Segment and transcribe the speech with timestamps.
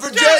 [0.00, 0.39] Virginia.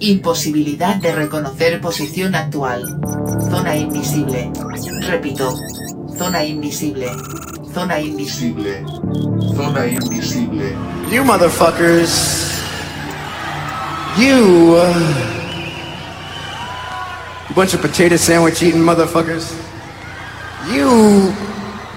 [0.00, 2.98] Imposibilidad de reconocer posición actual.
[3.50, 4.50] Zona invisible.
[5.06, 5.54] Repito.
[6.16, 7.10] Zona invisible.
[7.74, 8.82] Zona invisible.
[9.54, 10.74] Zona invisible.
[11.12, 12.48] You motherfuckers.
[14.18, 15.30] You, uh,
[17.54, 19.52] bunch of potato sandwich eating motherfuckers.
[20.72, 21.34] You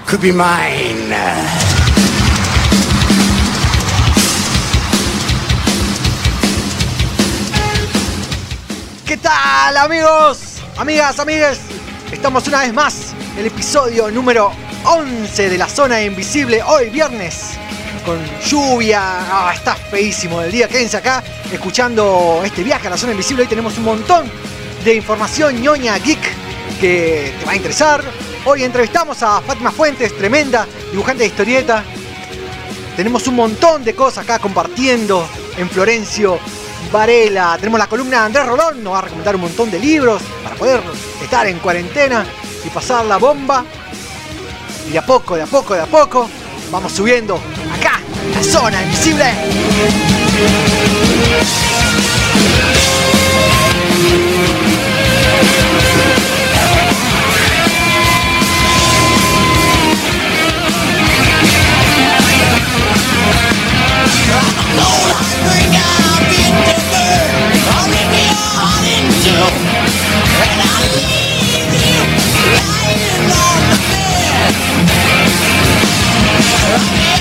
[0.06, 1.63] could be mine.
[9.24, 10.58] Tal amigos?
[10.76, 11.58] Amigas, amigues.
[12.12, 14.52] Estamos una vez más en el episodio número
[14.84, 16.62] 11 de la zona invisible.
[16.62, 17.52] Hoy viernes.
[18.04, 19.00] Con lluvia.
[19.02, 20.68] Ah, está feísimo el día.
[20.68, 23.44] Quédense acá escuchando este viaje a la zona invisible.
[23.44, 24.30] Hoy tenemos un montón
[24.84, 26.20] de información ñoña geek
[26.78, 28.04] que te va a interesar.
[28.44, 31.82] Hoy entrevistamos a Fátima Fuentes, tremenda dibujante de historieta.
[32.94, 35.26] Tenemos un montón de cosas acá compartiendo
[35.56, 36.38] en Florencio
[36.92, 37.56] Varela.
[37.58, 40.56] Tenemos la columna de Andrés Rolón, nos va a recomendar un montón de libros para
[40.56, 40.80] poder
[41.22, 42.24] estar en cuarentena
[42.64, 43.64] y pasar la bomba.
[44.88, 46.28] Y de a poco, de a poco, de a poco,
[46.70, 47.40] vamos subiendo
[47.72, 48.00] acá,
[48.34, 49.32] la zona invisible.
[69.24, 69.52] myself.
[70.44, 72.02] And I leave you
[72.56, 75.12] lying on the bed I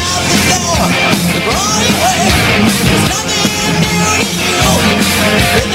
[0.04, 0.84] out the door,
[1.88, 2.28] away
[2.84, 4.32] There's nothing new to
[5.68, 5.73] you.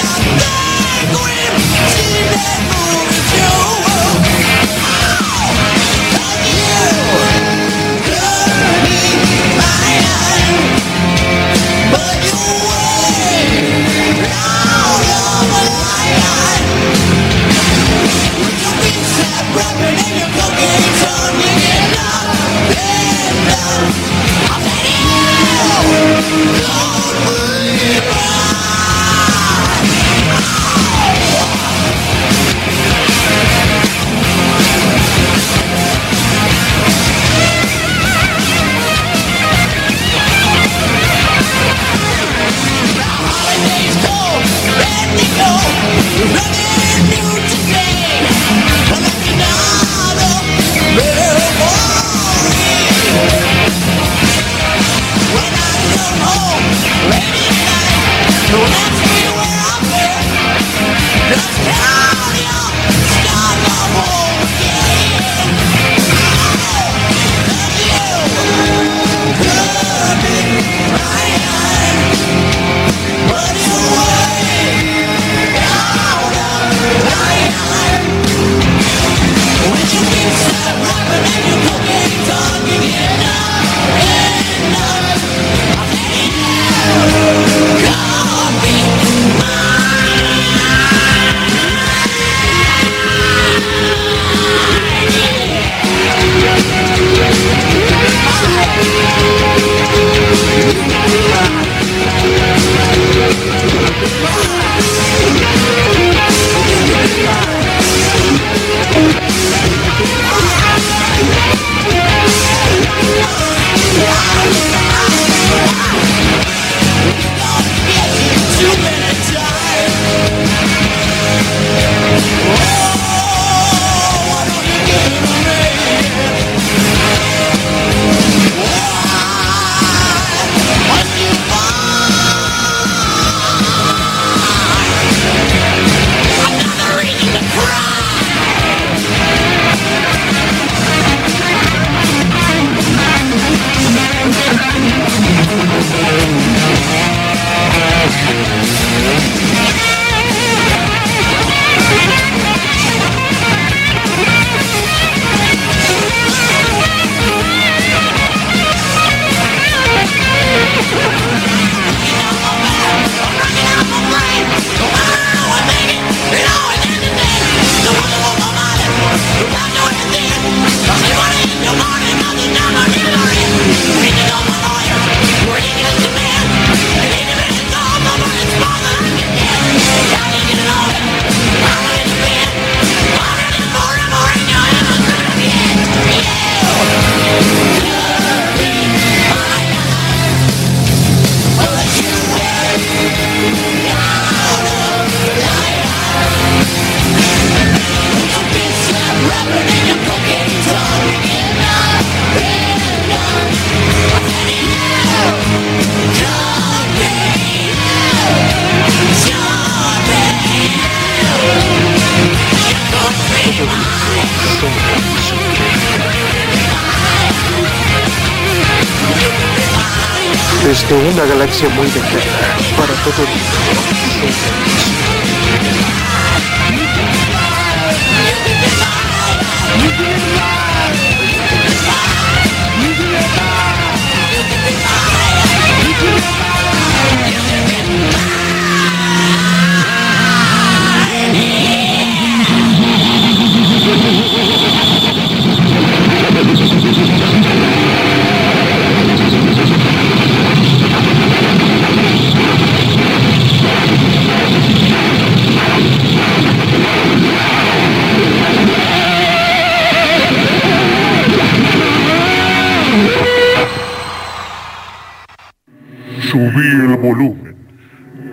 [266.30, 267.56] Subí el volumen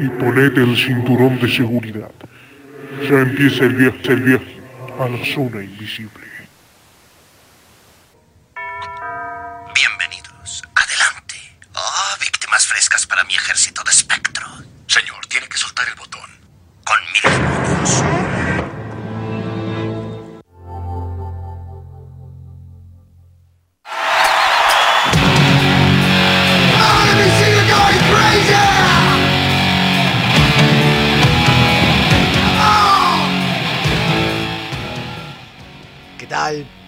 [0.01, 2.11] y ponete el cinturón de seguridad.
[3.09, 4.57] Ya empieza el viaje, el viaje
[4.99, 6.34] a la zona invisible.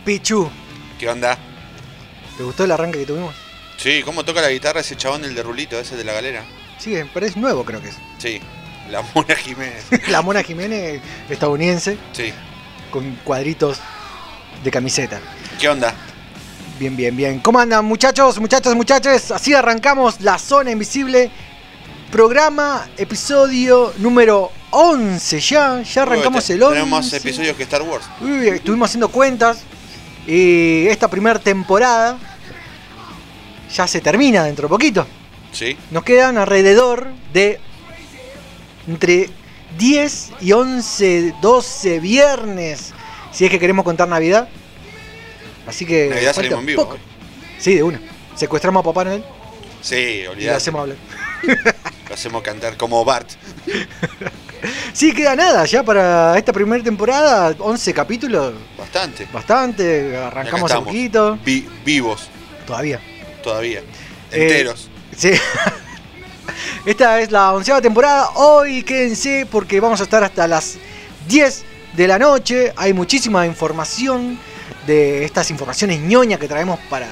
[0.07, 0.49] Pichu?
[0.97, 1.37] ¿Qué onda?
[2.37, 3.35] ¿Te gustó el arranque que tuvimos?
[3.75, 6.45] Sí, ¿cómo toca la guitarra ese chabón, el de Rulito, ese de la galera?
[6.77, 7.97] Sí, pero es nuevo creo que es.
[8.17, 8.39] Sí,
[8.89, 9.83] la Mona Jiménez.
[10.07, 12.31] La Mona Jiménez, estadounidense, Sí.
[12.89, 13.79] con cuadritos
[14.63, 15.19] de camiseta.
[15.59, 15.93] ¿Qué onda?
[16.79, 17.39] Bien, bien, bien.
[17.41, 19.31] ¿Cómo andan muchachos, muchachos, muchachos?
[19.31, 21.29] Así arrancamos La Zona Invisible.
[22.13, 25.81] Programa, episodio número 11 ya.
[25.81, 26.75] Ya arrancamos Uy, el 11.
[26.79, 28.05] Tenemos más episodios que Star Wars.
[28.21, 29.63] Uy, estuvimos haciendo cuentas.
[30.27, 32.17] Y esta primera temporada
[33.73, 35.07] ya se termina dentro de poquito.
[35.51, 35.77] Sí.
[35.91, 37.59] Nos quedan alrededor de
[38.87, 39.29] entre
[39.77, 42.93] 10 y 11, 12 viernes.
[43.31, 44.49] Si es que queremos contar Navidad.
[45.65, 46.09] Así que.
[46.09, 46.83] Navidad salimos en vivo.
[46.83, 46.95] poco.
[46.95, 46.99] ¿eh?
[47.59, 47.99] Sí, de una.
[48.35, 49.23] Secuestramos a Papá Noel
[49.81, 50.57] Sí, y lo olvidate.
[50.57, 50.97] hacemos hablar.
[52.07, 53.29] Lo hacemos cantar como Bart.
[54.93, 57.55] Sí, queda nada ya para esta primera temporada.
[57.59, 58.53] 11 capítulos.
[58.77, 59.27] Bastante.
[59.31, 60.17] Bastante.
[60.17, 61.37] Arrancamos estamos, poquito.
[61.45, 62.29] vi- vivos,
[62.65, 62.99] Todavía.
[63.43, 63.79] todavía.
[64.31, 64.89] Eh, Enteros.
[65.15, 65.31] Sí.
[66.85, 68.29] Esta es la onceava temporada.
[68.35, 70.77] Hoy quédense porque vamos a estar hasta las
[71.27, 72.73] 10 de la noche.
[72.75, 74.39] Hay muchísima información
[74.85, 77.07] de estas informaciones ñoñas que traemos para,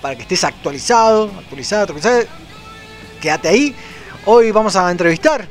[0.00, 2.24] para que estés actualizado, actualizado, actualizado.
[3.20, 3.74] Quédate ahí.
[4.26, 5.48] Hoy vamos a entrevistar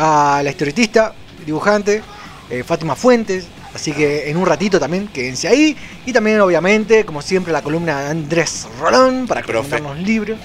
[0.00, 1.12] a la historietista,
[1.44, 2.02] dibujante,
[2.48, 3.46] eh, Fátima Fuentes.
[3.74, 5.76] Así que en un ratito también quédense ahí.
[6.06, 9.70] Y también, obviamente, como siempre, la columna de Andrés Rolón para Profe.
[9.72, 10.38] recomendarnos libros.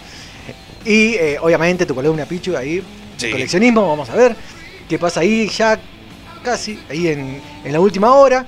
[0.85, 2.83] Y eh, obviamente tu columna Pichu ahí,
[3.15, 3.31] Sí.
[3.31, 4.35] coleccionismo, vamos a ver
[4.89, 5.79] qué pasa ahí ya
[6.43, 8.45] casi, ahí en, en la última hora.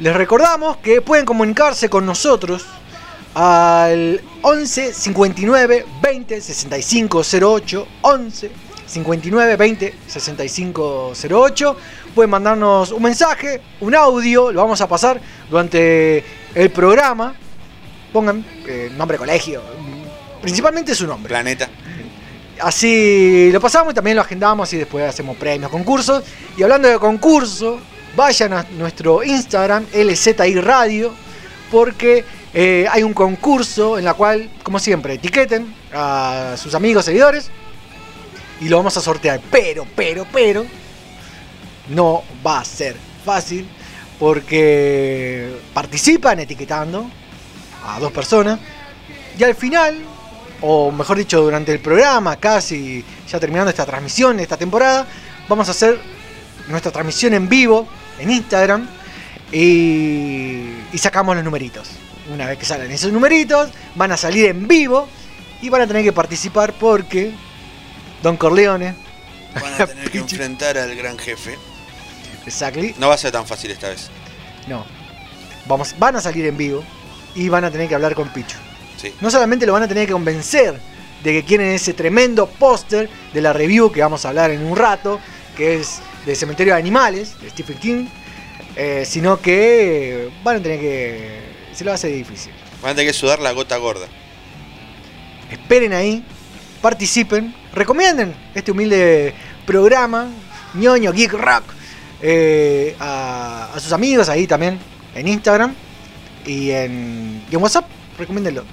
[0.00, 2.64] Les recordamos que pueden comunicarse con nosotros
[3.34, 8.50] al 11 59 20 65 08 11
[8.90, 11.76] 59 20 65 08
[12.14, 17.34] pueden mandarnos un mensaje un audio lo vamos a pasar durante el programa
[18.12, 19.62] pongan eh, nombre de colegio
[20.40, 21.68] principalmente su nombre Planeta.
[22.60, 26.22] Así lo pasamos y también lo agendamos y después hacemos premios, concursos.
[26.56, 27.80] Y hablando de concurso,
[28.14, 31.12] vayan a nuestro Instagram, LZI Radio,
[31.70, 37.50] porque eh, hay un concurso en la cual, como siempre, etiqueten a sus amigos, seguidores
[38.60, 39.40] y lo vamos a sortear.
[39.50, 40.64] Pero, pero, pero,
[41.88, 43.66] no va a ser fácil
[44.18, 47.10] porque participan etiquetando
[47.84, 48.60] a dos personas
[49.38, 49.98] y al final,
[50.60, 55.06] o mejor dicho, durante el programa, casi ya terminando esta transmisión, esta temporada,
[55.48, 55.98] vamos a hacer
[56.68, 57.88] nuestra transmisión en vivo
[58.18, 58.86] en Instagram
[59.50, 61.90] y, y sacamos los numeritos.
[62.32, 65.08] Una vez que salen esos numeritos, van a salir en vivo
[65.62, 67.32] y van a tener que participar porque
[68.22, 68.94] Don Corleone,
[69.60, 71.58] Van a tener que enfrentar al gran jefe.
[72.46, 74.08] exactly, No va a ser tan fácil esta vez.
[74.68, 74.84] no,
[75.66, 76.84] vamos, van a salir en vivo
[77.34, 78.56] y van a tener que hablar con Pichu.
[79.00, 79.14] Sí.
[79.20, 80.78] No solamente lo van a tener que convencer
[81.22, 84.76] de que quieren ese tremendo póster de la review que vamos a hablar en un
[84.76, 85.20] rato,
[85.56, 88.06] que es de Cementerio de Animales, de Stephen King,
[88.76, 91.40] eh, sino que van a tener que...
[91.72, 92.52] Se lo hace difícil.
[92.82, 94.06] Van a tener que sudar la gota gorda.
[95.50, 96.24] Esperen ahí,
[96.80, 99.34] participen, recomienden este humilde
[99.66, 100.28] programa,
[100.74, 101.64] ñoño Geek Rock,
[102.22, 104.78] eh, a, a sus amigos ahí también
[105.14, 105.74] en Instagram
[106.46, 107.86] y en, y en WhatsApp,
[108.18, 108.64] recomiéndenlo.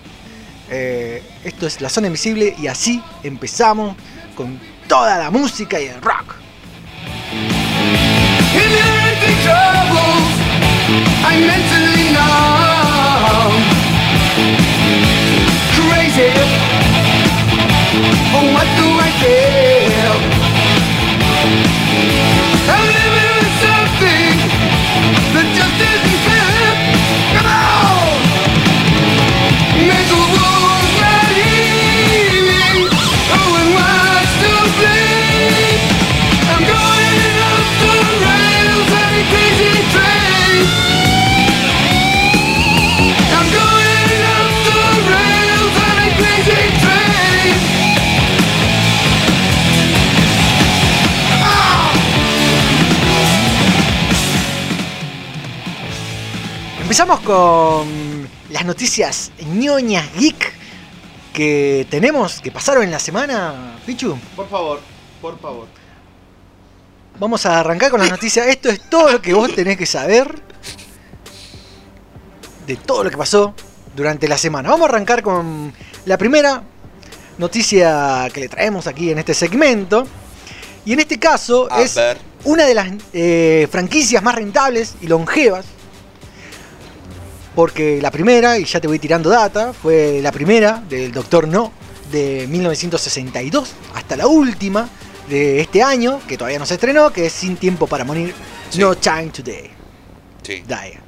[0.70, 3.96] Eh, esto es La Zona Invisible y así empezamos
[4.36, 6.36] con toda la música y el rock.
[18.30, 20.18] Oh, what do I care?
[56.88, 60.54] Empezamos con las noticias ñoñas geek
[61.34, 64.18] que tenemos, que pasaron en la semana, Pichu.
[64.38, 64.80] Por favor,
[65.22, 65.68] por favor.
[67.20, 68.48] Vamos a arrancar con las noticias.
[68.48, 70.42] Esto es todo lo que vos tenés que saber
[72.66, 73.54] de todo lo que pasó
[73.94, 74.70] durante la semana.
[74.70, 75.74] Vamos a arrancar con
[76.06, 76.64] la primera
[77.38, 80.08] noticia que le traemos aquí en este segmento.
[80.86, 82.18] Y en este caso A es ver.
[82.46, 85.66] una de las eh, franquicias más rentables y longevas.
[87.58, 91.72] Porque la primera, y ya te voy tirando data, fue la primera del Doctor No
[92.12, 94.88] de 1962 hasta la última
[95.28, 98.36] de este año, que todavía no se estrenó, que es Sin Tiempo para Morir,
[98.70, 98.78] Sí.
[98.78, 99.72] No Time Today.
[100.44, 100.64] Sí.
[100.68, 101.00] Die.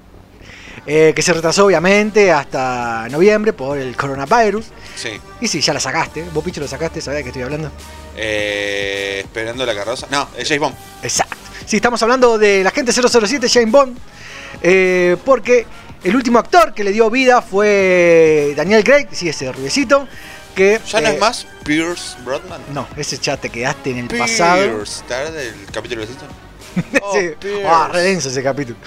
[0.87, 4.65] Eh, que se retrasó obviamente hasta noviembre por el coronavirus.
[4.95, 5.09] Sí.
[5.41, 6.25] Y sí, ya la sacaste.
[6.33, 7.71] Vos, Picho, lo sacaste, ¿sabés de qué estoy hablando?
[8.17, 10.07] Eh, esperando la carroza.
[10.09, 10.75] No, es James Bond.
[11.03, 11.37] Exacto.
[11.67, 13.99] Sí, estamos hablando de la gente 007, James Bond.
[14.63, 15.67] eh, porque
[16.03, 20.07] el último actor que le dio vida fue Daniel Craig, sí, ese rubiecito.
[20.55, 22.61] Que, Ya no eh, es más Pierce Brosnan.
[22.73, 24.61] No, ese ya te quedaste en el pasado.
[24.63, 25.01] Pierce.
[25.01, 26.07] ¿Está del capítulo de?
[27.01, 27.31] Oh, Sí.
[27.65, 28.77] Ah, ese capítulo.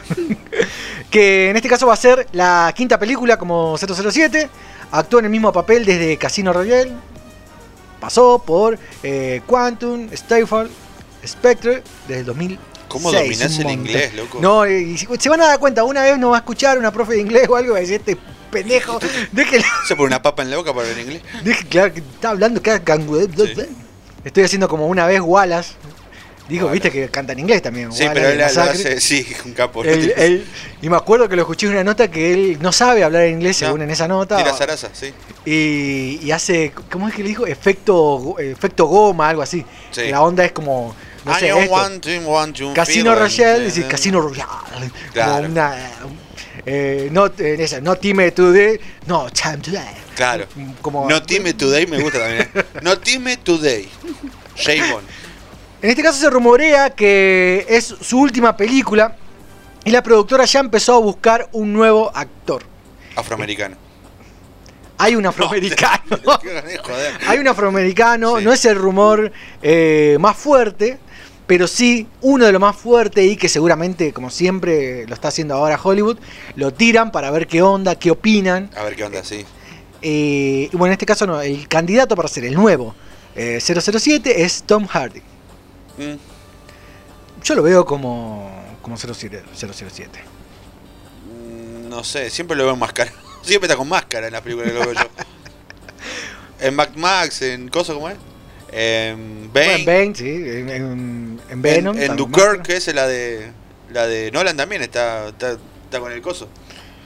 [1.10, 4.48] que en este caso va a ser la quinta película como 007.
[4.90, 6.92] Actuó en el mismo papel desde Casino Royale.
[8.00, 10.70] Pasó por eh, Quantum, Skyfall,
[11.26, 12.71] Spectre desde el 2006.
[12.92, 14.38] ¿Cómo dominás un el inglés, loco?
[14.40, 17.14] No, y se van a dar cuenta, una vez nos va a escuchar una profe
[17.14, 18.16] de inglés o algo y decir, este
[18.50, 18.98] pendejo,
[19.32, 19.64] déjelo.
[19.88, 21.22] Se pone una papa en la boca para ver inglés.
[21.42, 23.62] Dije, claro, que está hablando cada cangu- Sí.
[24.24, 25.72] Estoy haciendo como una vez Wallace.
[26.48, 27.90] Dijo, viste que canta en inglés también.
[27.92, 28.70] Sí, Wallace pero él lo Masacre.
[28.72, 29.82] hace, sí, un capo.
[29.84, 30.46] Él- él-
[30.82, 33.60] y me acuerdo que lo escuché en una nota que él no sabe hablar inglés
[33.62, 33.68] No.
[33.68, 34.36] según en esa nota.
[34.36, 35.14] Tira zaraza, sí.
[35.46, 37.46] Y, y hace, ¿cómo es que le dijo?
[37.46, 39.64] Efecto, efecto goma, algo así.
[39.92, 40.08] Sí.
[40.10, 41.72] La onda es como, no sé, esto.
[41.72, 44.90] want to- want to Casino feel Royale, dice Casino Royale.
[45.12, 45.32] Claro.
[45.42, 45.76] Como una,
[46.66, 49.94] eh, no, eh, esa, no Time Today, no Time Today.
[50.14, 50.46] Claro.
[50.80, 52.50] Como, No Time Today me gusta también.
[52.54, 52.64] ¿eh?
[52.82, 53.88] No Time Today.
[54.56, 55.08] James Bond.
[55.80, 59.16] En este caso se rumorea que es su última película
[59.84, 62.62] y la productora ya empezó a buscar un nuevo actor.
[63.16, 63.76] Afroamericano.
[64.98, 66.02] Hay un afroamericano.
[66.84, 67.14] Joder.
[67.26, 68.44] Hay un afroamericano, Sí.
[68.44, 70.98] no es el rumor eh, más fuerte,
[71.52, 75.54] pero sí uno de los más fuertes y que seguramente, como siempre lo está haciendo
[75.54, 76.16] ahora Hollywood,
[76.56, 78.70] lo tiran para ver qué onda, qué opinan.
[78.74, 79.44] A ver qué onda, sí.
[80.00, 82.94] Eh, y bueno, en este caso no, el candidato para ser el nuevo
[83.36, 85.20] eh, 007 es Tom Hardy.
[85.98, 86.16] Mm,
[87.44, 89.42] Yo lo veo como, como 07.
[89.54, 90.08] 007.
[91.84, 93.14] mm, No sé, siempre lo veo enmascarado.
[93.42, 95.00] Siempre está con máscara en las películas que lo veo yo.
[96.60, 98.16] En Mac Max, en Coso, ¿cómo es?
[98.72, 99.74] En Bane.
[99.74, 101.96] en Bane, sí, en, en- en Venom.
[101.98, 103.50] en, Dunkirk, es la de.
[103.90, 105.52] La de Nolan también está, está,
[105.84, 106.48] está con el coso.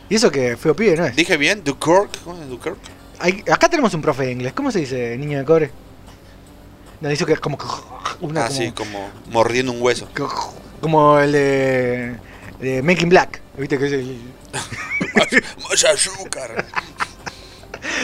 [0.09, 1.17] Y eso que feo pibe, ¿no es?
[1.17, 1.65] ¿Dije bien?
[1.65, 2.23] ¿Dunkirk?
[2.23, 2.77] ¿Cómo es Dunkirk?
[3.19, 4.53] Hay- acá tenemos un profe de inglés.
[4.53, 5.71] ¿Cómo se dice niño de cobre?
[7.01, 7.59] No, dice que es como.
[8.21, 10.09] Una, ah, como, sí, como mordiendo un hueso.
[10.81, 12.17] como el de,
[12.61, 13.41] de Making Black.
[13.59, 14.21] ¿Viste que es el-
[15.15, 15.27] Más,
[15.69, 16.65] más azúcar.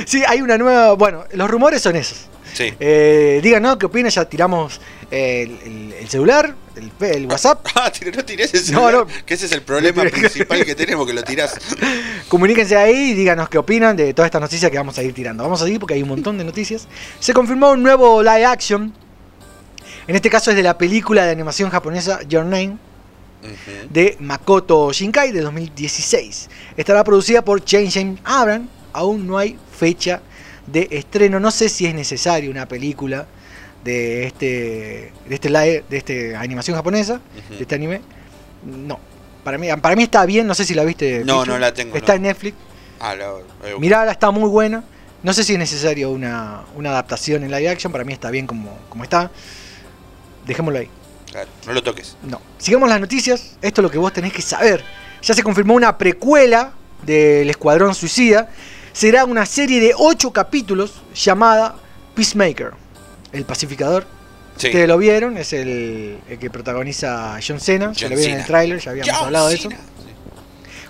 [0.07, 0.93] Sí, hay una nueva.
[0.95, 2.27] Bueno, los rumores son esos.
[2.53, 2.73] Sí.
[2.81, 4.11] Eh, díganos qué opinan.
[4.11, 7.67] Ya tiramos el, el- el celular, el, el WhatsApp.
[7.75, 9.07] Ah, no tirés No, celular, no.
[9.27, 11.55] Que ese es el problema principal que tenemos, que lo tirás.
[12.29, 15.43] Comuníquense ahí y díganos qué opinan de todas estas noticias que vamos a ir tirando.
[15.43, 16.87] Vamos a seguir porque hay un montón de noticias.
[17.21, 18.93] Se confirmó un nuevo live action.
[20.07, 22.77] En este caso es de la película de animación japonesa Your Name
[23.91, 26.49] de Makoto Shinkai de 2016.
[26.77, 28.69] Estará producida por James James Abram.
[28.93, 30.21] Aún no hay fecha
[30.67, 31.41] de estreno.
[31.41, 33.27] No sé si es necesario una película
[33.85, 37.21] de este de este live, de este animación japonesa,
[37.51, 38.01] de este anime.
[38.65, 38.99] No.
[39.45, 41.25] Para mí, para mí está bien, no sé si la viste.
[41.25, 41.53] No, Pichu.
[41.53, 42.17] no la tengo, Está no.
[42.17, 42.57] en Netflix.
[43.01, 43.33] Ah, la,
[43.79, 44.85] Mirala, está muy buena.
[45.25, 48.47] No sé si es necesario una, una adaptación en live action, para mí está bien
[48.47, 49.31] como, como está.
[50.47, 50.89] Dejémoslo ahí.
[51.31, 52.17] Claro, no lo toques.
[52.23, 52.41] No.
[52.59, 53.57] Sigamos las noticias.
[53.63, 54.85] Esto es lo que vos tenés que saber.
[55.23, 56.73] Ya se confirmó una precuela
[57.03, 58.51] del Escuadrón Suicida.
[58.93, 61.77] Será una serie de 8 capítulos llamada
[62.15, 62.73] Peacemaker.
[63.33, 64.07] El pacificador.
[64.57, 64.67] Sí.
[64.67, 67.93] Ustedes lo vieron, es el, el que protagoniza John Cena.
[67.93, 69.69] ya lo vieron en el tráiler, ya habíamos John hablado de eso.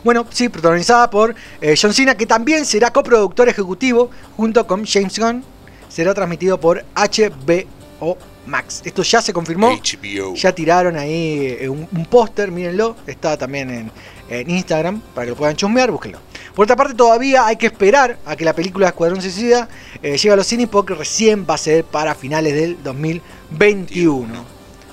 [0.03, 5.17] Bueno, sí, protagonizada por eh, John Cena, que también será coproductor ejecutivo junto con James
[5.17, 5.45] Gunn.
[5.89, 8.83] Será transmitido por HBO Max.
[8.85, 9.71] Esto ya se confirmó.
[9.71, 10.35] HBO.
[10.35, 12.97] Ya tiraron ahí eh, un, un póster, mírenlo.
[13.07, 13.91] Está también en,
[14.29, 16.19] en Instagram para que lo puedan chusmear, búsquenlo.
[16.55, 19.69] Por otra parte, todavía hay que esperar a que la película Escuadrón Suicida
[20.03, 24.29] eh, llegue a los cines porque recién va a ser para finales del 2021.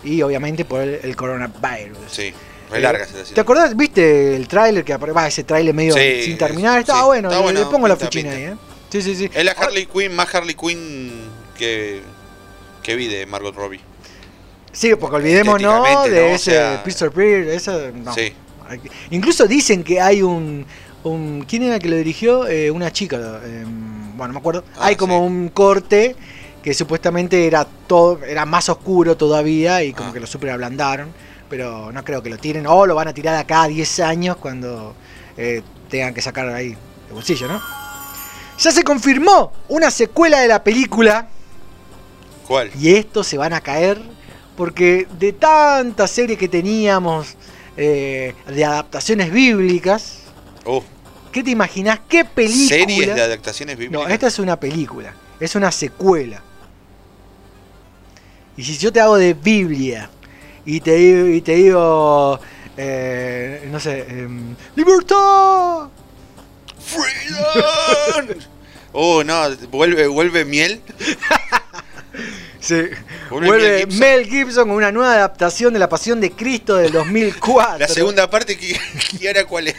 [0.03, 1.97] Y obviamente por el, el coronavirus.
[2.09, 2.33] Sí,
[2.71, 3.75] re Eh, larga la ¿Te acordás?
[3.75, 6.79] ¿Viste el tráiler que apare- va ese tráiler medio Sí, sin terminar?
[6.79, 8.43] Estaba sí, bueno, está le- bueno, le pongo la pinta, fichina ahí.
[8.43, 8.55] ¿eh?
[8.89, 9.29] Sí, sí, sí.
[9.33, 11.11] Es la Harley Quinn, más Harley Quinn
[11.57, 12.01] que,
[12.83, 13.79] que vi de Margot Robbie.
[14.71, 15.65] Sí, porque olvidémonos de
[16.21, 16.27] ¿no?
[16.27, 17.11] O ese sea, Pistol
[18.03, 18.13] no.
[18.13, 18.33] Sí.
[19.09, 20.65] Incluso dicen que hay un,
[21.03, 22.47] un- ¿quién era el que lo dirigió?
[22.47, 23.63] Eh, una chica, eh,
[24.15, 24.63] bueno, no me acuerdo.
[24.75, 25.25] Ah, hay como sí.
[25.25, 26.15] un corte
[26.61, 30.13] que supuestamente era todo, era más oscuro todavía y como Ah.
[30.13, 31.11] que lo super ablandaron,
[31.49, 34.37] pero no creo que lo tiren o lo van a tirar acá a 10 años
[34.37, 34.93] cuando
[35.37, 36.69] eh, tengan que sacar ahí
[37.07, 37.59] de bolsillo, ¿no?
[38.59, 41.29] Ya se confirmó una secuela de la película
[42.79, 44.01] Y estos se van a caer
[44.57, 47.35] porque de tantas series que teníamos
[47.77, 50.19] eh, de adaptaciones bíblicas,
[50.65, 50.83] Oh,
[51.31, 51.99] ¿qué te imaginas?
[52.09, 52.67] ¿Qué película?
[52.67, 54.07] series de adaptaciones bíblicas.
[54.07, 56.41] No, esta es una película, es una secuela.
[58.57, 60.09] Y si yo te hago de Biblia
[60.65, 62.39] y te digo, y te digo
[62.75, 65.89] eh, no sé, em, ¡Libertad!
[66.79, 68.39] ¡Freedom!
[68.91, 70.81] Oh, no, vuelve, vuelve miel.
[72.61, 72.75] Sí.
[73.29, 73.99] Vuelve Mel Gibson.
[73.99, 77.77] Mel Gibson con una nueva adaptación de La Pasión de Cristo del 2004.
[77.79, 78.77] La segunda parte, que
[79.19, 79.75] ¿y ahora cuál es?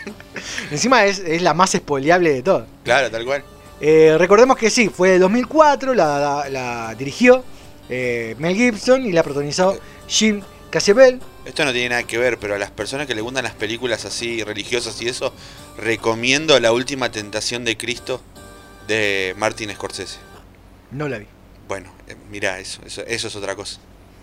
[0.71, 2.67] Encima es, es la más spoileable de todas.
[2.83, 3.45] Claro, tal cual.
[3.83, 7.45] Eh, recordemos que sí, fue de 2004, la, la- la dirigió
[7.91, 11.21] eh, Mel Gibson y la protagonizó Jim Caviezel.
[11.45, 14.05] Esto no tiene nada que ver, pero a las personas que le gustan las películas
[14.07, 15.35] así religiosas y eso,
[15.77, 18.23] recomiendo La Última Tentación de Cristo
[18.89, 20.19] de Martin Scorsese.
[20.91, 21.27] No la vi,
[21.71, 23.79] Bueno, eh, mirá, eso, eso, eso es otra cosa.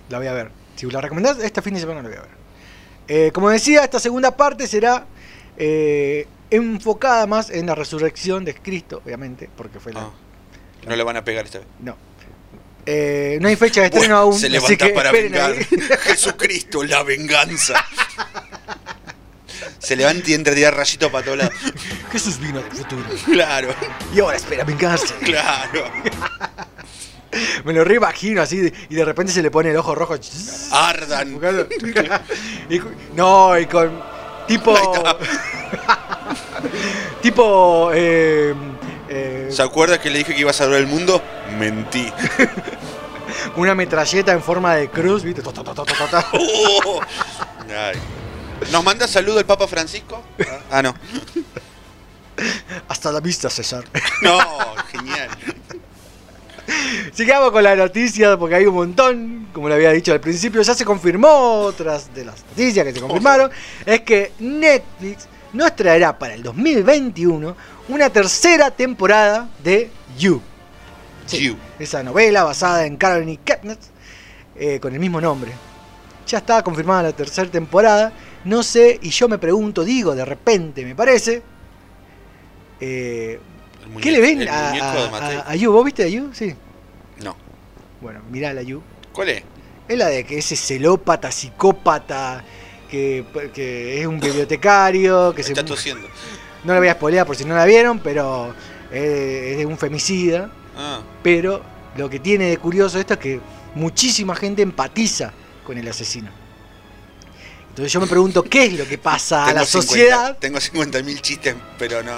[0.10, 0.52] la voy a ver.
[0.76, 2.30] Si la recomendás, este fin de semana la voy a ver.
[3.08, 5.06] Eh, como decía, esta segunda parte será
[5.56, 10.02] eh, enfocada más en la resurrección de Cristo, obviamente, porque fue la...
[10.02, 10.12] Ah,
[10.88, 11.68] no le van a pegar esta vez.
[11.80, 11.96] No.
[12.86, 14.34] Eh, no hay fecha de estreno Bueno, aún.
[14.34, 15.56] se así levanta que para vengar.
[16.02, 17.76] Jesucristo, la venganza.
[19.80, 21.54] se levanta y entra a tirar rayito para todos lados.
[22.12, 23.04] Jesús vino del futuro.
[23.26, 23.74] Claro,
[24.14, 25.14] Y ahora espera vengarse.
[25.24, 25.86] claro.
[27.63, 30.15] Me lo reimagino así y de repente se le pone el ojo rojo.
[30.71, 31.39] Ardan.
[32.69, 32.82] Y
[33.15, 34.02] no, y con
[34.47, 34.76] tipo.
[37.21, 37.91] Tipo.
[37.93, 38.54] Eh,
[39.10, 41.21] eh, ¿Se acuerda que le dije que iba a salvar el mundo?
[41.58, 42.12] Mentí.
[43.56, 45.41] una metralleta en forma de cruz, ¿viste?
[45.45, 47.02] Oh.
[47.69, 47.97] Ay.
[48.71, 50.21] ¿Nos manda saludo el Papa Francisco?
[50.71, 50.93] Ah, no.
[52.88, 53.84] Hasta la vista, César.
[54.21, 54.39] No,
[54.91, 55.30] genial.
[57.13, 60.73] Sigamos con la noticia porque hay un montón, como le había dicho al principio, ya
[60.73, 61.30] se confirmó
[61.62, 63.49] otras de las noticias que se confirmaron,
[63.86, 67.56] es que Netflix nos traerá para el 2021
[67.89, 70.41] una tercera temporada de You.
[71.25, 71.58] Sí, You.
[71.80, 73.77] Esa novela basada en Caroline Kepnes
[74.56, 75.51] eh, con el mismo nombre.
[76.25, 78.12] Ya está confirmada la tercera temporada.
[78.43, 81.41] No sé, y yo me pregunto, digo, de repente me parece.
[82.80, 83.39] eh,
[84.02, 85.71] ¿Qué le ven el a, a- You?
[85.71, 86.32] ¿Vos viste a You?
[86.34, 86.54] Sí.
[87.23, 87.36] No.
[88.02, 88.82] Bueno, mirá la You.
[89.12, 89.43] ¿Cuál es?
[89.88, 92.43] Es la de que ese celópata, psicópata,
[92.89, 95.52] que, que es un bibliotecario, que se...
[95.54, 96.08] Está tosiendo.
[96.63, 98.54] No la voy a spoilear por si no la vieron, pero
[98.91, 100.52] es de un femicida.
[100.76, 101.62] Ah, Pero
[101.95, 103.39] lo que tiene de curioso esto es que
[103.76, 105.32] muchísima gente empatiza
[105.65, 106.30] con el asesino.
[107.78, 110.38] Entonces yo me pregunto, ¿qué es lo que pasa a la 50 sociedad?
[110.40, 112.12] tengo 50.000 chistes, pero no.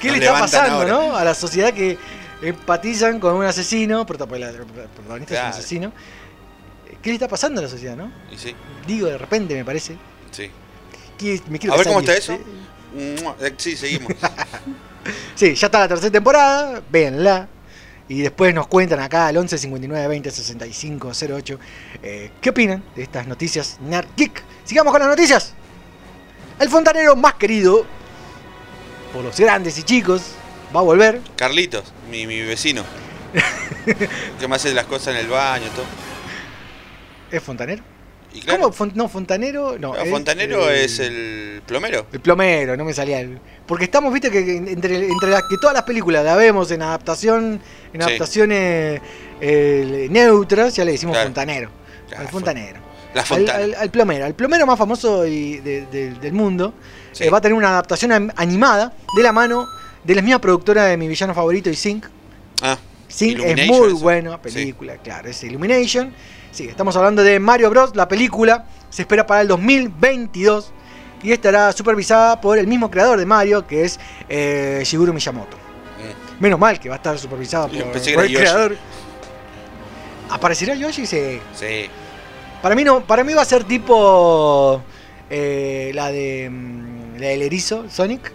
[0.00, 0.88] ¿Qué le está pasando, ahora.
[0.92, 1.16] no?
[1.16, 1.98] A la sociedad que
[2.40, 4.54] empatizan con un asesino, la protagonista
[5.18, 5.46] es Claro.
[5.48, 5.92] un asesino.
[7.02, 8.12] ¿Qué le está pasando a la sociedad, no?
[8.30, 8.54] Y sí,
[8.86, 9.96] Digo, de repente me parece.
[10.30, 10.48] sí.
[11.48, 12.38] me A ver cómo está eso.
[12.96, 14.12] Eh, Sí, seguimos.
[15.34, 17.48] Sí, ya está la tercera temporada, véanla.
[18.10, 21.58] Y después nos cuentan acá al 11 59 20 65 08
[22.02, 24.42] eh, qué opinan de estas noticias Nerd Geek.
[24.64, 25.54] Sigamos con las noticias.
[26.58, 27.86] El fontanero más querido
[29.12, 30.32] por los grandes y chicos
[30.74, 31.20] va a volver.
[31.36, 32.82] Carlitos, mi, mi vecino.
[34.40, 35.86] que me hace las cosas en el baño, todo.
[37.30, 37.84] ¿Es fontanero?
[38.32, 38.92] Y claro, ¿Cómo?
[38.94, 39.76] No, fontanero.
[39.78, 42.06] No, Fontanero eh, es el plomero.
[42.12, 43.38] El plomero, no me salía el.
[43.66, 47.60] Porque estamos, viste, que entre, entre las que todas las películas la vemos en adaptación,
[47.92, 48.06] en Sí.
[48.06, 49.00] adaptaciones
[49.40, 51.26] eh, neutras, ya le decimos Claro.
[51.28, 51.70] fontanero.
[52.08, 52.78] Claro, al fontanero.
[53.14, 53.64] La Al, fontana.
[53.64, 54.26] al- al plomero.
[54.26, 56.74] El plomero más famoso y de- de- del mundo.
[57.12, 57.24] Sí.
[57.24, 59.66] eh, va a tener una adaptación animada de la mano
[60.04, 62.06] de la misma productora de mi villano favorito y Sync.
[62.62, 63.98] Ah, Sync es muy eso.
[63.98, 66.12] buena película, claro, es Illumination.
[66.52, 67.94] Sí, estamos hablando de Mario Bros.
[67.94, 70.72] La película se espera para el 2022
[71.22, 75.56] y estará supervisada por el mismo creador de Mario, que es eh, Shigeru Miyamoto.
[75.56, 76.42] Mm.
[76.42, 78.34] Menos mal que va a estar supervisada por, el Yoshi.
[78.34, 78.76] creador.
[80.30, 81.06] ¿Aparecerá Yoshi?
[81.06, 81.40] Sí.
[81.54, 81.88] Sí.
[82.62, 84.82] Para mí no, para mí va a ser tipo
[85.28, 88.32] eh, la de mm, la del erizo, Sonic,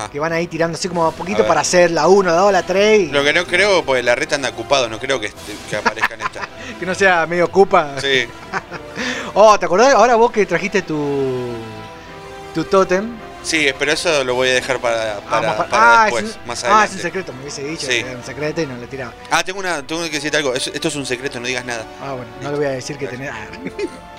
[0.00, 0.10] Ajá.
[0.10, 2.62] que van ahí tirando así como a poquito para hacer la 1, la 2, la
[2.62, 5.54] 3 y Lo que no creo, pues la reta anda ocupado, no creo que, este-
[5.68, 6.40] que aparezca en esta.
[6.80, 7.94] que no sea medio ocupa.
[8.00, 8.26] Sí,
[9.34, 11.52] Oh, ¿te acordás ahora vos que trajiste tu
[12.54, 13.16] tu tótem?
[13.42, 16.36] sí, pero eso lo voy a dejar para, para, Ah, más para ah, después, es
[16.36, 16.86] un, más ah, adelante.
[16.86, 17.92] es un secreto, me hubiese dicho Sí.
[17.92, 19.12] que era un secreto y no lo tiraba.
[19.30, 20.52] Ah, tengo una, tengo que decirte algo.
[20.54, 21.84] Es- Esto es un secreto, no digas nada.
[22.02, 23.30] Ah, bueno, no le voy a decir que tenés.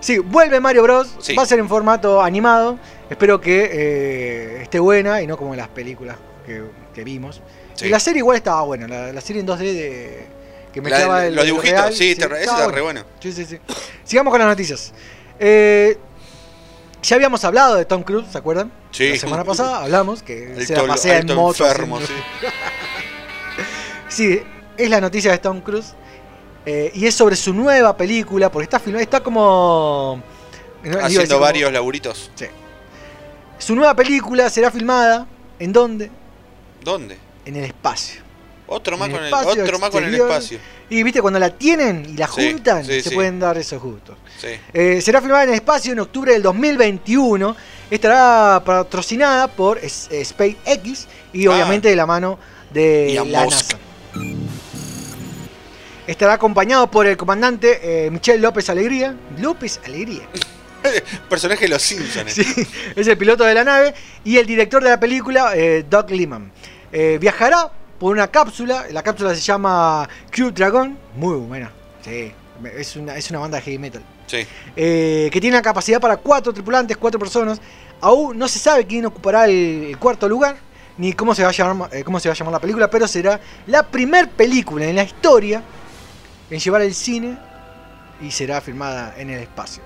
[0.00, 1.16] sí, vuelve Mario Bros.
[1.20, 1.34] Sí.
[1.34, 2.78] Va a ser en formato animado.
[3.08, 6.62] Espero que eh, esté buena y no como las películas que,
[6.94, 7.40] que vimos.
[7.74, 7.86] Sí.
[7.86, 10.26] Y la serie igual estaba buena, la, la serie en 2D de
[10.72, 13.02] que La- mezclaba el, los dibujitos, real, sí, te- ese estaba está re bueno.
[13.20, 13.58] Sí, sí, sí.
[14.04, 14.92] Sigamos con las noticias.
[15.38, 15.96] Eh,
[17.02, 18.70] ya habíamos hablado de Tom Cruise, ¿se acuerdan?
[18.92, 19.08] Sí.
[19.10, 21.64] La semana pasada hablamos que se la pasea en moto.
[21.66, 22.12] enfermo, sí.
[24.08, 24.42] Sí,
[24.76, 25.94] es la noticia de Tom Cruise.
[26.66, 30.22] Eh, y es sobre su nueva película, porque está filmada, está como...
[31.02, 32.30] Haciendo como- varios laburitos.
[33.58, 35.26] Su nueva película será filmada,
[35.58, 36.10] ¿en dónde?
[36.82, 37.18] ¿Dónde?
[37.44, 38.22] En el espacio.
[38.66, 40.30] Otro más En con el, espacio otro más con el exterior.
[40.30, 40.58] espacio.
[40.88, 43.14] Y viste, cuando la tienen y la juntan, sí, se sí.
[43.14, 44.16] pueden dar esos gustos.
[44.72, 47.56] Eh, será filmada en el espacio en octubre del 2021.
[47.90, 51.50] Estará patrocinada por SpaceX y Ah.
[51.52, 52.38] obviamente de la mano
[52.72, 53.74] de la Musk.
[53.74, 53.78] NASA.
[56.10, 59.14] Estará acompañado por el comandante eh, Michel López Alegría.
[59.38, 60.22] López Alegría.
[61.28, 62.32] Personaje de los Simpsons.
[62.32, 63.94] Sí, es el piloto de la nave
[64.24, 66.50] y el director de la película, eh, Doug Liman.
[66.90, 67.70] Eh, viajará
[68.00, 71.70] por una cápsula, la cápsula se llama Crew Dragon, muy buena,
[72.04, 72.32] sí,
[72.76, 74.44] es una, es una banda de heavy metal, Sí.
[74.74, 77.60] eh, que tiene la capacidad para cuatro tripulantes, cuatro personas.
[78.00, 80.56] Aún no se sabe quién ocupará el, cuarto lugar,
[80.98, 83.06] ni cómo se, va a llamar, eh, cómo se va a llamar la película, pero
[83.06, 85.62] será la primer película en la historia
[86.50, 87.38] en llevar al cine
[88.20, 89.82] y será filmada en el espacio.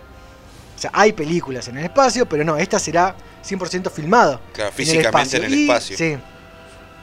[0.77, 3.15] O sea, hay películas en el espacio, pero no, esta será
[3.47, 4.41] 100% filmada.
[4.53, 5.97] Claro, en el físicamente en el Y, espacio.
[5.97, 6.17] Sí.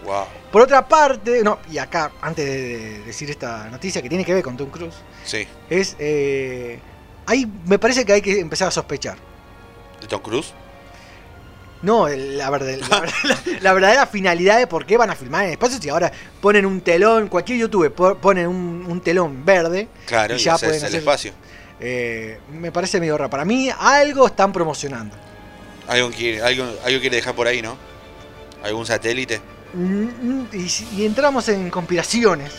[0.04, 0.26] Wow.
[0.52, 4.34] Por otra parte, no, y acá, antes de, de decir esta noticia que tiene que
[4.34, 5.48] ver con Tom Cruise, Sí.
[5.70, 5.96] es.
[6.00, 6.80] Eh,
[7.28, 9.18] ahí me parece que hay que empezar a sospechar.
[10.02, 10.54] ¿De Tom Cruise?
[11.84, 15.42] No, la, verdad- la verdad- la- la verdadera finalidad de por qué van a filmar
[15.44, 15.80] en el espacio.
[15.82, 19.88] Si ahora ponen un telón, cualquier youtuber po- ponen un, un telón verde.
[20.06, 21.32] Claro, y y ya haces pueden el hacer- espacio.
[21.80, 23.30] eh, me parece medio raro.
[23.30, 25.16] Para mí, algo están promocionando.
[25.88, 27.76] Algo quiere, algo, algo quiere dejar por ahí, ¿no?
[28.64, 29.42] ¿Algún satélite?
[29.74, 32.52] Mm, mm, Y, y entramos en conspiraciones.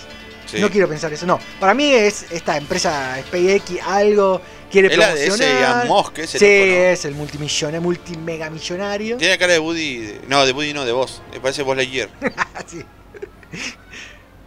[0.53, 0.61] Sí.
[0.61, 1.39] No quiero pensar eso, no.
[1.59, 5.87] Para mí es esta empresa SpaceX algo quiere Es la de ese promocionar.
[5.89, 6.85] Musk, ese sí, loco, ¿no?
[6.87, 9.17] es el multimillonario, multimegamillonario.
[9.17, 9.97] Tiene cara de Woody.
[9.99, 11.23] de- No, de Woody no, de vos.
[11.33, 12.09] Me parece vos Lightyear.
[12.67, 12.83] Sí.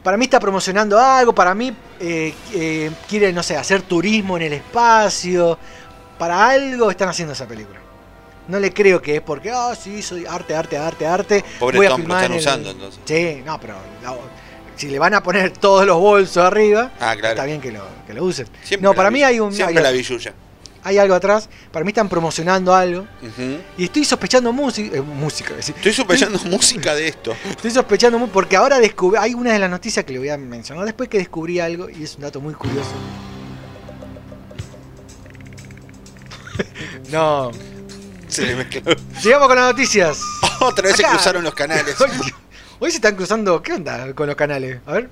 [0.04, 4.44] Para mí está promocionando algo, para mí eh, eh, quiere, no sé, hacer turismo en
[4.44, 5.58] el espacio.
[6.20, 7.80] Para algo están haciendo esa película.
[8.48, 11.44] No le creo que es porque, ah, sí, soy arte, arte, arte, arte.
[11.60, 13.02] Pobre voy a Tom, lo están el- usando entonces.
[13.04, 14.16] Sí, no, pero la-
[14.76, 17.36] si le van a poner todos los bolsos arriba, Ah, claro.
[17.36, 18.48] está bien que lo, que lo usen.
[18.64, 20.34] Siempre no, para mí hay un Siempre hay, la villuya.
[20.84, 21.50] hay algo atrás.
[21.72, 23.06] Para mí están promocionando algo.
[23.78, 25.02] Y estoy sospechando música.
[25.02, 27.36] música, es decir, Estoy sospechando música de esto.
[27.50, 29.18] Estoy sospechando porque ahora descubrí.
[29.20, 32.04] Hay una de las noticias que le voy a mencionar después que descubrí algo y
[32.04, 32.92] es un dato muy curioso.
[37.12, 37.52] no.
[38.28, 38.82] Se le mezcló.
[39.20, 40.20] Sigamos con las noticias.
[40.60, 41.96] Otra vez se cruzaron los canales.
[42.80, 43.62] Hoy, se están cruzando.
[43.62, 44.80] ¿Qué onda con los canales?
[44.86, 45.10] A ver.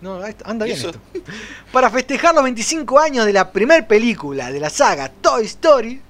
[0.00, 0.90] No, anda bien Eso.
[0.90, 1.00] esto.
[1.72, 6.00] Para festejar los 25 años de la primer película de la saga Toy Story.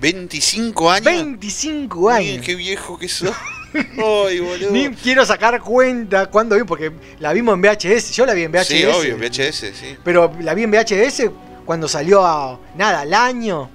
[0.00, 1.04] 25 años.
[1.04, 2.46] 25 Miren años.
[2.46, 3.30] qué viejo que sos.
[3.74, 4.70] Ay, boludo.
[4.70, 8.12] Ni quiero sacar cuenta cuándo vi, porque la vimos en VHS.
[8.12, 8.66] Yo la vi en VHS.
[8.66, 9.96] Sí, obvio, VHS, sí.
[10.04, 11.30] Pero la vi en VHS
[11.64, 12.58] cuando salió a.
[12.76, 13.68] Nada, al año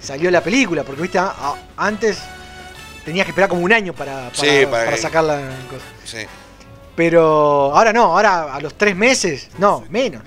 [0.00, 0.84] salió la película.
[0.84, 2.18] Porque viste, a- a- antes
[3.04, 5.36] tenías que esperar como un año para, para, Sí, para para que- sacar la
[5.70, 5.84] cosa.
[6.04, 6.26] Sí.
[6.96, 10.22] Pero ahora no, ahora a los tres meses, no, menos.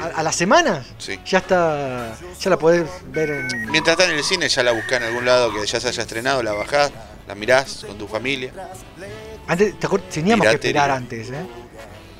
[0.00, 1.18] A, a las semanas Sí.
[1.26, 3.70] ya está, ya la podés ver en...
[3.70, 6.02] Mientras está en el cine, ya la buscás en algún lado que ya se haya
[6.02, 6.92] estrenado, la bajás,
[7.26, 8.52] la mirás con tu familia.
[9.48, 11.46] Antes, ¿te acuer- teníamos que esperar antes, ¿eh?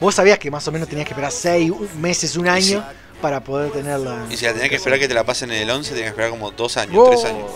[0.00, 2.84] Vos sabías que más o menos tenías que esperar seis meses, un año
[3.20, 4.24] para poder tenerla.
[4.30, 6.10] Y si la tenías que esperar que te la pasen en el 11, tenías que
[6.10, 7.50] esperar como dos años, tres años.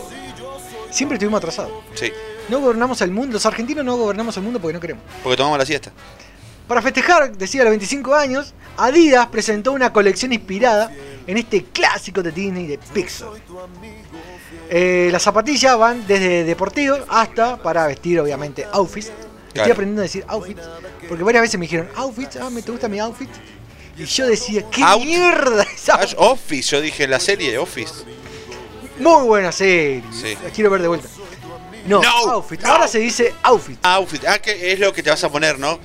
[0.93, 1.73] Siempre estuvimos atrasados.
[1.95, 2.13] Sí,
[2.49, 5.03] No gobernamos el mundo, los argentinos no gobernamos el mundo porque no queremos.
[5.23, 5.91] porque tomamos la siesta.
[6.69, 10.91] Para festejar, decía, los 25 años, Adidas presentó una colección inspirada
[11.27, 13.29] en este clásico de Disney de Pixar.
[14.71, 19.07] Eh, las zapatillas van desde deportivos hasta para vestir, obviamente, outfits.
[19.09, 19.73] Estoy Claro.
[19.73, 20.63] aprendiendo a decir outfits,
[21.09, 23.29] porque varias veces me dijeron, outfits, ah, me te gusta mi outfit.
[23.99, 26.19] Y yo decía, ¿qué Out- mierda es outfit?
[26.19, 27.93] Office, yo dije la serie Office.
[28.99, 30.37] Muy buena serie, Sí.
[30.43, 31.09] la quiero ver de vuelta.
[31.87, 32.71] No, No, outfit, no.
[32.73, 33.79] ahora se dice outfit.
[33.85, 35.79] Outfit, ah, que es lo que te vas a poner, ¿no?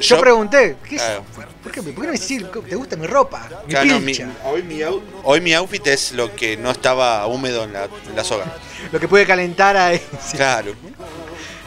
[0.00, 1.18] Yo pregunté, ¿qué es Claro.
[1.18, 1.44] outfit?
[1.62, 3.48] ¿Por qué, ¿Por qué no me decís, te gusta mi ropa?
[3.66, 7.64] Mi Claro, mi- hoy, mi out- hoy mi outfit es lo que no estaba húmedo
[7.64, 8.44] en la, en la soga.
[8.90, 9.92] Lo que puede calentar a...
[9.94, 10.02] sí.
[10.36, 10.72] Claro.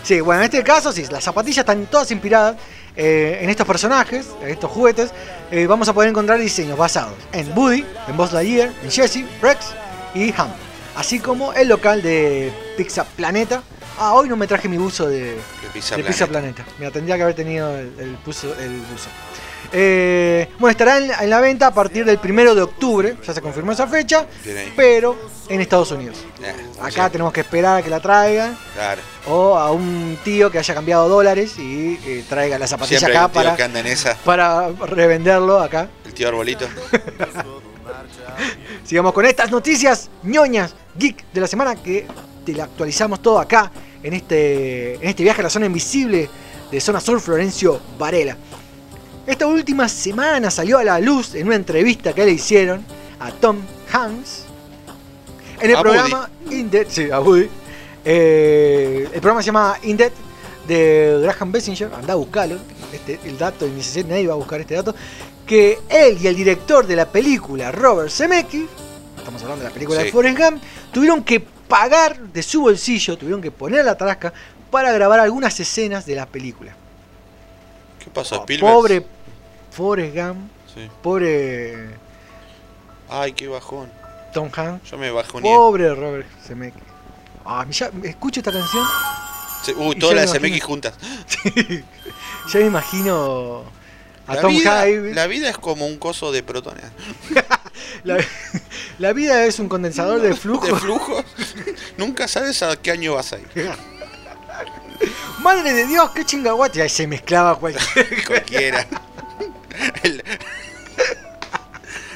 [0.03, 2.57] Sí, bueno, en este caso, sí, las zapatillas están todas inspiradas
[2.95, 5.11] eh, en estos personajes, en estos juguetes.
[5.49, 9.65] Eh, vamos a poder encontrar diseños basados en Woody, en Buzz Lightyear, en Jessie, Rex
[10.15, 10.49] y Ham.
[10.95, 13.62] Así como el local de Pizza Planeta.
[13.99, 15.38] Ah, hoy no me traje mi buzo de,
[15.73, 16.08] Pizza de Planet.
[16.08, 16.65] Pizza Planeta.
[16.80, 18.54] Mira, tendría que haber tenido el, el buzo.
[18.60, 19.10] El buzo.
[19.71, 23.17] Eh, bueno, estará en, en la venta a partir del primero de octubre.
[23.25, 24.25] Ya se confirmó esa fecha.
[24.75, 25.17] Pero
[25.49, 26.17] en Estados Unidos.
[26.41, 29.01] Eh, Acá sí, tenemos que esperar a que la traigan Claro.
[29.28, 33.23] o a un tío que haya cambiado dólares y eh, traiga la zapatilla Siempre hay
[33.23, 35.89] acá un tío para, que anda en esa, para revenderlo acá.
[36.06, 36.67] el tío Arbolito.
[38.85, 42.05] Sigamos con estas noticias ñoñas, geek de la semana que
[42.45, 43.71] te la actualizamos todo acá
[44.03, 46.29] en este, en este viaje a la zona invisible
[46.69, 48.37] de Zona Sur Florencio Varela.
[49.25, 52.85] Esta última semana salió a la luz en una entrevista que le hicieron
[53.19, 53.57] a Tom
[53.91, 54.43] Hanks
[55.59, 57.49] en el A programa In Dead, sí, a Woody.
[58.03, 60.11] Eh, el programa se llama In Dead
[60.67, 62.59] de Graham Bessinger, anda a buscarlo,
[62.93, 63.67] este, el dato,
[64.07, 64.93] nadie va a buscar este dato,
[65.45, 68.65] que él y el director de la película, Robert Zemeckis,
[69.17, 70.05] estamos hablando de la película Sí.
[70.05, 74.34] de Forrest Gump, tuvieron que pagar de su bolsillo, tuvieron que poner la tarasca
[74.71, 76.75] para grabar algunas escenas de la película.
[78.03, 79.05] ¿Qué pasó, Oh, pobre
[79.71, 80.89] Forrest Gump, Sí.
[81.01, 81.89] pobre
[83.10, 83.89] Ay, qué bajón.
[84.34, 85.43] Tom Hanks, Yo me bajoné.
[85.43, 86.81] pobre Robert Zemeckis.
[87.45, 88.84] Ah, ya escucho esta canción,
[89.77, 90.93] Uy, todas las MX juntas.
[92.51, 93.63] ya me imagino
[94.27, 96.85] a La Tom vida, la vida es como un coso de protones.
[98.03, 98.17] La,
[98.99, 100.65] la vida es un condensador de flujo.
[100.73, 101.25] De flujos.
[101.97, 103.47] Nunca sabes a qué año vas a ir.
[105.41, 106.81] Madre de Dios, qué chingaguate.
[106.81, 108.25] Ahí se mezclaba cualquier.
[108.25, 108.88] Cualquiera.
[110.03, 110.23] El-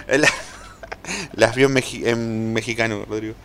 [0.08, 0.26] el-
[1.34, 3.36] las vio en mexicano, Rodrigo.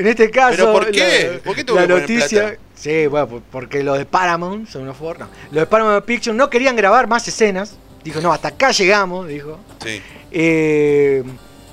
[0.00, 0.56] En este caso.
[0.56, 1.30] ¿Pero por qué?
[1.34, 2.40] La, ¿Por qué tuvo la que noticia.
[2.48, 2.58] plata?
[2.74, 5.28] Sí, bueno, por- porque los de Paramount son unos forros.
[5.28, 5.34] No.
[5.52, 7.76] Los de Paramount Pictures no querían grabar más escenas.
[8.02, 9.58] Dijo, no, hasta acá llegamos, dijo.
[9.84, 10.00] Sí.
[10.32, 11.22] Eh,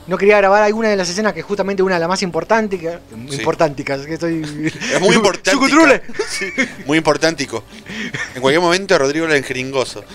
[0.07, 2.79] no quería grabar alguna de las escenas que es justamente una de las más importantes.
[2.79, 2.97] Que,
[3.29, 3.35] Sí.
[3.35, 4.41] Importantes, que estoy.
[4.93, 5.51] Es muy importante.
[6.29, 6.45] Sí,
[6.85, 7.63] muy importantico.
[8.35, 10.03] En cualquier momento Rodrigo era jeringoso.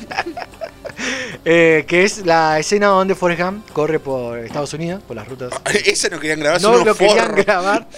[1.45, 5.51] Eh, que es la escena donde Forrest Gump corre por Estados Unidos, por las rutas
[5.85, 7.89] Ese no querían grabar, no lo querían grabar.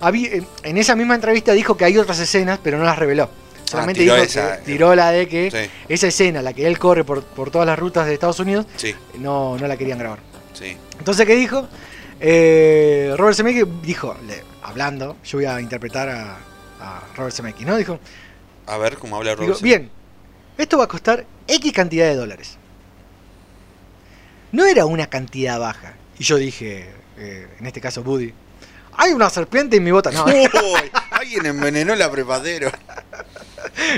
[0.00, 3.28] Habí- en- en esa misma entrevista dijo que hay otras escenas, pero no las reveló.
[3.64, 4.56] Solamente Ah, tiró dijo esa.
[4.58, 5.70] que tiró la de que Sí.
[5.88, 8.94] esa escena, la que él corre por, por todas las rutas de Estados Unidos, Sí,
[9.18, 10.20] no, no la querían grabar.
[10.54, 10.76] sí.
[11.06, 11.68] Entonces, ¿qué dijo?
[12.18, 16.36] Eh, Robert Zemeckis dijo, le- hablando, yo voy a interpretar a,
[16.80, 17.76] a Robert Zemeckis, ¿no?
[17.76, 18.00] Dijo,
[18.66, 19.62] A ver cómo habla digo, Robert.
[19.62, 19.88] bien,
[20.58, 22.58] esto va a costar X cantidad de dólares.
[24.50, 25.94] No era una cantidad baja.
[26.18, 26.88] Y yo dije,
[27.18, 28.34] eh, en este caso Buddy,
[28.96, 30.10] hay una serpiente en mi bota.
[30.10, 30.34] No, Uy,
[31.12, 32.68] alguien envenenó la prepadero.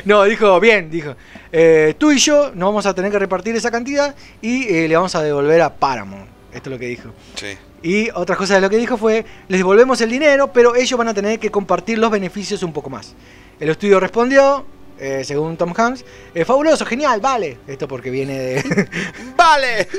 [0.05, 1.17] No, dijo, bien, dijo.
[1.53, 4.95] eh, tú y yo nos vamos a tener que repartir esa cantidad y eh, le
[4.95, 6.37] vamos a devolver a Paramount.
[6.53, 7.11] Esto es lo que dijo.
[7.35, 7.59] Sí.
[7.83, 11.09] Y otra cosa de lo que dijo fue, les devolvemos el dinero, pero ellos van
[11.09, 13.15] a tener que compartir los beneficios un poco más.
[13.61, 14.65] El estudio respondió,
[14.99, 17.59] eh, según Tom Hanks, eh, fabuloso, genial, vale.
[17.67, 18.89] Esto porque viene de...
[19.37, 19.89] ¡Vale!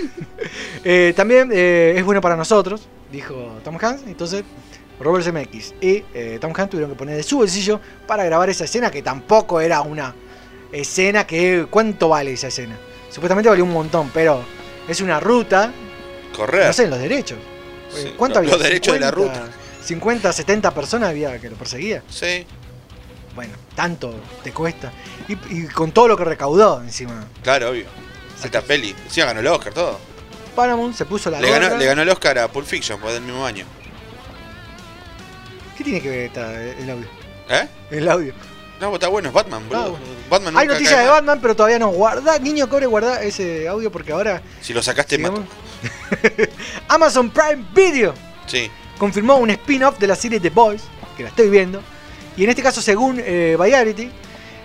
[0.81, 4.03] Eh, también es bueno para nosotros, dijo Tom Hanks.
[4.07, 4.43] Entonces,
[4.99, 5.99] Robert Zemeckis y
[6.39, 9.81] Tom Hanks tuvieron que poner de su bolsillo para grabar esa escena que tampoco era
[9.81, 10.15] una
[10.71, 11.67] escena que...
[11.69, 12.77] ¿Cuánto vale esa escena?
[13.09, 14.41] Supuestamente valió un montón, pero
[14.87, 15.73] es una ruta,
[16.35, 16.67] Correr.
[16.67, 17.37] no sé, los derechos.
[17.93, 18.51] Sí, ¿Cuánto los- había?
[18.57, 19.51] los derechos de la 50, ruta.
[19.83, 22.03] 50, 70 personas había que lo perseguía.
[22.09, 22.45] Sí,
[23.35, 24.13] Bueno, tanto
[24.43, 24.91] te cuesta.
[25.27, 27.25] Y, y con todo lo que recaudó encima.
[27.41, 27.85] claro, obvio.
[28.43, 28.93] Alta peli.
[29.09, 29.99] Sí, ganó el Oscar, todo.
[30.55, 33.23] Paramount se puso la Le ganó, le ganó el Oscar a Pulp Fiction, pues del
[33.23, 33.65] mismo año.
[35.77, 37.07] ¿Qué tiene que ver esta- el audio?
[37.49, 37.67] ¿Eh?
[37.91, 38.33] El audio.
[38.81, 39.83] No, está bueno, es Batman, boludo.
[39.85, 40.05] Ah, bueno.
[40.29, 41.09] Batman Hay noticias de.
[41.09, 41.89] Batman, pero todavía no.
[41.89, 44.41] Guarda, niño cobre, guarda ese audio porque ahora.
[44.61, 45.43] Si lo sacaste, mato.
[46.87, 48.13] Amazon Prime Video
[48.45, 48.69] Sí.
[48.97, 50.81] confirmó un spin-off de la serie The Boys,
[51.15, 51.81] que la estoy viendo.
[52.35, 54.09] Y en este caso, según eh, Variety,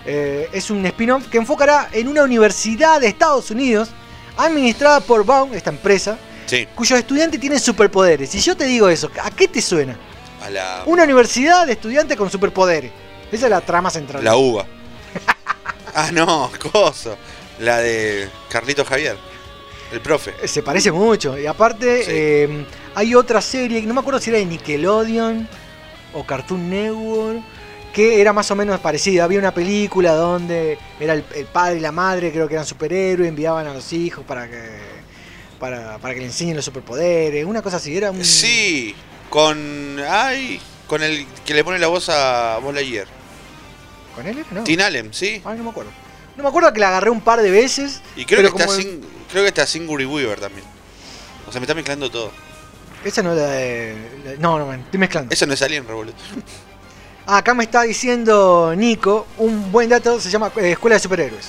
[0.06, 3.90] eh, es un spin-off que enfocará en una universidad de Estados Unidos
[4.36, 6.66] administrada por Baum, esta empresa, Sí.
[6.74, 8.30] cuyos estudiantes tienen superpoderes.
[8.30, 9.96] Si yo te digo eso, ¿a qué te suena?
[10.44, 12.90] A la, Una universidad de estudiantes con superpoderes.
[13.32, 14.22] Esa es la trama central.
[14.22, 14.66] la uva.
[15.94, 17.16] ah, no, coso.
[17.60, 19.16] La de Carlito Javier.
[19.94, 20.34] El profe.
[20.48, 21.38] Se parece mucho.
[21.38, 22.10] Y aparte, Sí.
[22.12, 22.66] eh,
[22.96, 25.48] hay otra serie, no me acuerdo si era de Nickelodeon
[26.14, 27.40] o Cartoon Network,
[27.92, 29.22] que era más o menos parecida.
[29.24, 33.28] Había una película donde era el, el padre y la madre, creo que eran superhéroes,
[33.28, 34.60] enviaban a los hijos para que
[35.60, 37.44] para, para que le enseñen los superpoderes.
[37.46, 38.24] Una cosa así, era un...
[38.24, 38.94] Sí.
[39.30, 39.96] Con.
[40.08, 40.60] Ay.
[40.88, 43.06] Con el que le pone la voz a Lightyear.
[44.14, 44.38] ¿Con él?
[44.38, 44.46] era?
[44.50, 44.64] No.
[44.64, 45.40] Tin Allen, sí.
[45.44, 45.90] Ay, no me acuerdo.
[46.36, 48.00] No me acuerdo que la agarré un par de veces.
[48.16, 50.64] Y creo que, está como- sin, creo que está Singury Weaver también.
[51.46, 52.32] O sea, me está mezclando todo.
[53.04, 54.36] Esa no es la de...
[54.40, 55.32] No, no, man, estoy mezclando.
[55.32, 56.14] Eso no es Alien, Revolut.
[57.26, 61.48] Ah, acá me está diciendo Nico, un buen dato, se llama eh, Escuela de Superhéroes.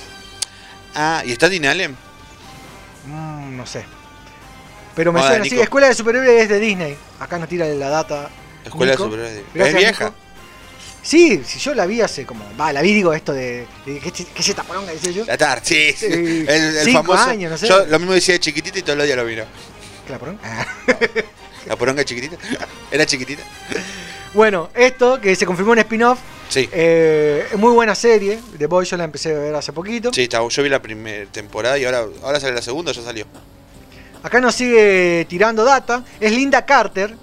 [0.94, 1.96] Ah, ¿y está Tin Allen?
[3.06, 3.84] Mm, no sé.
[4.94, 5.58] Pero me Hola, suena así.
[5.60, 6.96] Escuela de Superhéroes es de Disney.
[7.20, 8.30] Acá nos tira la data.
[8.64, 9.04] Escuela Nico.
[9.04, 9.54] de Superhéroes.
[9.54, 10.04] de- ¿Es vieja?
[10.06, 10.16] Nico.
[11.06, 12.44] Sí, si yo la vi hace como.
[12.60, 13.64] Va, la vi, digo esto de.
[13.86, 14.90] de ¿Qué qué es esta poronga?
[14.90, 15.24] Decía yo.
[15.24, 15.92] La TAR, sí.
[15.96, 16.04] sí.
[16.04, 17.30] El, el cinco famoso.
[17.30, 17.68] años, no sé.
[17.68, 19.24] Yo lo mismo decía de chiquitita y todo el día lo.
[19.24, 19.46] ¿Qué
[20.10, 20.40] la poronga?
[20.42, 20.66] Ah.
[21.66, 22.36] La poronga chiquitita.
[22.90, 23.44] ¿Era chiquitita?
[24.34, 26.18] Bueno, esto que se confirmó en spin-off.
[26.48, 26.68] Sí.
[26.72, 28.40] eh, es muy buena serie.
[28.58, 30.12] The Boy yo la empecé a ver hace poquito.
[30.12, 33.26] Sí, yo vi la primera temporada y ahora, ahora sale la segunda, ya salió.
[34.24, 36.04] Acá nos sigue tirando data.
[36.18, 37.14] Es Linda Carter.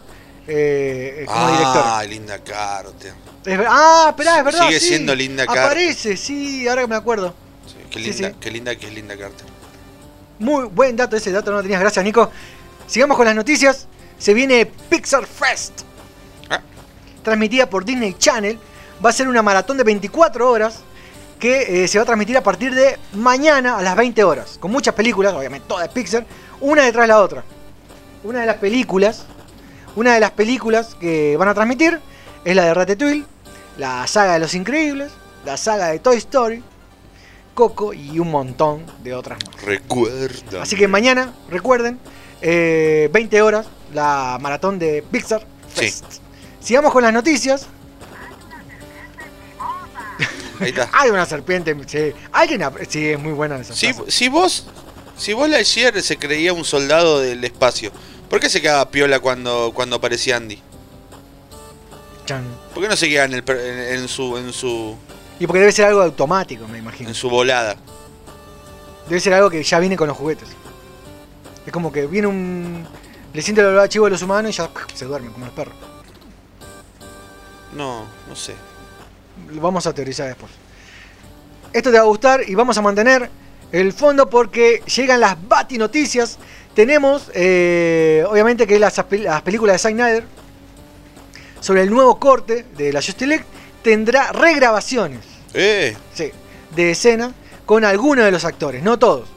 [0.48, 1.98] Eh, como directora.
[1.98, 3.14] Ah, Linda Carter.
[3.46, 4.68] Es ah, esperá, es verdad.
[4.68, 4.88] Sigue sí.
[4.88, 5.64] siendo Linda Carter.
[5.64, 7.34] Aparece, sí, ahora que me acuerdo.
[7.66, 8.36] Sí, qué linda, sí.
[8.40, 9.46] qué linda que es Linda Carter.
[10.40, 11.80] Muy buen dato, ese dato no lo tenías.
[11.80, 12.30] Gracias, Nico.
[12.88, 13.88] Sigamos con las noticias.
[14.18, 15.82] Se viene Pixar Fest.
[16.50, 16.62] Ah.
[17.24, 18.60] Transmitida por Disney Channel.
[19.04, 20.80] Va a ser una maratón de 24 horas
[21.40, 24.58] que eh, se va a transmitir a partir de mañana a las 20 horas.
[24.60, 26.26] Con muchas películas, obviamente todas de Pixar,
[26.62, 27.44] una detrás de la otra.
[28.24, 29.26] Una de las películas,
[29.96, 32.00] una de las películas que van a transmitir
[32.46, 33.26] es la de Ratatouille,
[33.78, 35.12] la saga de Los Increíbles,
[35.46, 36.64] la saga de Toy Story,
[37.54, 39.62] Coco y un montón de otras más.
[39.64, 40.62] Recuerda.
[40.62, 42.00] Así que mañana, recuerden,
[42.42, 46.06] eh, 20 horas, la maratón de Pixar Fest.
[46.60, 47.68] Sigamos con las noticias.
[50.60, 50.90] Ahí está.
[50.94, 52.14] Hay una serpiente, sí.
[52.32, 53.76] Alguien sí, es muy buena esa.
[53.76, 54.68] Si, si vos.
[55.16, 57.92] Si vos Lightyear se creía un soldado del espacio,
[58.34, 60.60] ¿por qué se quedaba piola cuando, cuando aparecía Andy?
[62.26, 62.44] Chan.
[62.74, 64.98] ¿Por qué no se quedaba en, el en, en su en su
[65.40, 67.10] Y porque debe ser algo automático, me imagino.
[67.10, 67.76] en su volada?
[69.08, 70.50] Debe ser algo que ya viene con los juguetes.
[71.64, 72.88] Es como que viene un.
[73.34, 75.76] Le siente el olor chivo a los humanos y ya se duermen, como los perros.
[77.76, 78.56] No, no sé.
[79.52, 80.52] Lo vamos a teorizar después.
[81.72, 83.30] Esto te va a gustar y vamos a mantener
[83.72, 86.40] el fondo porque llegan las Bati noticias.
[86.76, 90.24] Tenemos, eh, obviamente, que las, pel- las películas de Zack Snyder
[91.60, 93.46] sobre el nuevo corte de la Justice League
[93.84, 95.20] tendrá regrabaciones
[95.54, 96.32] Eh, sí,
[96.76, 97.34] de escena
[97.66, 99.30] con algunos de los actores, no todos.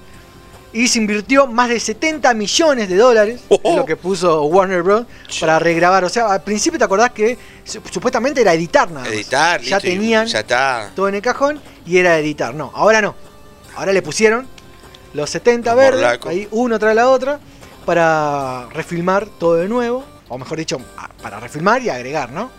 [0.73, 3.71] Y se invirtió más de 70 millones de dólares, Oh, oh.
[3.71, 5.07] es lo que puso Warner Bros.
[5.41, 6.05] para regrabar.
[6.05, 9.15] O sea, al principio te acordás que su- supuestamente era editar nada más.
[9.15, 10.91] editar, Ya listo, tenían Ya está.
[10.95, 12.55] todo en el cajón y era editar.
[12.55, 13.15] No, ahora no.
[13.77, 14.47] Ahora le pusieron
[15.17, 17.41] los 70 Los verdes, ahí uno tras la otra,
[17.85, 20.05] para refilmar todo de nuevo.
[20.29, 20.79] O mejor dicho,
[21.23, 22.51] para refilmar y agregar, ¿no?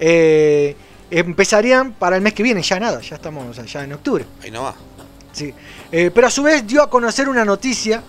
[0.00, 0.74] Eh,
[1.10, 4.24] empezarían para el mes que viene, ya nada, ya estamos o sea, ya en octubre.
[4.42, 4.74] Ahí no va.
[5.32, 5.52] Sí.
[5.92, 8.02] Eh, pero a su vez dio a conocer una noticia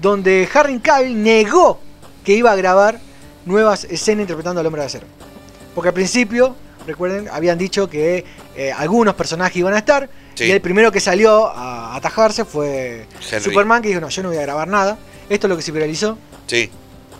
[0.00, 1.80] donde Harry Cavill negó
[2.24, 2.98] que iba a grabar
[3.46, 5.06] nuevas escenas interpretando al hombre de acero.
[5.74, 6.54] Porque al principio,
[6.86, 8.24] recuerden, habían dicho que
[8.56, 10.08] eh, algunos personajes iban a estar.
[10.34, 10.44] Sí.
[10.44, 13.44] Y el primero que salió a atajarse fue Henry.
[13.44, 14.98] Superman, que dijo, no, yo no voy a grabar nada.
[15.28, 16.18] Esto es lo que se viralizó.
[16.46, 16.70] Sí.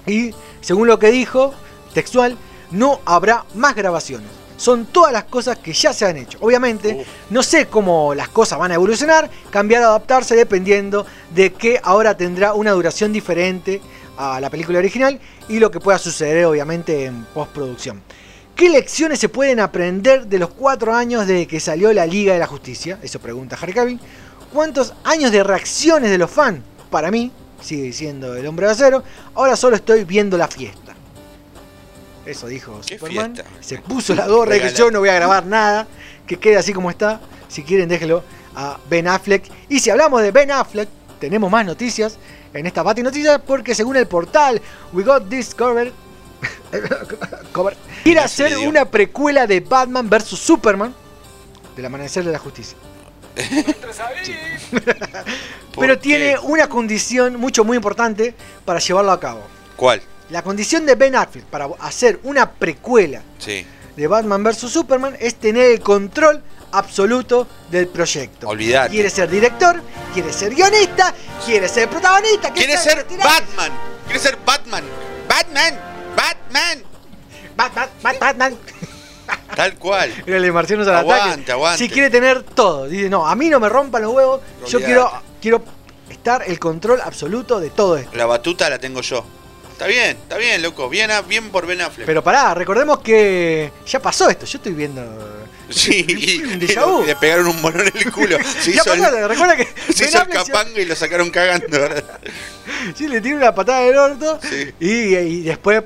[0.06, 1.54] Y según lo que dijo,
[1.94, 2.36] textual,
[2.70, 4.28] no habrá más grabaciones.
[4.56, 6.38] Son todas las cosas que ya se han hecho.
[6.40, 7.06] Obviamente, Uf.
[7.30, 11.04] no sé cómo las cosas van a evolucionar, cambiar, adaptarse dependiendo
[11.34, 13.80] de que ahora tendrá una duración diferente
[14.16, 18.02] a la película original y lo que pueda suceder obviamente en postproducción.
[18.56, 22.38] ¿Qué lecciones se pueden aprender de los cuatro años desde que salió la Liga de
[22.38, 22.98] la Justicia?
[23.02, 23.98] Eso pregunta Harry Cavill.
[24.52, 26.60] ¿Cuántos años de reacciones de los fans?
[26.90, 29.02] Para mí, sigue siendo el hombre de acero.
[29.34, 30.94] Ahora solo estoy viendo la fiesta.
[32.26, 33.34] Eso dijo ¿Qué Superman.
[33.34, 33.50] fiesta?
[33.60, 35.86] Se puso la gorra y que yo no voy a grabar nada.
[36.26, 37.20] Que quede así como está.
[37.48, 38.22] Si quieren, déjelo
[38.54, 39.44] a Ben Affleck.
[39.68, 40.88] Y si hablamos de Ben Affleck,
[41.18, 42.18] tenemos más noticias
[42.52, 43.40] en esta Bati Noticias.
[43.44, 44.60] Porque según el portal
[44.92, 45.54] We Got This
[47.52, 50.94] Cover, quiere hacer una precuela de Batman vs Superman
[51.76, 52.76] del Amanecer de la Justicia.
[55.72, 58.34] ¿Por Pero tiene una condición mucho muy importante
[58.64, 59.40] para llevarlo a cabo.
[59.76, 60.02] ¿Cuál?
[60.30, 63.66] La condición de Ben Affleck para hacer una precuela Sí.
[63.96, 68.48] de Batman vs Superman es tener el control absoluto del proyecto.
[68.48, 68.90] Olvídate.
[68.90, 69.80] Quiere ser director,
[70.14, 71.14] quiere ser guionista,
[71.44, 72.48] quiere ser protagonista.
[72.52, 73.06] ¿qué Quiere ser?
[73.22, 73.72] Batman.
[74.06, 74.84] Quiere ser Batman.
[75.28, 75.91] Batman.
[76.22, 76.82] Batman.
[77.56, 78.56] Bat- Bat- Bat- Batman.
[79.56, 80.12] Tal cual.
[80.26, 81.52] El de Marcianos al Aguante, ataque.
[81.52, 81.78] aguante.
[81.84, 82.86] Si quiere tener todo.
[82.88, 84.40] Dice, no, a mí no me rompan los huevos.
[84.68, 85.10] Yo quiero,
[85.40, 85.62] quiero
[86.10, 88.16] estar el control absoluto de todo esto.
[88.16, 89.24] La batuta la tengo yo.
[89.72, 90.88] Está bien, está bien, loco.
[90.88, 92.06] Bien, bien por Ben Affleck.
[92.06, 94.46] Pero pará, recordemos que ya pasó esto.
[94.46, 95.02] Yo estoy viendo.
[95.70, 96.38] sí, y,
[97.06, 98.38] le pegaron un bolón en el culo.
[98.60, 101.78] Se Ya hizo el, pasó, recuerda que se hizo el capanga y lo sacaron cagando.
[102.96, 104.38] Sí, le tira una patada del orto.
[104.42, 104.72] Sí.
[104.80, 105.82] Y, y después,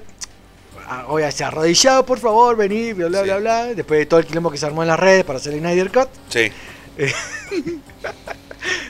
[1.32, 3.24] se arrodillado, por favor, vení, bla, bla, Sí.
[3.24, 3.64] bla, bla.
[3.74, 5.90] Después de todo el quilombo que se armó en las redes para hacer el Snyder
[5.92, 6.08] Cut.
[6.28, 6.50] Sí.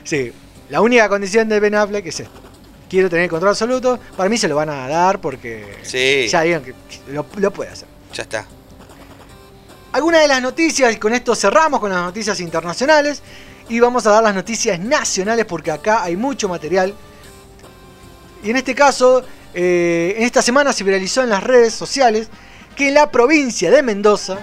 [0.05, 0.33] Sí,
[0.71, 2.41] la única condición de Ben Affleck es esto.
[2.89, 3.99] Quiero tener control absoluto.
[4.17, 6.29] Para mí se lo van a dar porque Sí.
[6.29, 6.73] ya digan que
[7.09, 7.89] lo, lo puede hacer.
[8.15, 8.47] Ya está.
[9.93, 13.23] Algunas de las noticias, y con esto cerramos con las noticias internacionales.
[13.69, 16.95] Y vamos a dar las noticias nacionales porque acá hay mucho material.
[18.45, 19.25] Y en este caso,
[19.57, 22.29] eh, en esta semana se viralizó en las redes sociales
[22.77, 24.39] que en la provincia de Mendoza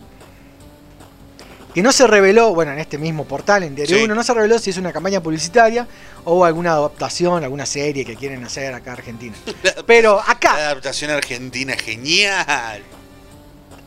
[1.75, 4.05] que no se reveló, bueno, en este mismo portal, en Diario Sí.
[4.05, 5.87] 1, no se reveló si es una campaña publicitaria
[6.25, 9.37] o alguna adaptación, alguna serie que quieren hacer acá en Argentina.
[9.87, 12.83] Pero La acá, adaptación argentina genial.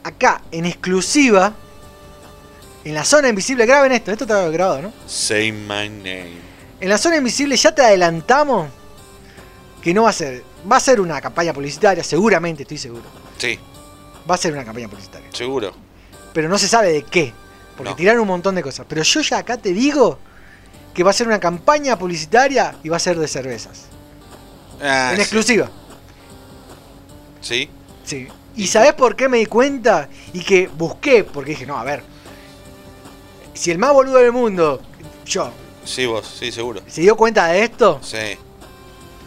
[0.03, 1.53] acá, en exclusiva,
[2.85, 4.93] en la zona invisible, graben esto, esto está grabado, ¿no?
[5.07, 6.51] Say my name.
[6.79, 8.69] En la zona invisible ya te adelantamos
[9.83, 13.03] que no va a ser, va a ser una campaña publicitaria, seguramente, estoy seguro.
[13.37, 13.59] Sí,
[14.29, 15.27] Va a ser una campaña publicitaria.
[15.33, 15.73] seguro.
[16.33, 17.33] pero no se sabe de qué.
[17.81, 17.95] Porque No.
[17.97, 18.85] tiraron un montón de cosas.
[18.87, 20.19] Pero yo ya acá te digo
[20.93, 23.85] que va a ser una campaña publicitaria y va a ser de cervezas.
[24.81, 25.21] Ah, en sí.
[25.21, 25.69] exclusiva.
[27.41, 27.69] Sí.
[28.05, 28.27] Sí.
[28.55, 30.09] ¿Y sabés por qué me di cuenta?
[30.33, 32.03] Y que busqué, porque dije, no, a ver.
[33.53, 34.81] Si el más boludo del mundo,
[35.25, 35.49] yo,
[35.85, 36.81] Sí, vos, sí, seguro.
[36.87, 38.17] se dio cuenta de esto, Sí.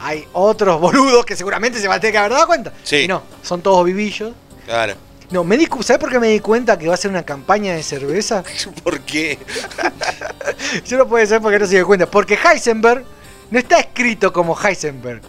[0.01, 2.73] hay otros boludos que seguramente se van a tener que haber dado cuenta.
[2.85, 2.97] Sí.
[2.97, 4.33] Y no, son todos vivillos.
[4.67, 4.95] Claro.
[5.31, 7.75] No, me di, ¿sabés por qué me di cuenta que va a ser una campaña
[7.75, 8.43] de cerveza?
[8.85, 9.39] ¿Por qué?
[10.87, 12.07] Yo no puede ser porque no se dio cuenta.
[12.07, 13.05] Porque Heisenberg
[13.51, 15.23] no está escrito como Heisenberg.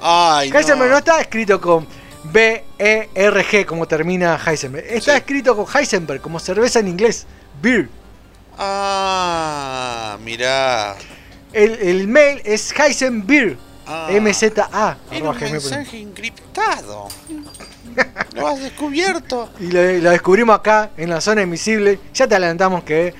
[0.00, 0.98] Ay, Heisenberg no no.
[0.98, 1.86] está escrito con
[2.24, 4.86] B-E-R-G como termina Heisenberg.
[4.88, 5.18] Está Sí.
[5.18, 7.26] escrito con Heisenberg como cerveza en inglés.
[7.60, 7.88] Beer.
[8.58, 10.96] Ah, mirá.
[11.52, 13.56] El, el mail es Heisenbeer.
[13.86, 14.08] Ah.
[14.10, 14.96] MZA.
[15.10, 17.08] Era un mensaje encriptado.
[18.34, 19.50] Lo has descubierto.
[19.60, 22.00] Y lo, lo descubrimos acá en la zona invisible.
[22.12, 23.14] Ya te adelantamos que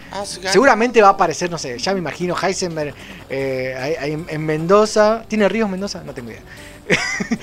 [0.51, 2.95] seguramente va a aparecer, no sé, ya me imagino Heisenberg
[3.31, 5.25] eh, en, en Mendoza.
[5.29, 6.03] ¿Tiene ríos Mendoza?
[6.05, 6.43] No tengo idea.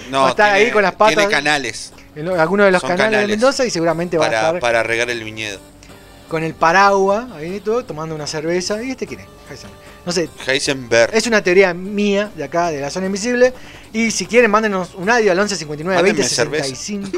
[0.10, 1.16] No, va a estar ahí con las patas.
[1.16, 4.26] Tiene canales En lo- alguno de los Son canales, de canales Mendoza y seguramente va
[4.26, 5.60] a para, estar para regar el viñedo.
[6.28, 8.84] con el paraguas ahí todo, tomando una cerveza.
[8.84, 9.28] ¿Y este quién es?
[9.50, 9.91] Heisenberg.
[10.06, 11.14] No sé, Heisenberg.
[11.14, 13.54] es una teoría mía de acá, de la zona invisible.
[13.93, 17.10] Y si quieren, mándenos un audio al 1159 20 Mándenme 65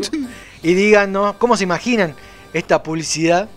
[0.64, 2.16] y díganos cómo se imaginan
[2.54, 3.48] esta publicidad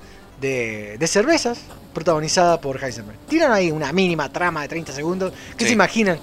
[0.40, 1.58] de, de cervezas
[1.92, 3.18] protagonizada por Heisenberg.
[3.28, 5.32] Tiran ahí una mínima trama de 30 segundos.
[5.56, 5.68] ¿Qué Sí.
[5.68, 6.18] se imaginan?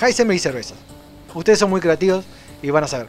[0.00, 0.78] Heisenberg y cervezas.
[1.34, 2.24] Ustedes son muy creativos
[2.62, 3.06] y van a saber.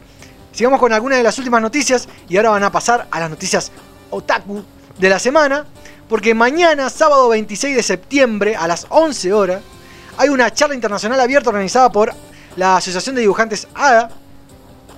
[0.52, 3.72] Sigamos con algunas de las últimas noticias y ahora van a pasar a las noticias
[4.10, 4.62] otaku
[4.98, 5.64] de la semana.
[6.12, 9.62] Porque mañana, sábado 26 de septiembre, a las 11 horas,
[10.18, 12.12] hay una charla internacional abierta organizada por
[12.54, 14.10] la Asociación de Dibujantes ADA.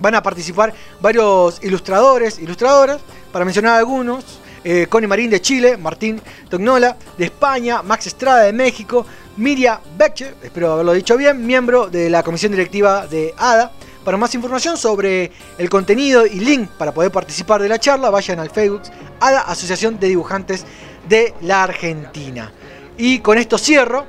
[0.00, 3.00] Van a participar varios ilustradores, ilustradoras,
[3.30, 4.24] para mencionar algunos.
[4.64, 9.06] Eh, Connie Marín de Chile, Martín Tognola de España, Max Estrada de México,
[9.36, 13.70] Miria Becher, espero haberlo dicho bien, miembro de la comisión directiva de ADA.
[14.04, 18.40] Para más información sobre el contenido y link para poder participar de la charla, vayan
[18.40, 18.82] al Facebook
[19.20, 20.66] ADA, Asociación de Dibujantes
[21.08, 22.52] de la Argentina.
[22.96, 24.04] Y con esto cierro,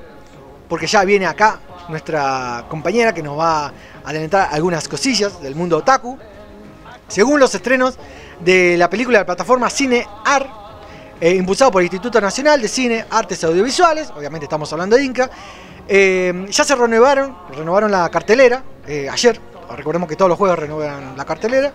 [0.69, 3.73] porque ya viene acá nuestra compañera que nos va a
[4.05, 6.17] adelantar algunas cosillas del mundo otaku.
[7.07, 7.97] Según los estrenos
[8.39, 10.49] de la película de plataforma Cine Art,
[11.21, 15.29] eh, impulsado por el Instituto Nacional de Cine, Artes Audiovisuales, obviamente estamos hablando de Inca,
[15.87, 19.39] eh, ya se renovaron, renovaron la cartelera eh, ayer,
[19.75, 21.71] recordemos que todos los juegos renuevan la cartelera,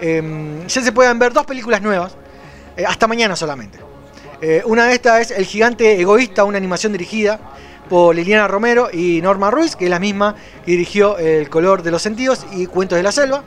[0.00, 2.14] eh, ya se pueden ver dos películas nuevas,
[2.86, 3.87] hasta mañana solamente.
[4.40, 7.40] Eh, una de estas es El Gigante Egoísta, una animación dirigida
[7.88, 11.90] por Liliana Romero y Norma Ruiz, que es la misma que dirigió El color de
[11.90, 13.42] los sentidos y Cuentos de la selva.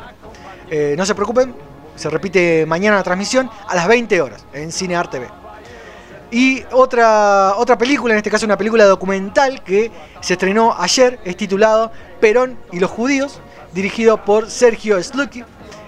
[0.69, 1.55] Eh, no se preocupen,
[1.95, 5.27] se repite mañana la transmisión a las 20 horas en Cinear TV.
[6.29, 11.37] Y otra, otra película, en este caso una película documental que se estrenó ayer, es
[11.37, 13.39] titulado Perón y los judíos,
[13.73, 15.43] dirigido por Sergio Slucky,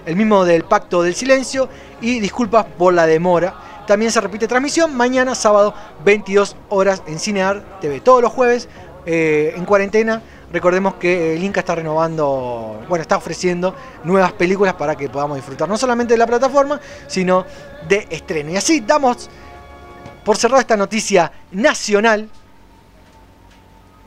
[0.06, 1.68] el mismo del Pacto del Silencio,
[2.00, 3.63] y disculpas por la demora.
[3.86, 5.74] También se repite transmisión mañana, sábado,
[6.04, 8.00] 22 horas en Cinear TV.
[8.00, 8.68] Todos los jueves,
[9.04, 10.22] eh, en cuarentena,
[10.52, 13.74] recordemos que el Inca está renovando, bueno, está ofreciendo
[14.04, 17.44] nuevas películas para que podamos disfrutar no solamente de la plataforma, sino
[17.86, 18.50] de estreno.
[18.50, 19.28] Y así damos
[20.24, 22.30] por cerrada esta noticia nacional,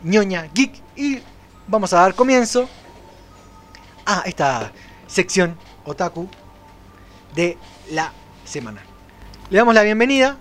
[0.04, 1.20] ñoña geek, y
[1.68, 2.68] vamos a dar comienzo
[4.06, 4.72] a esta
[5.06, 5.56] sección
[5.86, 6.28] otaku
[7.36, 7.58] de
[7.92, 8.12] la
[8.44, 8.87] semana.
[9.50, 10.38] Le damos la bienvenida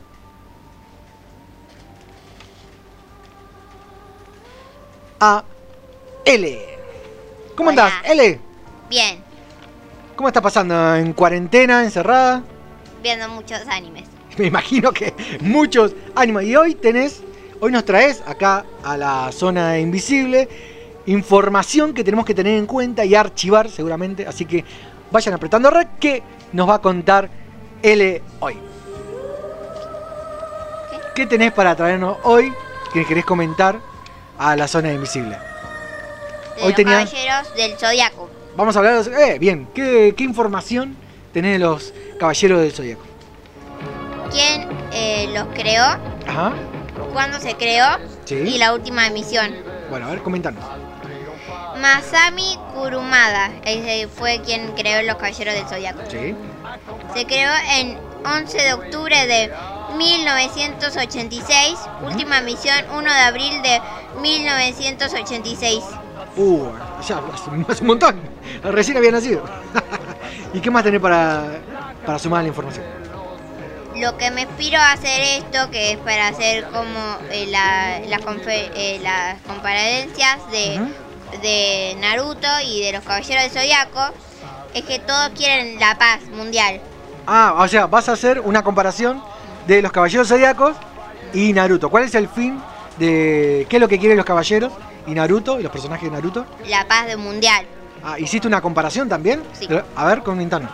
[5.21, 5.45] a
[6.25, 6.59] L.
[7.55, 7.87] ¿Cómo Hola.
[7.87, 8.41] andás, L?
[8.91, 9.23] Bien,
[10.17, 10.97] ¿Cómo está pasando?
[10.97, 12.43] ¿En cuarentena, encerrada?
[13.03, 14.09] viendo muchos animes.
[14.39, 16.43] Me imagino que muchos ánimos.
[16.43, 17.23] Y hoy tenés,
[17.61, 20.49] hoy nos traes acá a la zona invisible
[21.07, 24.27] información que tenemos que tener en cuenta y archivar seguramente.
[24.27, 24.65] Así que
[25.13, 27.31] vayan apretando red que nos va a contar
[27.83, 28.66] L hoy.
[31.17, 32.53] ¿Qué tenés para traernos hoy
[32.93, 33.81] que querés comentar
[34.39, 35.37] a la zona invisible?
[36.57, 38.31] De Hoy los tenía- caballeros del zodiaco.
[38.55, 39.19] Vamos a hablar de los...
[39.21, 40.95] Eh, bien, ¿qué, qué información
[41.33, 43.03] tenés de los caballeros del zodiaco?
[44.31, 45.85] ¿Quién eh, los creó?
[46.27, 46.53] Ajá,
[47.15, 47.87] ¿Cuándo se creó?
[48.27, 48.35] Sí.
[48.35, 49.55] Y la última emisión.
[49.89, 50.63] bueno, a ver, comentanos.
[51.81, 56.01] Masami Kurumada ese fue quien creó los caballeros del zodiaco.
[56.11, 56.35] Sí.
[57.15, 59.51] Se creó en 11 de octubre de
[59.97, 61.79] 1986.
[62.05, 63.81] Última emisión 1 de abril de
[64.21, 65.85] 1986.
[66.37, 66.67] Uh,
[67.07, 67.21] ya
[67.69, 68.21] hace un montón.
[68.63, 69.43] Recién había nacido.
[70.55, 71.45] ¿Y qué más tenés para,
[72.05, 72.85] para sumar a la información?
[73.97, 78.21] Lo que me inspiró a hacer esto, que es para hacer como eh, la- las,
[78.21, 80.79] confe- eh, las comparecencias de,
[81.41, 84.13] de Naruto y de los Caballeros del Zodiaco,
[84.75, 86.83] es que todos quieren la paz mundial.
[87.27, 89.23] Ah, o sea, vas a hacer una comparación
[89.67, 90.77] de los caballeros zodiacos
[91.33, 91.89] y Naruto.
[91.91, 92.61] ¿Cuál es el fin
[92.99, 94.73] de qué es lo que quieren los caballeros
[95.07, 96.47] y Naruto y los personajes de Naruto?
[96.67, 97.67] La paz de mundial.
[98.05, 99.43] Ah, ¿hiciste una comparación también?
[99.53, 99.69] Sí.
[99.97, 100.71] A ver, comentanos.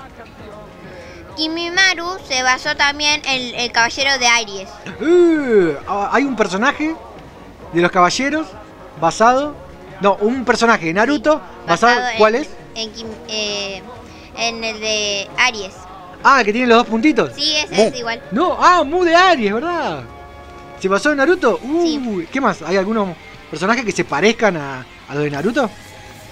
[1.36, 4.68] Kimimaru se basó también en el Caballero de Aries.
[5.00, 6.94] Uh, ah, hay un personaje
[7.72, 8.46] de los caballeros
[9.00, 9.54] basado.
[10.02, 11.94] No, un personaje de Naruto basado.
[11.94, 12.48] basado en- ¿Cuál es?
[12.74, 12.90] En,
[13.28, 13.82] eh,
[14.36, 15.72] en el de Aries.
[16.24, 17.32] Ah, que tiene los dos puntitos.
[17.36, 17.82] Sí, ese Mu.
[17.88, 18.22] es igual.
[18.30, 20.04] No, ah, Mu de Aries, ¿verdad?
[20.80, 21.58] ¿Se basó en Naruto?
[21.62, 22.62] Uy, ¿qué más?
[22.62, 23.16] ¿Hay algunos
[23.50, 25.70] personajes que se parezcan a, a los de Naruto?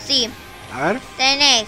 [0.06, 0.28] Sí.
[0.74, 1.00] A ver.
[1.16, 1.66] Tenés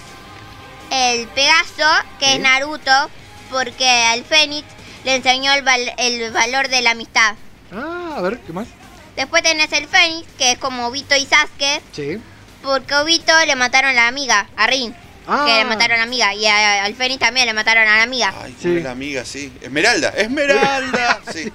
[0.90, 2.32] el Pegaso, que Sí.
[2.32, 3.10] es Naruto,
[3.50, 4.66] porque al Fénix
[5.04, 7.34] le enseñó el, val- el valor de la amistad.
[7.72, 8.68] Ah, a ver, ¿qué más?
[9.16, 12.18] Después tenés el Fénix, que es como Obito y Sasuke, Sí.
[12.62, 14.94] porque a Obito le mataron a la amiga, a Rin.
[15.26, 15.44] Ah.
[15.46, 16.34] Que le mataron a la amiga.
[16.34, 18.34] Y a- al Fénix también le mataron a la amiga.
[18.42, 18.80] Ay, sí.
[18.80, 19.52] la amiga, sí.
[19.60, 21.20] Esmeralda, Esmeralda.
[21.32, 21.52] Sí.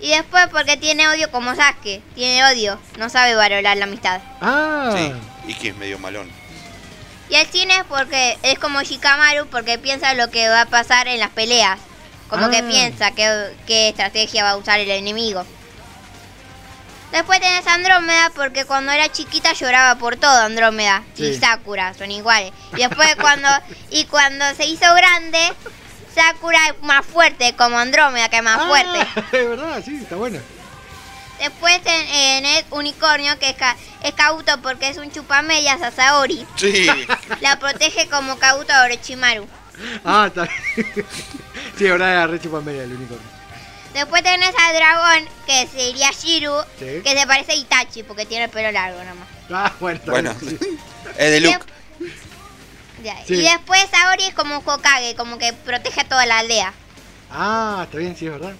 [0.00, 2.02] Y después porque tiene odio como Sasuke.
[2.14, 2.78] Tiene odio.
[2.98, 4.20] No sabe valorar la amistad.
[4.40, 4.92] Ah.
[4.96, 5.12] Sí.
[5.48, 6.30] Y que es medio malón.
[7.30, 11.08] Y el cine es porque es como Shikamaru porque piensa lo que va a pasar
[11.08, 11.78] en las peleas.
[12.28, 12.64] Como que Ah.
[12.68, 15.44] piensa qué, qué estrategia va a usar el enemigo.
[17.12, 21.26] Después tenés Andrómeda porque cuando era chiquita lloraba por todo Andrómeda Sí.
[21.26, 22.52] y Sakura, son iguales.
[22.72, 23.48] Y después cuando
[23.90, 25.52] y cuando se hizo grande,
[26.14, 29.06] Sakura es más fuerte como Andrómeda, que es más fuerte.
[29.16, 30.40] Ah, es verdad, sí, está bueno.
[31.38, 35.90] Después en, en el unicornio que es, Ka- es Kabuto porque es un chupamedias a
[35.90, 36.46] Saori.
[36.56, 36.86] Sí.
[37.40, 39.46] La protege como Kabuto a Orochimaru.
[40.04, 40.42] Ah, está
[40.76, 41.06] bien.
[41.76, 43.26] Sí, es verdad, era re chupamedia el unicornio.
[43.94, 47.00] Después tenés al dragón que sería Shiru, Sí.
[47.04, 49.28] que se parece a Itachi porque tiene el pelo largo nomás.
[49.50, 50.30] Ah, bueno, Bueno,
[51.18, 51.58] es de Luke.
[53.26, 53.34] Sí.
[53.34, 56.72] Y después Saori es como un Hokage, como que protege a toda la aldea.
[57.30, 58.54] Ah, está bien, sí, es verdad.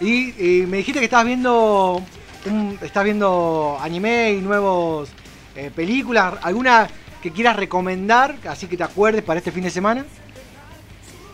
[0.00, 2.02] Y, y me dijiste que estabas viendo
[2.46, 5.10] un- estás viendo anime y nuevos
[5.54, 6.34] eh, películas.
[6.42, 6.88] ¿Alguna
[7.22, 10.04] que quieras recomendar, así que te acuerdes para este fin de semana?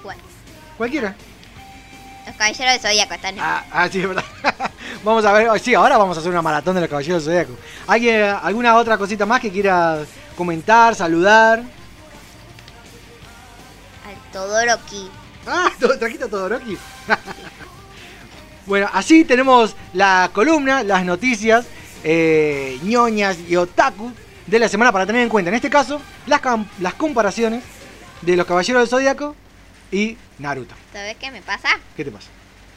[0.02, 0.20] Bueno,
[0.76, 1.14] Cualquiera.
[2.36, 3.40] Caballeros del Zodíaco están en...
[3.40, 4.24] Ah, ah, sí, verdad.
[5.04, 7.60] vamos a ver, sí, ahora vamos a hacer una maratón de los Caballeros del Zodíaco.
[7.86, 10.06] ¿Alguien, ¿Alguna otra cosita más que quieras
[10.36, 11.62] comentar, saludar?
[14.06, 15.10] al Todoroki.
[15.46, 16.76] Ah, todo, trajiste a Todoroki.
[18.66, 21.66] bueno, así tenemos la columna, las noticias,
[22.04, 24.12] eh, ñoñas y otaku
[24.46, 25.48] de la semana para tener en cuenta.
[25.48, 26.40] En este caso, las,
[26.80, 27.64] las comparaciones
[28.22, 29.34] de los Caballeros del Zodíaco
[29.92, 30.74] y Naruto.
[30.92, 31.68] ¿Sabes qué me pasa?
[31.96, 32.28] ¿Qué te pasa?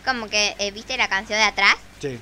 [0.05, 1.75] Como que, eh, ¿viste la canción de atrás?
[2.01, 2.19] Sí.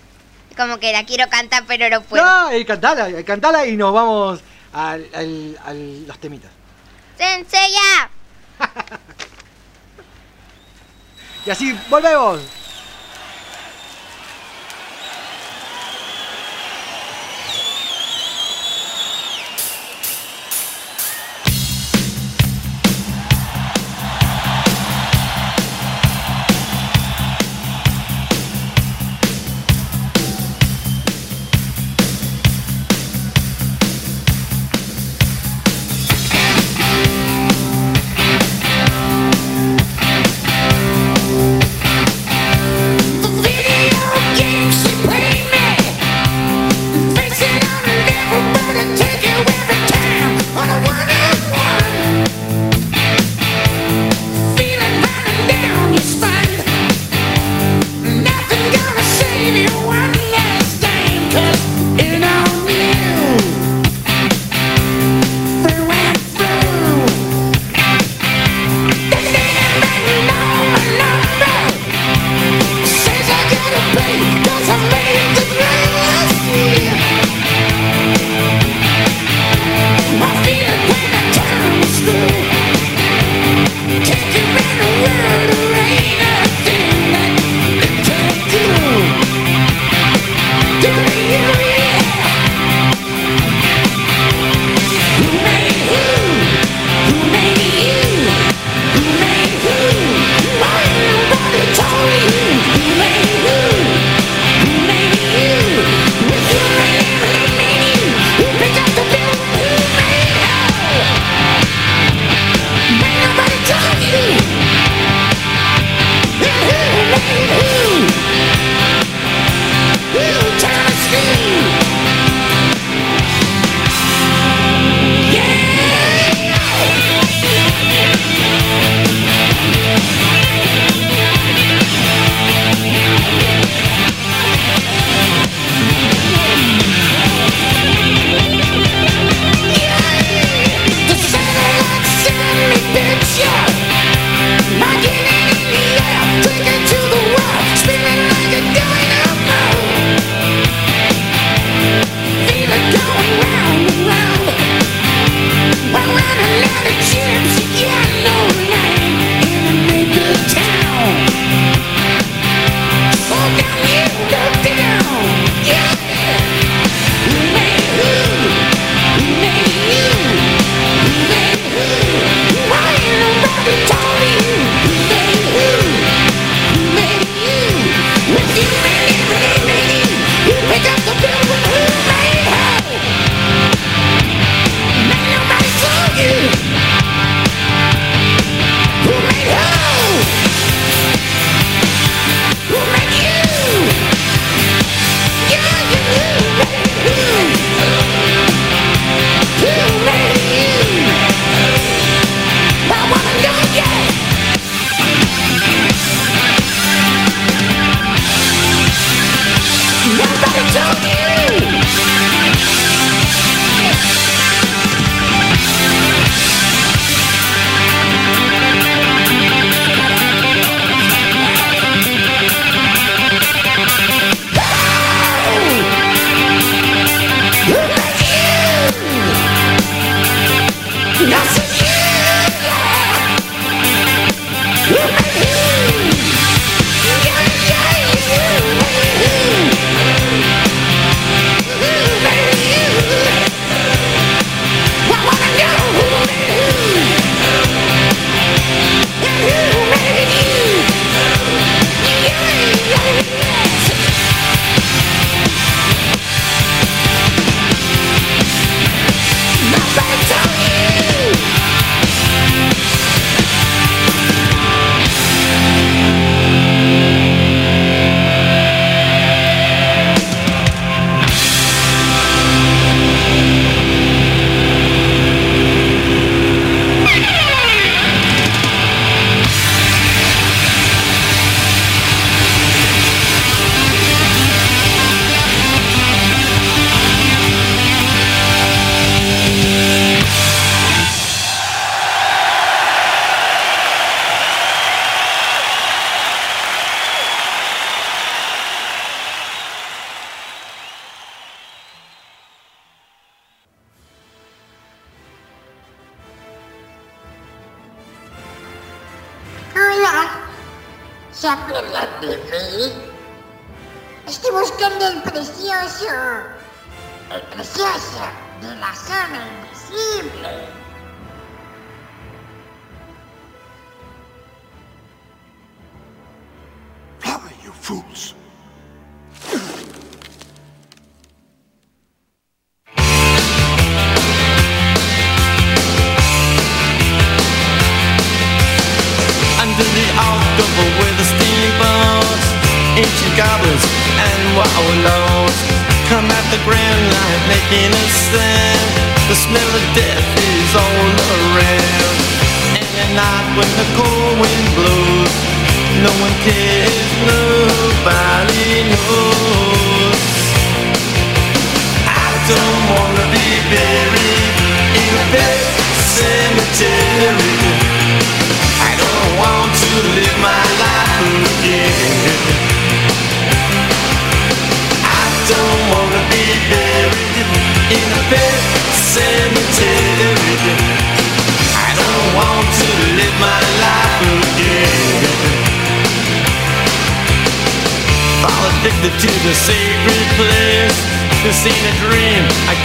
[0.55, 2.23] Como que la quiero cantar pero no puedo.
[2.25, 4.39] No, eh, cantala, eh, cantala y nos vamos
[4.73, 6.51] al, al- al- los temitas.
[7.17, 8.09] ¡Senseiya!
[11.45, 12.41] Y así volvemos.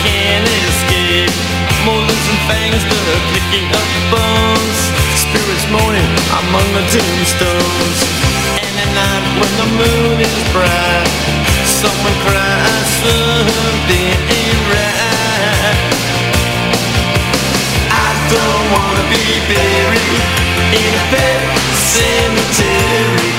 [0.02, 1.32] Can't escape.
[1.86, 3.00] Molars and fangs, the
[3.30, 4.78] clicking of bones.
[5.14, 7.98] Spirits moaning among the tombstones.
[8.62, 11.10] And at night when the moon is bright,
[11.66, 15.78] someone cries something ain't right.
[17.90, 20.22] I don't wanna be buried
[20.78, 21.42] in a pet
[21.74, 23.31] cemetery.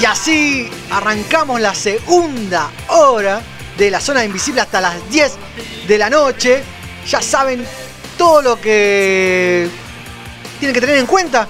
[0.00, 3.42] Y así arrancamos la segunda hora
[3.76, 5.32] de la zona invisible hasta las 10
[5.86, 6.62] de la noche.
[7.06, 7.66] Ya saben
[8.16, 9.68] todo lo que
[10.58, 11.46] tienen que tener en cuenta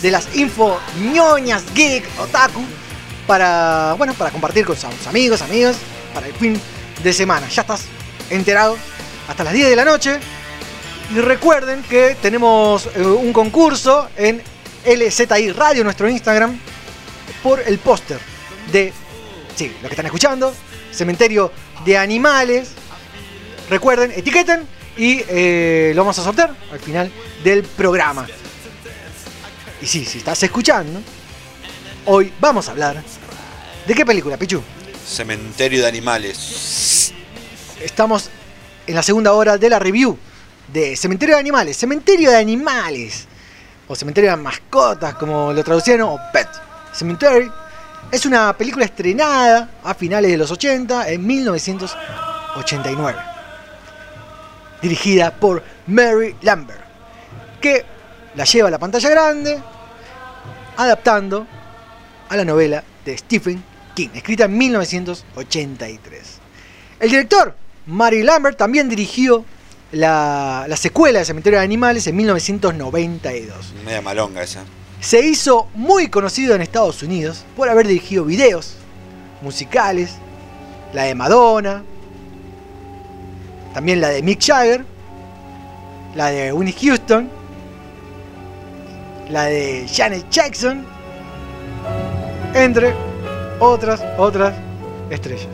[0.00, 0.80] de las info
[1.12, 2.64] ñoñas, geek, otaku,
[3.26, 5.76] para, bueno, para compartir con sus amigos, amigas,
[6.14, 6.58] para el fin
[7.04, 7.48] de semana.
[7.50, 7.82] Ya estás
[8.30, 8.78] enterado
[9.28, 10.18] hasta las 10 de la noche.
[11.14, 14.42] Y recuerden que tenemos eh, un concurso en
[14.86, 16.58] LZI Radio, nuestro Instagram,
[17.42, 18.18] por el póster
[18.72, 18.92] de,
[19.56, 20.54] sí, lo que están escuchando,
[20.92, 21.52] Cementerio
[21.84, 22.72] de Animales.
[23.68, 24.66] Recuerden, etiqueten
[24.96, 27.10] y eh, lo vamos a sortear al final
[27.44, 28.26] del programa.
[29.80, 31.00] Y sí, si estás escuchando,
[32.06, 33.02] hoy vamos a hablar
[33.86, 34.62] de qué película, Pichu.
[35.06, 37.12] Cementerio de animales.
[37.80, 38.28] Estamos
[38.86, 40.18] en la segunda hora de la review
[40.72, 41.76] de Cementerio de Animales.
[41.76, 43.26] Cementerio de Animales.
[43.88, 46.46] O Cementerio de Mascotas, como lo traducieron, o Pet
[46.92, 47.50] Cemetery.
[48.10, 53.18] Es una película estrenada a finales de los 80, en 1989.
[54.82, 56.80] Dirigida por Mary Lambert.
[57.60, 57.84] Que
[58.34, 59.60] la lleva a la pantalla grande,
[60.76, 61.46] adaptando
[62.28, 63.62] a la novela de Stephen
[63.94, 66.38] King, escrita en 1983.
[67.00, 67.54] El director,
[67.86, 69.44] Mary Lambert, también dirigió
[69.92, 73.74] la, la secuela de Cementerio de Animales en 1992.
[73.84, 74.64] Media malonga esa.
[75.00, 78.74] Se hizo muy conocido en Estados Unidos por haber dirigido videos
[79.40, 80.16] musicales,
[80.92, 81.82] la de Madonna,
[83.72, 84.84] también la de Mick Jagger,
[86.14, 87.30] la de Winnie Houston,
[89.30, 90.84] la de Janet Jackson,
[92.54, 92.92] entre
[93.58, 94.54] otras, otras
[95.08, 95.48] estrellas.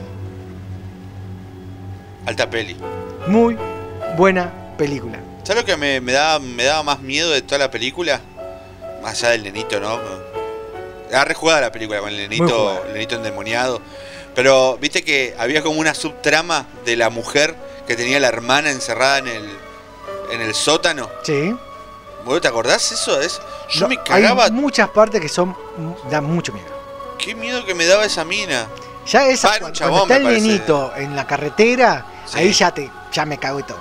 [2.25, 2.77] Alta peli.
[3.29, 3.57] Muy
[4.17, 5.21] buena película.
[5.45, 8.21] ¿Sabes lo que me, me daba, me daba más miedo de toda la película?
[9.07, 10.01] Más allá del nenito, ¿no?
[11.09, 13.81] Era rejugada la película con el nenito, el nenito endemoniado.
[14.35, 17.55] Pero viste que había como una subtrama de la mujer
[17.87, 19.49] que tenía la hermana encerrada en el,
[20.33, 21.09] en el sótano.
[21.23, 21.55] Sí.
[22.25, 23.21] ¿Vos te acordás eso?
[23.21, 23.41] Es,
[23.71, 24.47] yo No, me cagaba.
[24.47, 25.57] Hay muchas partes que son
[26.11, 26.67] dan mucho miedo.
[27.17, 28.67] Qué miedo que me daba esa mina.
[29.07, 30.47] Ya esa, Ah, cuando, chabón, cuando está el parece.
[30.49, 32.39] nenito en la carretera, Sí.
[32.41, 33.79] ahí ya te ya me cago y todo.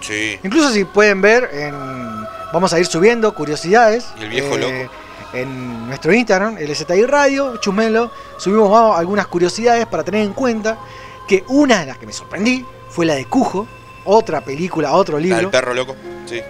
[0.00, 0.38] Sí.
[0.44, 4.06] Incluso si pueden ver, en, vamos a ir subiendo curiosidades.
[4.18, 4.90] Y el viejo loco.
[5.32, 10.78] En nuestro Instagram, LZI Radio, Chumelo, subimos vamos, algunas curiosidades para tener en cuenta
[11.26, 13.66] que una de las que me sorprendí fue la de Cujo,
[14.06, 15.38] otra película, otro La libro.
[15.40, 15.94] del perro loco.
[16.24, 16.40] Sí.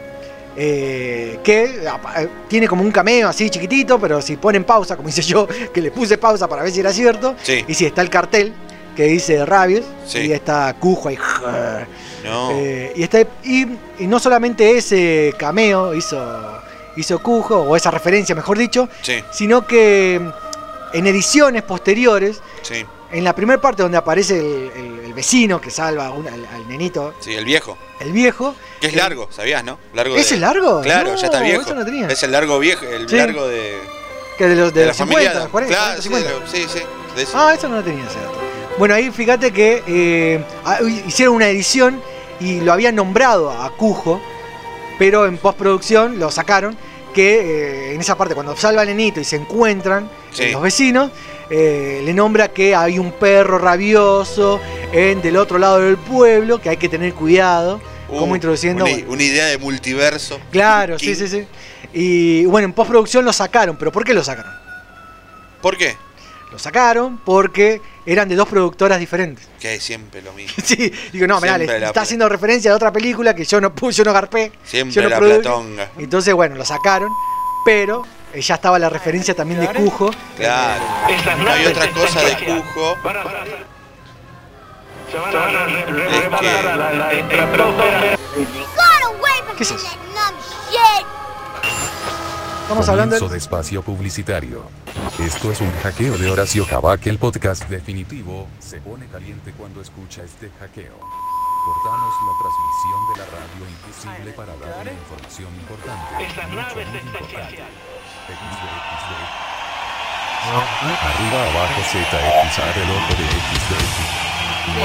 [0.60, 5.22] eh, que eh, tiene como un cameo así chiquitito, pero si ponen pausa, como hice
[5.22, 7.64] yo, que le puse pausa para ver si era cierto, Sí.
[7.66, 8.52] y si está el cartel
[8.98, 10.18] que dice Rabies, Sí.
[10.18, 11.16] y está Cujo ahí.
[12.24, 12.50] No.
[12.50, 13.64] eh, y, está, y,
[14.00, 16.18] y no solamente ese cameo hizo,
[16.96, 19.22] hizo Cujo, o esa referencia mejor dicho, Sí.
[19.32, 20.20] sino que
[20.92, 22.84] en ediciones posteriores, Sí.
[23.12, 26.68] en la primera parte donde aparece el, el- el vecino que salva un- al, al
[26.68, 27.78] nenito, Sí, el viejo.
[28.00, 29.78] el viejo, Que es largo, ¿sabías, no?
[29.94, 30.80] Largo ¿Ese de- es largo?
[30.80, 31.62] Claro, No, ya está viejo.
[31.62, 32.08] eso no tenía.
[32.08, 33.14] Es el largo viejo, el Sí.
[33.16, 33.78] largo de,
[34.36, 35.48] que de los, de de los la 50, familia.
[35.52, 36.28] 40, claro, 40, sí, 50.
[36.32, 36.82] de lo- sí, sí.
[37.16, 37.32] ese.
[37.36, 38.47] Ah, eso no lo tenía dato.
[38.78, 42.00] Bueno, ahí fíjate que eh, ah, hicieron una edición
[42.40, 44.20] y lo habían nombrado a Cujo,
[44.98, 46.76] pero en postproducción lo sacaron.
[47.14, 50.50] Que eh, en esa parte, cuando salva al nenito y se encuentran Sí.
[50.52, 51.10] los vecinos,
[51.50, 54.60] eh, le nombra que hay un perro rabioso
[54.92, 57.80] en del otro lado del pueblo, que hay que tener cuidado.
[58.10, 58.84] Uh, como introduciendo.
[58.84, 60.38] Una, bueno, una idea de multiverso.
[60.50, 61.46] claro, sí, sí, sí.
[61.92, 64.52] Y bueno, en postproducción lo sacaron, pero ¿por qué lo sacaron?
[65.60, 65.96] ¿Por qué?
[66.50, 69.46] Lo sacaron porque eran de dos productoras diferentes.
[69.60, 70.54] Que hay siempre lo mismo.
[70.64, 73.98] Sí, digo, no, mirá, le está haciendo referencia a otra película que yo no puse,
[73.98, 74.52] yo no garpé.
[74.64, 75.90] Siempre yo no la platonga.
[75.98, 77.10] Entonces, bueno, lo sacaron,
[77.64, 80.10] pero eh, ya estaba la referencia también de Cujo.
[80.36, 80.84] Claro.
[81.42, 82.96] No hay otra cosa de Cujo.
[89.56, 89.88] ¿Qué es eso?
[92.68, 94.62] Estamos hablando Comienzo de espacio publicitario.
[95.18, 98.46] Esto es un hackeo de Horacio Cabac, el podcast definitivo.
[98.58, 101.00] Se pone caliente cuando escucha este hackeo.
[101.00, 106.12] Cortamos la transmisión de la radio invisible para dar una información importante.
[106.52, 107.56] mucho, muy importante.
[107.56, 108.62] XD,
[109.00, 109.12] XD.
[111.08, 113.24] Arriba, abajo, Z, X, A, el ojo de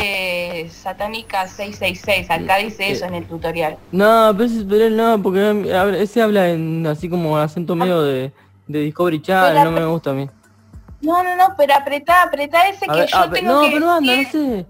[0.08, 0.23] XD.
[0.70, 2.30] Satánica 666.
[2.30, 3.78] Acá dice eso en el tutorial.
[3.92, 8.32] No, pero, pero no, porque ese habla en así como acento medio de,
[8.68, 10.30] de Discovery Channel, no me gusta a mí.
[11.02, 13.80] No, no, no, pero apretá, apretá ese que ver, yo ah, tengo no, que pero
[13.86, 14.66] no anda, no sé.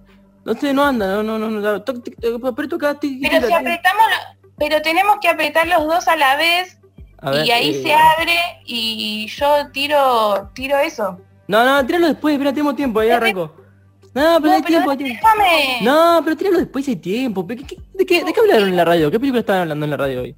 [0.46, 1.82] No sé, no anda, no, no, no, no.
[1.84, 5.30] toc, tic, toc, Aprieto acá, tic, tic, Pero tic, si apretamos, lo- pero tenemos que
[5.30, 6.80] apretar los dos a la vez
[7.20, 11.20] A ver, y ahí eh, se abre y yo tiro, tiro eso.
[11.48, 13.54] No, no, tíralo después, espera, tenemos tiempo, ahí arranco.
[14.16, 15.80] No, pero No, hay pero tiempo, déjame.
[15.82, 17.48] No, pero tíralo después, hay tiempo.
[17.48, 19.10] ¿Qué- qué- de, qué, ¿De qué hablaron en la radio?
[19.10, 20.36] ¿Qué película estaban hablando en la radio hoy?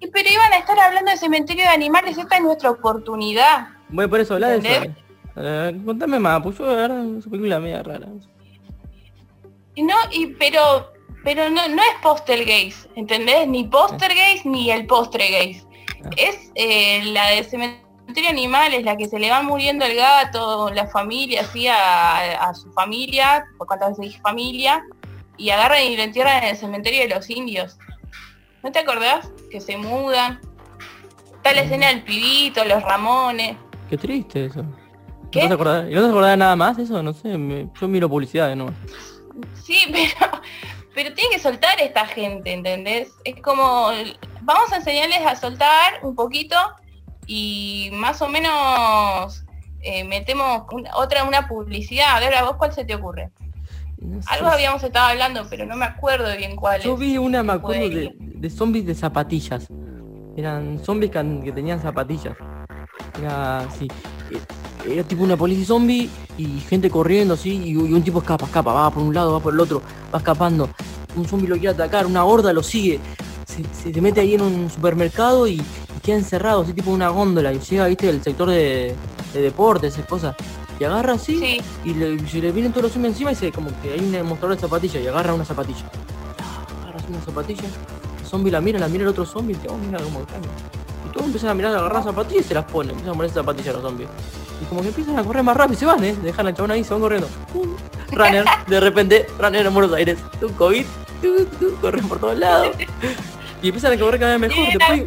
[0.00, 3.68] Pero iban a estar hablando de cementerio de animales, esta es nuestra oportunidad.
[3.90, 4.92] Bueno, por eso habla de
[5.34, 5.84] eso.
[5.84, 8.06] Contame más, pues yo verdad esa película media rara.
[9.76, 10.92] No, y pero
[11.22, 13.46] pero no, no es poster gays, ¿entendés?
[13.46, 15.66] Ni poster gays ni el postre gays.
[16.16, 20.70] Es eh, la de cementerio de animales, la que se le va muriendo el gato,
[20.70, 24.84] la familia, así a, a su familia, por cuántas veces dije familia,
[25.36, 27.78] y agarran y lo entierran en el cementerio de los indios.
[28.62, 29.30] ¿No te acordás?
[29.50, 30.40] Que se mudan.
[31.36, 33.56] Está la escena del pibito, los ramones.
[33.88, 34.62] Qué triste eso.
[35.32, 35.42] ¿Qué?
[35.42, 37.02] ¿No te acordás, ¿y no te acordás de nada más eso?
[37.02, 38.74] No sé, me- yo miro publicidades no.
[39.62, 40.42] Sí, pero,
[40.94, 43.12] pero tiene que soltar esta gente, ¿entendés?
[43.24, 43.90] Es como,
[44.42, 46.56] vamos a enseñarles a soltar un poquito
[47.32, 49.44] y más o menos
[49.82, 52.16] eh, metemos un- otra, una publicidad.
[52.16, 53.30] A ver, ¿a vos cuál se te ocurre?
[54.26, 57.88] Algo habíamos estado hablando, pero no me acuerdo bien cuál Yo vi una, me acuerdo
[57.88, 59.68] de, de zombies de zapatillas.
[60.36, 62.36] Eran zombies que, tenían zapatillas.
[63.22, 63.86] Era así.
[64.84, 68.46] e- Era tipo una policía zombie y gente corriendo así y, y un tipo escapa,
[68.46, 70.68] escapa, va por un lado, va por el otro, va escapando.
[71.14, 72.98] Un zombie lo quiere atacar, una horda lo sigue.
[73.46, 75.62] Se, se te mete ahí en un supermercado y
[76.00, 77.52] queda encerrado, así tipo una góndola.
[77.52, 78.94] Y llega, viste, el sector de,
[79.32, 80.36] de deportes, esas cosas.
[80.78, 83.92] Y agarra así y le, le vienen todos los zombies encima y se como que
[83.92, 85.84] hay un mostrador de zapatillas y agarra una zapatilla.
[86.82, 87.64] Agarra una zapatilla.
[87.64, 90.50] El zombie la mira, la mira el otro zombie y dice, oh mira cómo cambia.
[91.06, 93.74] Y todos empiezan a mirar, agarrar zapatillas y se las ponen, empiezan a poner zapatillas
[93.74, 94.08] los zombies.
[94.62, 96.16] Y como que empiezan a correr más rápido y se van, eh.
[96.22, 97.28] Dejan al chabón ahí, se van corriendo.
[98.12, 100.18] Runner, de repente, runner en Buenos Aires.
[100.40, 100.84] Un COVID,
[101.80, 102.74] corren por todos lados.
[103.62, 104.66] Y empiezan a correr cada vez mejor.
[104.66, 105.06] Después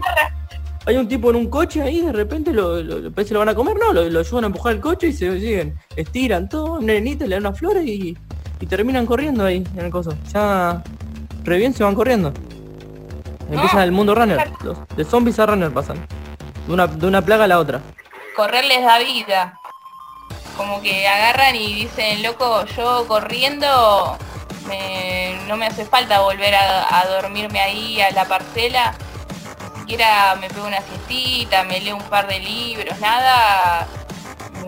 [0.86, 3.40] hay un tipo en un coche ahí, de repente lo, lo, lo- parece que lo
[3.40, 5.78] van a comer, no, lo, lo ayudan a empujar el coche y se siguen.
[5.96, 8.18] Estiran todo, un nenito, le dan unas flores y,
[8.60, 10.14] y terminan corriendo ahí en el coso.
[10.34, 10.84] Ya
[11.44, 12.34] re bien se van corriendo.
[13.52, 14.52] Empiezan el mundo runner.
[14.64, 15.98] Los, de zombies a runner pasan.
[16.68, 17.82] De una, de una plaga a la otra.
[18.36, 19.60] Correr les da vida.
[20.58, 24.18] Como que agarran y dicen, loco, yo corriendo
[24.68, 28.96] me- no me hace falta volver a, a dormirme ahí a la parcela.
[29.84, 33.86] Siquiera me pego una siestita, me leo un par de libros, nada.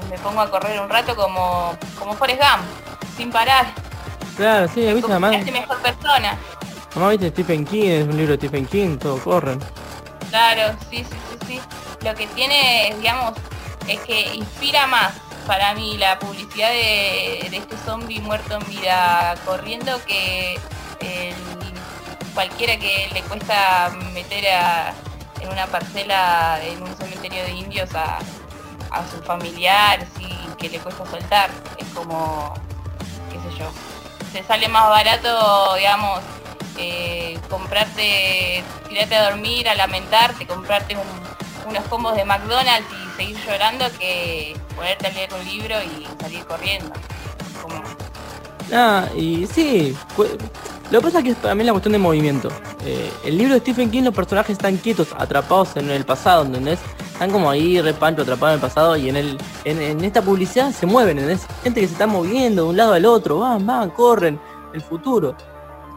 [0.09, 2.65] Me, pongo a correr un rato como, como Forrest Gump,
[3.15, 3.65] sin parar.
[4.35, 6.37] Claro, sí, viste, además, hace mejor persona.
[6.91, 9.59] además viste Stephen King, es un libro de Stephen King, todos corren.
[10.29, 11.61] Claro, sí, sí, sí, sí.
[12.05, 13.33] Lo que tiene, digamos,
[13.87, 15.13] es que inspira más
[15.47, 20.59] para mí la publicidad de, de este zombie muerto en vida corriendo que
[20.99, 21.35] el-
[22.33, 24.93] cualquiera que le cuesta meter a-
[25.45, 28.17] en una parcela en un cementerio de indios a,
[28.91, 30.27] a su familiar, sí,
[30.57, 31.49] que le cuesta soltar.
[31.77, 32.53] Es como,
[33.31, 33.69] qué sé yo,
[34.33, 36.19] te sale más barato, digamos,
[36.77, 43.37] eh, comprarte, tirarte a dormir, a lamentarte, comprarte un- unos combos de McDonald's y seguir
[43.45, 46.91] llorando que ponerte a leer un libro y salir corriendo.
[47.61, 47.81] Como,
[48.73, 49.95] Ah, y sí,
[50.91, 52.49] lo que pasa es que también la cuestión de movimiento.
[52.85, 56.79] Eh, el libro de Stephen King, los personajes están quietos, atrapados en el pasado, ¿entendés?
[57.13, 60.85] Están como ahí, repancho, atrapados en el pasado y en el en, esta publicidad se
[60.85, 61.47] mueven, ¿entendés?
[61.63, 64.39] Gente que se está moviendo de un lado al otro, van, van, corren,
[64.73, 65.35] el futuro.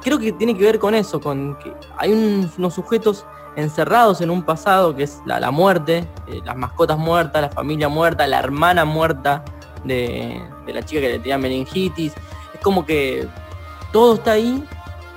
[0.02, 3.26] Creo que tiene que ver con eso, con que hay un- unos sujetos
[3.56, 7.88] encerrados en un pasado que es la, la muerte, eh, las mascotas muertas, la familia
[7.88, 9.44] muerta, la hermana muerta
[9.84, 12.12] de, de la chica que le tenía meningitis.
[12.54, 13.26] Es como que
[13.92, 14.62] todo está ahí.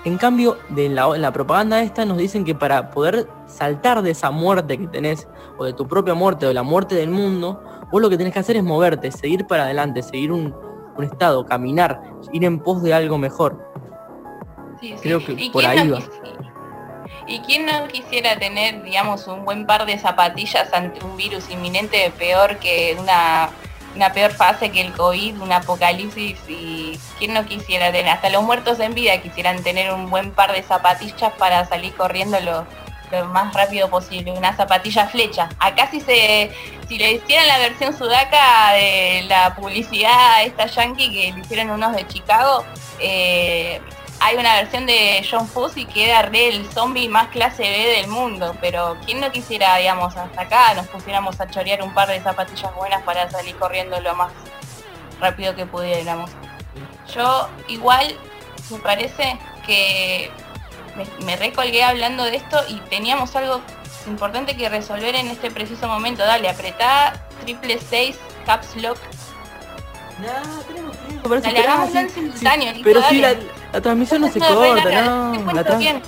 [0.04, 4.12] En cambio, de la, en la propaganda esta nos dicen que para poder saltar de
[4.12, 5.28] esa muerte que tenés,
[5.58, 8.34] o de tu propia muerte, o de la muerte del mundo, vos lo que tenés
[8.34, 10.56] que hacer es moverte, seguir para adelante, seguir un,
[10.98, 12.02] un estado, caminar,
[12.32, 13.64] ir en pos de algo mejor.
[14.80, 15.02] sí, sí.
[15.02, 16.02] Creo que ¿Y por ahí no va.
[17.28, 22.12] ¿Y quién no quisiera tener, digamos, un buen par de zapatillas ante un virus inminente
[22.18, 23.50] peor que una,
[23.96, 26.38] una peor fase que el COVID, un apocalipsis?
[26.48, 28.10] ¿Y quién no quisiera tener?
[28.10, 32.40] Hasta los muertos en vida quisieran tener un buen par de zapatillas para salir corriendo
[32.40, 32.66] lo,
[33.12, 35.50] lo más rápido posible, una zapatilla flecha.
[35.60, 36.52] Acá si se
[36.88, 41.96] si le hicieran la versión sudaca de la publicidad esta yankee que le hicieron unos
[41.96, 42.66] de Chicago,
[43.00, 43.80] eh,
[44.24, 48.08] hay una versión de John Fuss y queda re el zombie más clase B del
[48.08, 52.22] mundo, pero ¿quién no quisiera, digamos, hasta acá nos pusiéramos a chorear un par de
[52.22, 54.32] zapatillas buenas para salir corriendo lo más
[55.20, 56.30] rápido que pudiéramos?
[57.14, 58.16] Yo igual
[58.70, 60.30] me parece que
[60.96, 63.60] me, me recolgué hablando de esto y teníamos algo
[64.06, 66.24] importante que resolver en este preciso momento.
[66.24, 69.00] Dale, apretá triple 6 caps lock.
[71.54, 73.61] Que- sí, simultáneo, Pero sí, la, dale.
[73.74, 76.02] La transmisión no se corta, no, La, tra-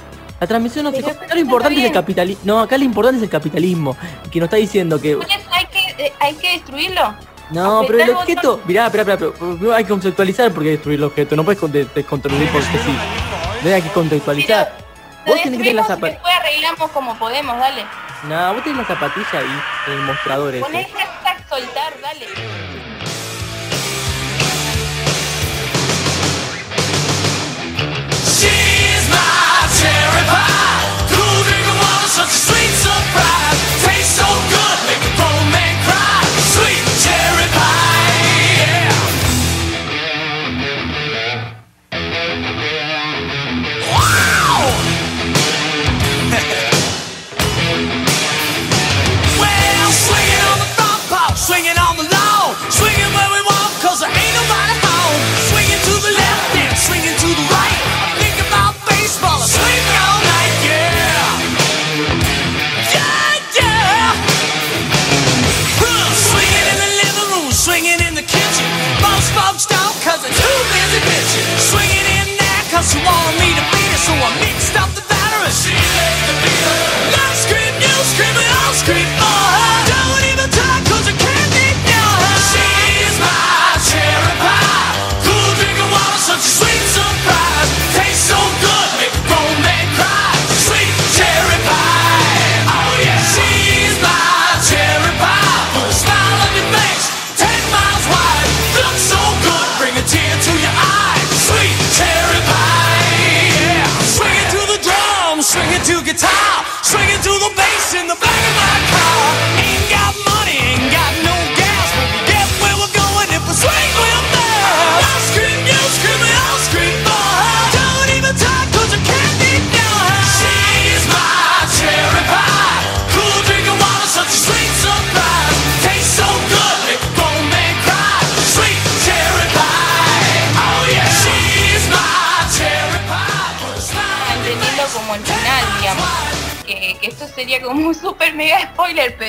[0.47, 1.33] transmisión no se corta.
[1.33, 2.41] Lo importante es el capitalismo.
[2.45, 3.95] No, acá lo importante es el capitalismo.
[4.31, 5.17] Que nos está diciendo que.
[5.51, 7.15] Hay que, eh, hay que destruirlo.
[7.49, 8.61] No, pero el objeto.
[8.65, 11.35] Mirá, espera, pero primero hay que conceptualizar porque destruir el objeto.
[11.35, 12.97] No puedes con- de- desconstruir porque sí.
[13.63, 14.77] No hay que contextualizar.
[15.25, 16.11] Vos tenés que tener la zapatilla.
[16.13, 17.85] después arreglamos como podemos, dale.
[18.27, 20.65] No, vos tenés la zapatilla ahí el mostrador ese.
[20.65, 22.27] hashtag soltar, dale.
[29.13, 30.81] My cherry pie.
[31.13, 32.52] Cool drink of water, such a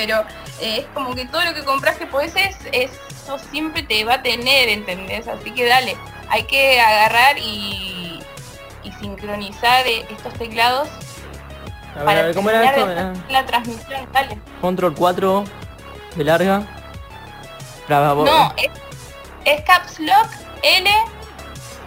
[0.05, 0.23] pero
[0.61, 4.15] eh, es como que todo lo que compras que podés es, eso siempre te va
[4.15, 5.27] a tener, ¿entendés?
[5.27, 5.97] Así que dale,
[6.29, 8.19] hay que agarrar y,
[8.83, 10.87] y sincronizar eh, estos teclados
[11.95, 12.87] A ver, para a ver, ¿cómo era esto?
[13.29, 14.37] la transmisión, dale.
[14.61, 15.43] Control 4
[16.15, 16.61] de larga.
[17.87, 18.69] Brava, vos- No, es,
[19.45, 20.27] es Caps Lock
[20.61, 20.89] L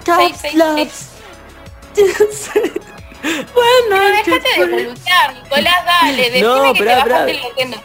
[0.04, 2.78] Caps 666.
[3.20, 7.76] Bueno, Pero dejate de boludear, Nicolás, dale, decime No, que pero, te bajaste el Loquendo.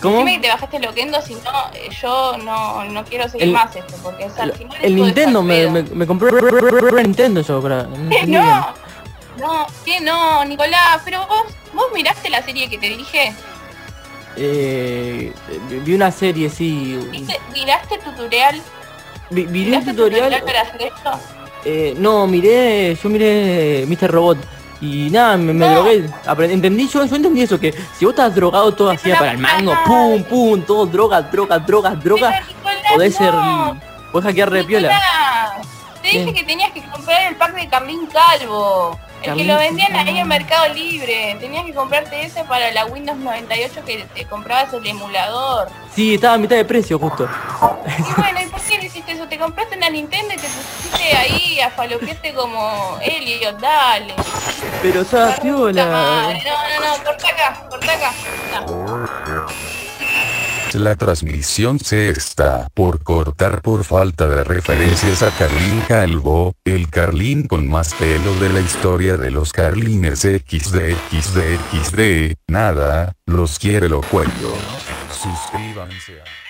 [0.00, 0.14] ¿Cómo?
[0.18, 3.74] Decime que te bajaste Loquendo, si no, eh, yo no, no quiero seguir El- más
[3.76, 6.30] esto, porque al final El Nintendo, me, me, me compré
[7.02, 7.86] Nintendo yo para...
[8.10, 8.26] ¿Qué?
[8.26, 8.74] No,
[9.38, 11.42] no, que no, Nicolás, pero vos,
[11.74, 13.34] vos miraste la serie que te dije,
[14.36, 15.32] Eh,
[15.84, 16.98] vi una serie, sí.
[17.10, 18.60] ¿Viste- miraste tutorial,
[19.30, 20.42] Vi, miraste tutorial.
[20.44, 21.10] para hacer esto.
[21.64, 24.10] Eh, no, miré, yo miré Mr.
[24.10, 24.38] Robot.
[24.80, 26.08] Y nada, me, me drogué.
[26.26, 29.38] Aprendí- entendí, yo, yo entendí eso, que si vos estás drogado todo hacía para el
[29.38, 32.42] mango, pum, pum, todo droga, droga, droga, droga,
[32.94, 33.34] podés ser.
[34.10, 34.88] Podés hackear re piola.
[34.88, 35.68] Nicolás,
[36.02, 38.98] te dije que tenías que comprar el pack de Carlín Calvo.
[39.22, 41.36] El que lo vendían ahí en Mercado Libre.
[41.38, 45.68] Tenías que comprarte ese para la Windows 98 que te comprabas el emulador.
[45.94, 47.28] Sí, estaba a mitad de precio justo.
[47.98, 49.26] Y bueno, ¿y por qué no hiciste eso?
[49.26, 54.14] Te compraste una Nintendo y te pusiste ahí a falopearte como Elliot, dale.
[54.82, 55.84] Pero estaba piola.
[55.84, 58.12] No, no, no, corta acá, corta acá.
[58.52, 59.89] No.
[60.74, 67.48] La transmisión se está por cortar por falta de referencias a Carlín Calvo, el Carlín
[67.48, 71.38] con más pelo de la historia de los Carlines XD XD
[71.72, 74.54] XD, nada, los quiere lo cuello.
[75.10, 76.49] Suscríbanse a...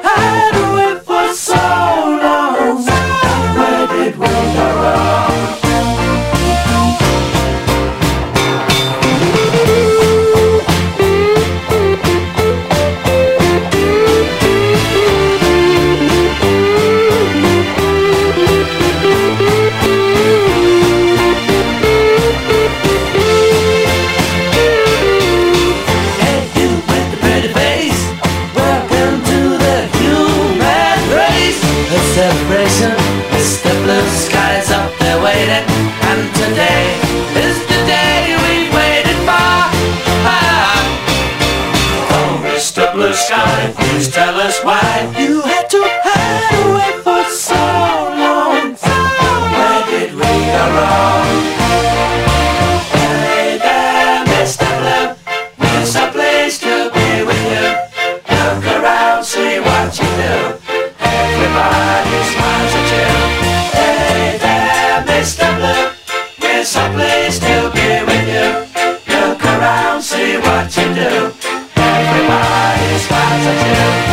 [70.71, 71.33] To do.
[71.75, 74.10] Everybody's got to do.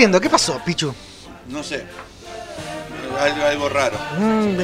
[0.00, 0.94] Entiendo, ¿qué pasó, Pichu?
[1.48, 1.84] No sé.
[3.20, 3.98] algo, algo raro.
[4.18, 4.56] Mm.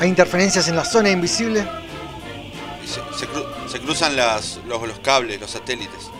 [0.00, 1.64] Hay interferencias en la zona invisible.
[2.84, 6.10] Se, se cru- se cruzan las, los, los cables, los satélites.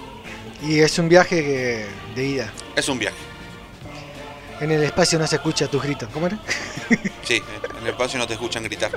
[0.63, 2.53] Y es un viaje que- de ida.
[2.77, 3.17] Es un viaje.
[4.61, 6.09] En el espacio no se escucha tus gritos.
[6.13, 6.39] ¿Cómo era?
[7.25, 7.43] Sí,
[7.77, 8.93] en el espacio no te escuchan gritar.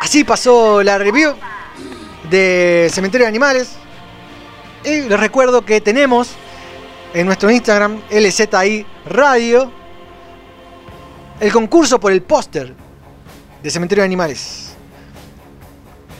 [0.00, 1.34] Así pasó la review
[2.28, 3.70] de Cementerio de Animales.
[4.84, 6.30] Y les recuerdo que tenemos
[7.14, 9.70] en nuestro Instagram, LZI Radio,
[11.38, 12.74] el concurso por el póster
[13.62, 14.72] de Cementerio de Animales.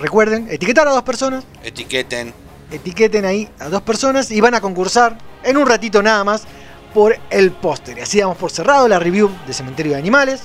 [0.01, 2.33] Recuerden, etiquetar a dos personas, Etiqueten.
[2.71, 6.45] etiqueten ahí a dos personas y van a concursar en un ratito nada más
[6.95, 7.99] por el póster.
[7.99, 10.43] Y así damos por cerrado la review de Cementerio de Animales.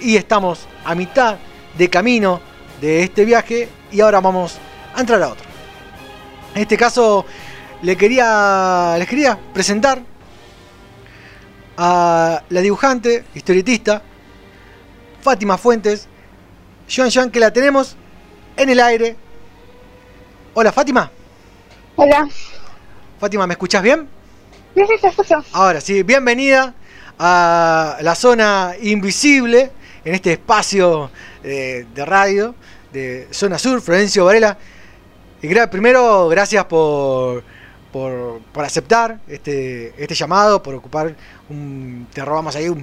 [0.00, 1.38] Y estamos a mitad
[1.76, 2.40] de camino
[2.80, 4.58] de este viaje y ahora vamos
[4.94, 5.55] a entrar a otro.
[6.56, 7.26] En este caso
[7.82, 10.00] le quería, les quería presentar
[11.76, 14.00] a la dibujante, historietista,
[15.20, 16.08] Fátima Fuentes.
[16.90, 17.94] Joan Joan, que la tenemos
[18.56, 19.16] en el aire.
[20.54, 21.10] Hola Fátima.
[21.96, 22.26] Hola.
[23.20, 24.08] Fátima, ¿me escuchás bien?
[24.74, 25.44] Sí, sí, te escucho.
[25.52, 26.72] Ahora sí, bienvenida
[27.18, 29.72] a la zona invisible,
[30.06, 31.10] en este espacio
[31.44, 32.54] eh, de radio
[32.94, 34.56] de Zona Sur, Florencio Varela.
[35.70, 37.42] Primero, gracias por,
[37.92, 41.14] por, aceptar este, este llamado, por ocupar
[41.50, 42.78] un, te robamos ahí un-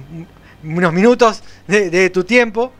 [0.62, 2.72] un- unos minutos de, tu tiempo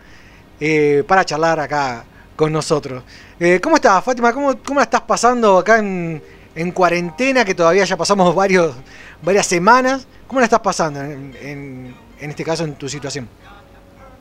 [0.60, 2.04] eh, para charlar acá
[2.36, 3.02] con nosotros.
[3.38, 4.32] Eh, ¿Cómo estás, Fátima?
[4.32, 6.22] ¿Cómo, ¿Cómo la estás pasando acá en,
[6.54, 8.74] en cuarentena, que todavía ya pasamos varios,
[9.22, 10.06] varias semanas?
[10.26, 13.28] ¿Cómo la estás pasando en, en- en este caso, en tu situación?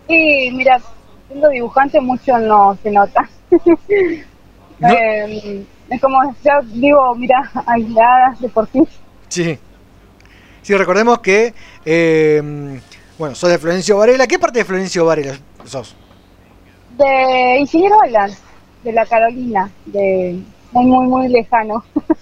[0.09, 0.81] Y mira,
[1.27, 3.29] siendo dibujante mucho no se nota.
[4.89, 8.81] Eh, es como, ya digo, mira, aislada de por sí.
[9.29, 9.59] Sí.
[10.61, 11.53] Sí, recordemos que,
[11.85, 12.79] eh,
[13.17, 14.27] bueno, sos de Florencio Varela.
[14.27, 15.95] ¿Qué parte de Florencio Varela sos?
[16.97, 18.33] De Ingeniero Island,
[18.83, 20.39] de la Carolina, de
[20.71, 21.83] muy, muy, muy lejano.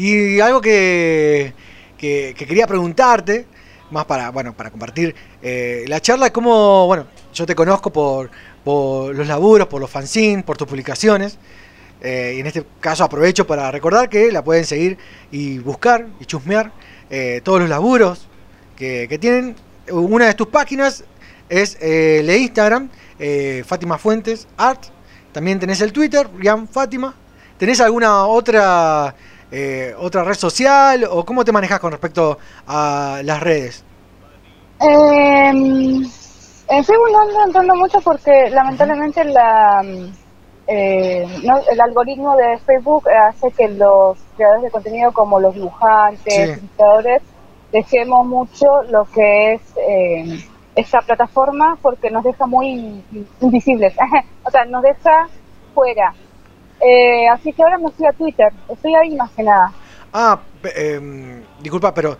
[0.00, 1.52] Y algo que,
[1.98, 3.46] que, que quería preguntarte,
[3.90, 8.30] más para, bueno, para compartir eh, la charla, cómo, bueno, yo te conozco por,
[8.68, 11.38] por los laburos, por los fanzines, por tus publicaciones.
[12.02, 14.98] eh, y en este caso aprovecho para recordar que la pueden seguir
[15.30, 16.70] y buscar y chusmear
[17.08, 18.28] eh, todos los laburos
[18.76, 19.56] que, tienen.
[19.90, 21.02] Una de tus páginas
[21.48, 24.82] es eh, el de Instagram, eh, Fátima Fuentes Art.
[25.32, 27.14] También tenés el Twitter, Rian Fátima.
[27.56, 29.14] ¿Tenés alguna otra
[29.96, 33.82] otra red social o cómo te manejas con respecto a las redes?
[36.68, 39.82] Eh, en Facebook no ando entrando mucho porque lamentablemente la,
[40.66, 46.22] eh, no- el algoritmo de Facebook hace que los creadores de contenido como los dibujantes,
[46.54, 46.58] Sí.
[46.60, 47.22] ilustradores,
[47.72, 50.38] dejemos mucho lo que es eh,
[50.74, 53.02] esta plataforma porque nos deja muy
[53.40, 53.94] invisibles,
[54.44, 55.28] o sea, nos deja
[55.74, 56.14] fuera.
[56.80, 59.72] Eh, así que ahora me fui a Twitter, estoy ahí más que nada.
[60.12, 60.38] Ah,
[60.76, 62.16] em, disculpa, pero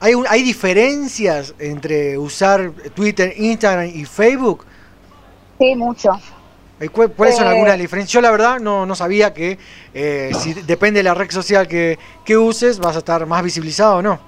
[0.00, 4.64] ¿hay, un- ¿hay diferencias entre usar Twitter, Instagram y Facebook?
[5.58, 6.10] Sí, mucho.
[6.92, 8.12] ¿cu- ¿Cuáles son Eh, algunas diferencias?
[8.12, 9.58] Yo la verdad no, no sabía que
[9.92, 13.96] eh, si depende de la red social que, que uses vas a estar más visibilizado
[13.96, 14.18] o no.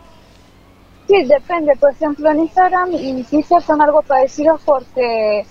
[1.08, 1.74] Sí, depende.
[1.76, 5.44] Por ejemplo, en Instagram y Twitter son algo parecidos porque,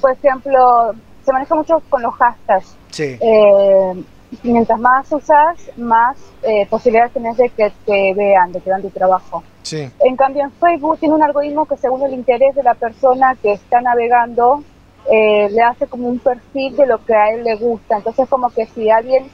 [0.00, 0.92] por ejemplo,
[1.24, 2.76] se maneja mucho con los hashtags.
[2.90, 3.16] Sí.
[3.20, 4.04] Eh,
[4.42, 8.82] y mientras más usas, más eh, posibilidades tenés de que te vean, de que vean
[8.82, 9.42] tu trabajo.
[9.62, 9.88] Sí.
[10.00, 13.52] En cambio, en Facebook tiene un algoritmo que según el interés de la persona que
[13.52, 14.62] está navegando,
[15.10, 17.96] eh, le hace como un perfil de lo que a él le gusta.
[17.96, 19.30] Entonces, como que si alguien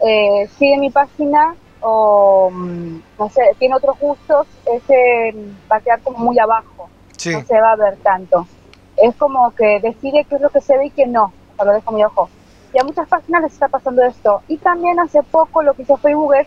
[0.00, 5.80] eh, sigue mi página o, mm, no sé, tiene otros gustos, ese mm, va a
[5.80, 6.88] quedar como muy abajo.
[7.16, 7.32] Sí.
[7.32, 8.46] No se va a ver tanto.
[8.96, 11.32] Es como que decide qué es lo que se ve y qué no.
[11.52, 12.28] O sea, lo dejo muy ojo.
[12.72, 14.42] Y a muchas páginas les está pasando esto.
[14.48, 16.46] Y también hace poco lo que hizo Facebook es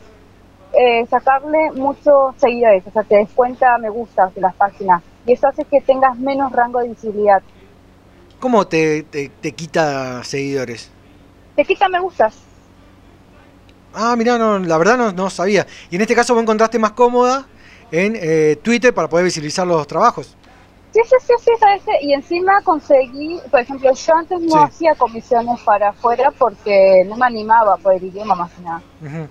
[0.74, 5.02] eh, sacarle muchos seguidores, o sea, te descuenta me gusta de las páginas.
[5.26, 7.42] Y eso hace que tengas menos rango de visibilidad.
[8.40, 10.92] ¿Cómo te, te, te quita seguidores?
[11.56, 12.38] Te quita me gustas.
[13.94, 15.66] Ah, mirá, no, la verdad no, no sabía.
[15.90, 17.48] Y en este caso vos encontraste más cómoda
[17.92, 20.38] en eh, Twitter para poder visibilizar los trabajos.
[20.92, 21.84] Sí, sí, sí, sí, ¿sabes?
[22.02, 24.60] Y encima conseguí, por ejemplo, yo antes no Sí.
[24.64, 28.82] hacía comisiones para afuera porque no me animaba por el idioma más que nada.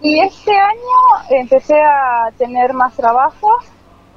[0.01, 3.49] Y este año empecé a tener más trabajo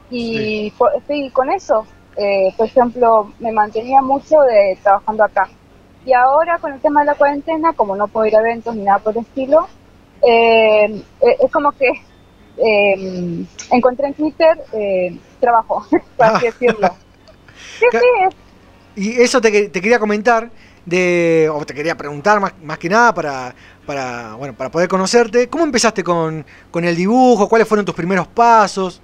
[0.10, 1.86] y por- estoy con eso.
[2.16, 5.50] Eh, por ejemplo, me mantenía mucho de trabajando acá.
[6.06, 8.84] Y ahora con el tema de la cuarentena, como no puedo ir a eventos ni
[8.84, 9.68] nada por el estilo,
[10.22, 10.86] eh,
[11.22, 11.90] eh, es como que
[12.58, 15.86] eh, encontré en Twitter eh, trabajo,
[16.18, 16.90] por así decirlo.
[17.82, 18.36] Sí, sí, es-
[19.04, 20.50] Y eso te, que- te quería comentar,
[20.86, 23.54] de, o te quería preguntar más, más que nada para,
[23.86, 25.48] para, bueno, para poder conocerte.
[25.48, 27.48] ¿Cómo empezaste con, con el dibujo?
[27.48, 29.02] ¿Cuáles fueron tus primeros pasos?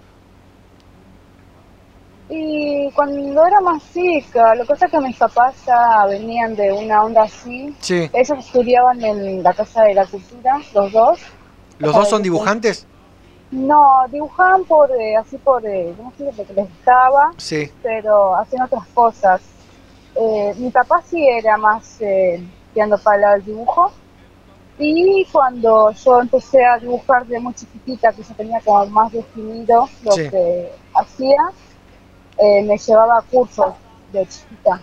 [2.29, 6.73] Y cuando era más chica, lo que pasa es que mis papás ya venían de
[6.73, 7.73] una onda así.
[7.79, 8.09] Sí.
[8.11, 11.19] Ellos estudiaban en la Casa de la Cultura, los dos.
[11.79, 12.85] ¿Los dos son dibujantes?
[13.51, 16.35] No, dibujaban por, eh, así por, eh, ¿cómo se dice?
[16.37, 17.71] Porque les gustaba, Sí.
[17.81, 19.41] pero hacían otras cosas.
[20.15, 22.43] Eh, mi papá sí era más eh,
[22.73, 23.91] tirando para el dibujo.
[24.79, 29.87] Y cuando yo empecé a dibujar de muy chiquitita, que yo tenía como más definido
[30.03, 30.29] lo Sí.
[30.29, 31.37] que hacía,
[32.37, 33.73] eh, me llevaba a cursos
[34.11, 34.81] de chiquita.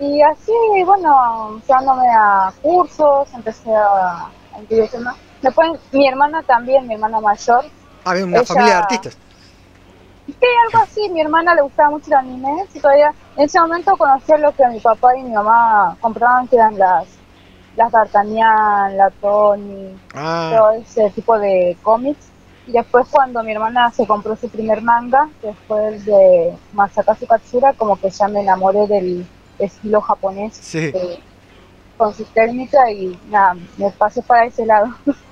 [0.00, 0.52] Y así,
[0.84, 5.14] bueno, llevándome a cursos, empecé a, a incursionar.
[5.42, 7.64] Después mi hermana también, mi hermana mayor.
[8.04, 9.18] Había una ella- familia de artistas.
[10.26, 11.08] Sí, algo así.
[11.10, 12.64] Mi hermana le gustaba mucho el anime.
[12.72, 16.56] Y todavía en ese momento conocía lo que mi papá y mi mamá compraban, que
[16.56, 17.06] eran las,
[17.76, 20.52] las D'Artagnan, la Tony, Ah.
[20.56, 22.28] todo ese tipo de cómics.
[22.66, 27.26] Y después cuando mi hermana se compró su primer manga, que fue el de Masakazu
[27.26, 29.26] Katsura, como que ya me enamoré del
[29.58, 30.78] estilo japonés Sí.
[30.94, 31.18] eh,
[31.98, 34.86] con su técnica y nada, me pasé para ese lado.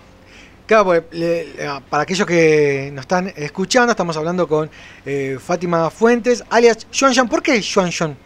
[0.71, 4.71] Claro, pues, le- le- para aquellos que nos están escuchando, estamos hablando con
[5.05, 7.29] eh, Fátima Fuentes, alias Xuan Xuan.
[7.29, 8.17] ¿Por qué Xuan?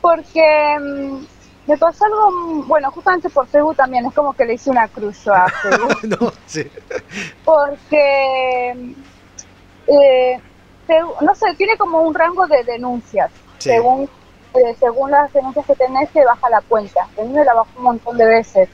[0.00, 1.24] Porque mm,
[1.66, 4.86] me pasó algo, mm, bueno, justamente por Facebook también, es como que le hice una
[4.86, 5.98] cruz yo a Facebook.
[6.20, 6.62] no, sí.
[7.44, 8.92] porque, mm,
[9.88, 10.40] eh,
[11.20, 13.32] no sé, tiene como un rango de denuncias.
[13.58, 13.70] Sí.
[13.70, 14.08] Según,
[14.58, 17.02] eh, según las denuncias que tenés, te baja la cuenta.
[17.18, 18.68] A mí me la bajó un montón de veces.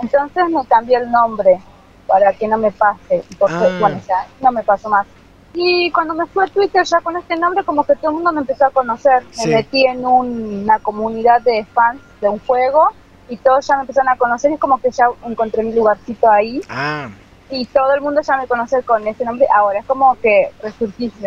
[0.00, 1.60] Entonces me cambié el nombre
[2.06, 3.22] para que no me pase.
[3.38, 3.76] Porque, Ah.
[3.80, 5.06] bueno, ya no me pasó más.
[5.54, 8.32] Y cuando me fui a Twitter ya con este nombre, como que todo el mundo
[8.32, 9.22] me empezó a conocer.
[9.30, 9.48] Sí.
[9.48, 12.88] Me metí en un- una comunidad de fans de un juego
[13.28, 16.28] y todos ya me empezaron a conocer y es como que ya encontré mi lugarcito
[16.28, 17.08] ahí Ah,
[17.50, 19.78] y todo el mundo ya me conoce con ese nombre ahora.
[19.78, 21.12] Es como que resurgí.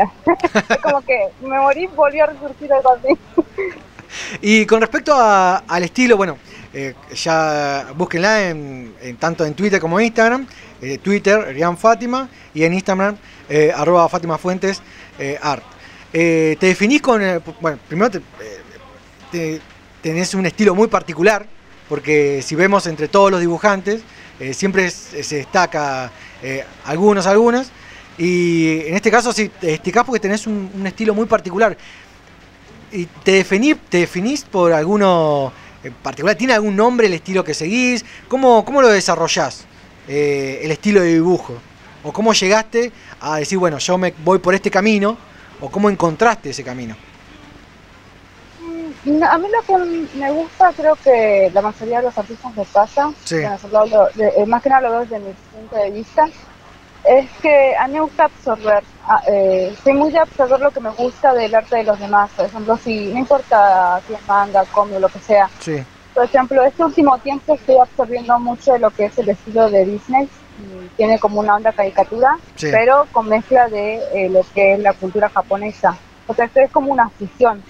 [0.69, 3.17] es como que me morí, volví a resurgir algo así.
[4.41, 6.37] Y con respecto al estilo, bueno,
[6.73, 10.45] eh, ya búsquenla en, en- tanto en Twitter como Instagram.
[10.81, 13.17] Eh, Twitter, Rian Fátima, y en Instagram,
[13.49, 14.81] eh, arroba Fátima Fuentes
[15.17, 15.63] eh, Art.
[16.13, 17.19] Eh, te definís con,
[17.61, 18.21] bueno, primero te-
[19.31, 19.61] te-
[20.01, 21.45] tenés un estilo muy particular,
[21.89, 24.01] porque si vemos entre todos los dibujantes,
[24.53, 26.11] siempre es- se destaca
[26.43, 27.71] eh, algunos, algunas,
[28.19, 31.75] y en este caso sí, te destacás porque tenés un estilo muy particular.
[32.97, 35.51] ¿Y te, definí, te definís por alguno
[35.83, 36.35] en particular?
[36.35, 38.03] ¿Tiene algún nombre el estilo que seguís?
[38.27, 39.65] ¿Cómo, cómo lo desarrollás,
[40.07, 41.53] eh, el estilo de dibujo?
[42.03, 42.91] ¿O cómo llegaste
[43.21, 45.15] a decir, bueno, yo me voy por este camino?
[45.61, 46.95] ¿O cómo encontraste ese camino?
[49.05, 52.65] No, a mí lo que me gusta, creo que la mayoría de los artistas me
[52.65, 53.35] pasa, Sí.
[53.71, 56.25] lo de- eh, más que nada lo veo desde mi punto de vista,
[57.05, 58.83] es que a mí me gusta absorber,
[59.27, 62.45] eh, soy muy de absorber lo que me gusta del arte de los demás, por
[62.45, 65.77] ejemplo, si no importa si es manga, cómic, lo que sea, Sí.
[66.13, 69.85] por ejemplo, este último tiempo estoy absorbiendo mucho de lo que es el estilo de
[69.85, 70.29] Disney,
[70.95, 72.67] tiene como una onda caricatura, Sí.
[72.71, 76.71] pero con mezcla de eh, lo que es la cultura japonesa, o sea, esto es
[76.71, 77.63] como una fusión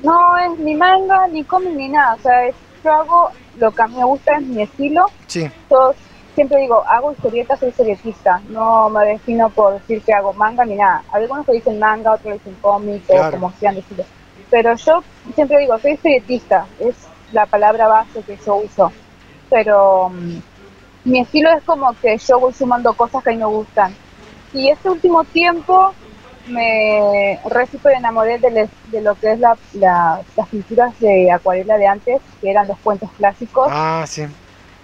[0.00, 2.14] no es ni manga, ni cómic, ni nada.
[2.14, 2.54] O sea, es-
[2.84, 5.06] yo hago lo que a mí me gusta, es mi estilo.
[5.26, 5.50] Sí.
[6.38, 8.40] Siempre digo, hago historietas, soy historietista.
[8.48, 11.02] No me defino por decir que hago manga ni nada.
[11.12, 13.26] Algunos que dicen manga, otros dicen cómic, Claro.
[13.28, 14.04] o como quieran decirlo.
[14.48, 15.00] Pero yo
[15.34, 16.66] siempre digo, soy historietista.
[16.78, 18.92] Es la palabra base que yo uso.
[19.50, 20.38] Pero mm,
[21.06, 23.96] mi estilo es como que yo voy sumando cosas que a mí me gustan.
[24.52, 25.92] Y este último tiempo
[26.46, 31.30] me re súper enamoré de, les- de lo que es la, la- las pinturas de
[31.32, 34.22] acuarela de antes, que eran los cuentos clásicos, Ah, sí.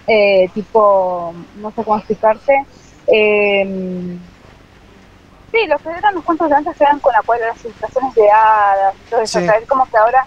[0.06, 2.52] Eh, tipo, no sé cómo explicarte.
[3.06, 3.64] eh,
[5.52, 8.96] sí, los que eran los cuentos de antes eran con acuarela, las ilustraciones de hadas,
[9.08, 9.40] todo eso.
[9.40, 9.44] Sí.
[9.44, 10.24] o sea, es como que ahora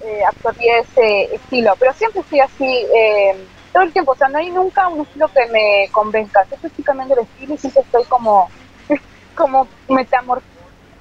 [0.00, 2.64] eh, absorbí ese estilo, pero siempre estoy así.
[2.94, 6.44] eh, todo el tiempo, o sea, no hay nunca un estilo que me convenzca.
[6.46, 8.52] Siempre estoy cambiando el estilo y siempre estoy como,
[9.34, 10.44] como metamor,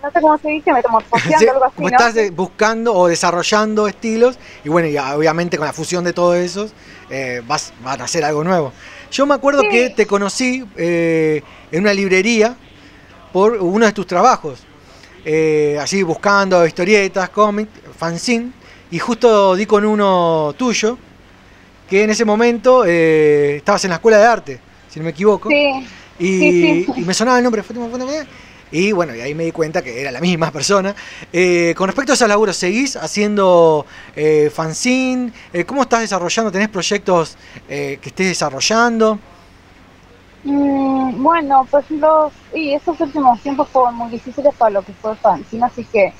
[0.03, 1.95] no sé cómo se dice, metamorfoseando, Sí, algo así, como ¿no?
[1.97, 6.35] estás de- buscando o desarrollando estilos, y bueno, y obviamente con la fusión de todos
[6.35, 6.73] esos,
[7.09, 8.73] eh, vas, van a hacer algo nuevo.
[9.11, 9.69] Yo me acuerdo Sí.
[9.69, 12.55] que te conocí eh, en una librería
[13.31, 14.59] por uno de tus trabajos,
[15.25, 18.51] eh, así buscando historietas, cómics, fanzine,
[18.91, 20.97] y justo di con uno tuyo,
[21.89, 24.59] que en ese momento eh, estabas en la escuela de arte,
[24.89, 25.49] si no me equivoco.
[25.49, 25.88] Sí.
[26.19, 26.93] Y, Sí, sí.
[26.97, 27.88] y me sonaba el nombre Fátima.
[28.73, 30.95] Y bueno, y ahí me di cuenta que era la misma persona.
[31.31, 33.85] Eh, con respecto a esos laburos, ¿seguís haciendo
[34.15, 35.31] eh, fanzine?
[35.53, 36.51] Eh, ¿Cómo estás desarrollando?
[36.51, 37.37] ¿Tenés proyectos
[37.69, 39.19] eh, que estés desarrollando?
[40.43, 45.15] Mm, bueno, pues los y estos últimos tiempos fueron muy difíciles para lo que fue
[45.17, 46.11] fanzine, así que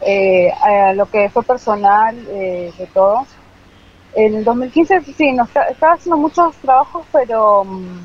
[0.00, 0.50] eh,
[0.94, 3.26] lo que fue personal eh, de todo.
[4.16, 7.98] En el 2015 sí, no, está- estaba haciendo muchos trabajos, pero mm,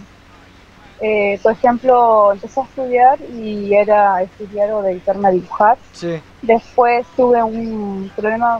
[1.02, 5.78] eh, por ejemplo empecé a estudiar y era estudiar o dedicarme a dibujar.
[5.94, 6.22] Sí.
[6.42, 8.60] Después tuve un problema,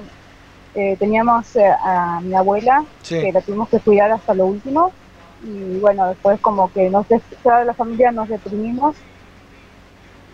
[0.74, 3.22] eh, teníamos eh, a mi abuela, Sí.
[3.22, 4.92] que la tuvimos que cuidar hasta lo último,
[5.44, 7.06] y bueno, después como que nos,
[7.44, 8.96] toda la familia nos deprimimos,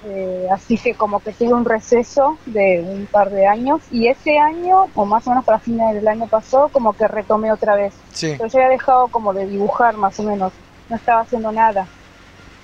[0.04, 4.36] Eh, así que como que tuve un receso de un par de años, y ese
[4.40, 7.94] año, o más o menos para fines del año pasado, como que retomé otra vez.
[8.12, 8.34] Sí.
[8.36, 10.54] Pero yo había dejado como de dibujar más o menos,
[10.92, 11.88] no estaba haciendo nada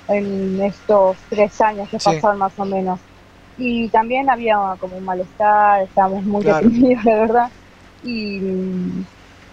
[0.10, 2.06] en estos tres años que Sí.
[2.06, 3.00] pasaron más o menos.
[3.56, 6.70] Y también había como un malestar, estábamos muy Claro.
[6.70, 7.52] deprimidos, la verdad.
[8.04, 8.40] Y,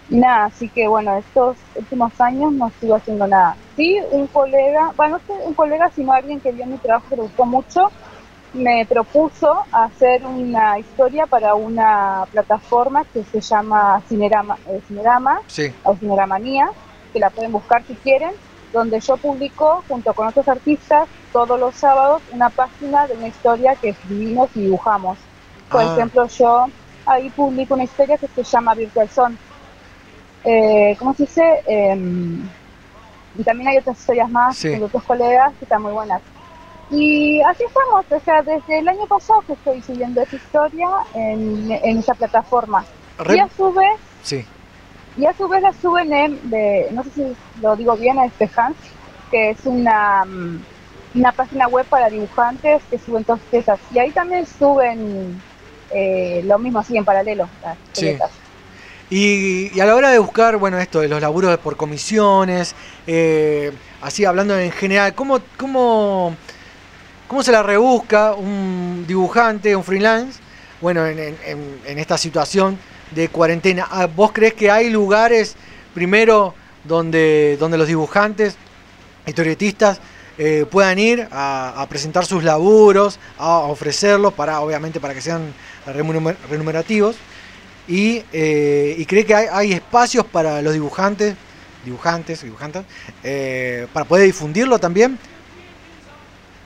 [0.09, 3.57] y nada, así que bueno, estos últimos años no estuve haciendo nada.
[3.75, 7.21] Sí, un colega, bueno, no un colega, sino alguien que vio mi trabajo que le
[7.23, 7.89] gustó mucho,
[8.53, 15.73] me propuso hacer una historia para una plataforma que se llama Cinerama, eh, Cinerama Sí.
[15.83, 16.65] o Cineramanía,
[17.11, 18.31] que la pueden buscar si quieren,
[18.75, 23.75] donde yo publico junto con otros artistas todos los sábados una página de una historia
[23.75, 25.17] que escribimos y dibujamos.
[25.71, 25.93] Por Ah.
[25.93, 26.65] ejemplo, yo
[27.05, 29.37] ahí publico una historia que se llama Virtual Son.
[30.43, 31.41] Eh, ¿Cómo se dice?
[31.65, 32.47] Em,
[33.37, 34.71] y también hay otras historias más Sí.
[34.73, 36.21] con otros colegas que están muy buenas.
[36.91, 41.71] Y así estamos, o sea, desde el año pasado que estoy subiendo esa historia en,
[41.71, 42.85] en esa plataforma.
[43.17, 44.45] Re- Y a su vez, Sí.
[45.17, 48.31] Y a su vez la suben en, de, no sé si lo digo bien, es
[48.37, 48.79] Behance,
[49.31, 50.59] que es una, mm,
[51.15, 53.79] una página web para dibujantes que suben todas piezas.
[53.93, 55.41] Y ahí también suben
[55.91, 57.47] eh, lo mismo, así en paralelo.
[57.63, 58.17] las Sí.
[59.09, 62.75] Y, y a la hora de buscar, bueno, esto de los laburos por comisiones,
[63.05, 63.71] eh,
[64.01, 66.35] así hablando en general, ¿cómo, cómo,
[67.27, 70.39] ¿cómo se la rebusca un dibujante, un freelance,
[70.81, 72.79] bueno, en, en- en- en esta situación
[73.15, 73.87] de cuarentena?
[73.89, 75.55] Ah, ¿Vos crees que hay lugares,
[75.93, 78.57] primero, donde, donde los dibujantes,
[79.25, 79.99] historietistas,
[80.37, 85.53] eh, puedan ir a, presentar sus laburos, a ofrecerlos, para, obviamente para que sean
[85.87, 87.15] remuner- remunerativos?
[87.87, 91.35] y, eh, y cree que hay, hay espacios para los dibujantes,
[91.85, 92.83] dibujantes, dibujantes,
[93.23, 95.19] eh, para poder difundirlo también.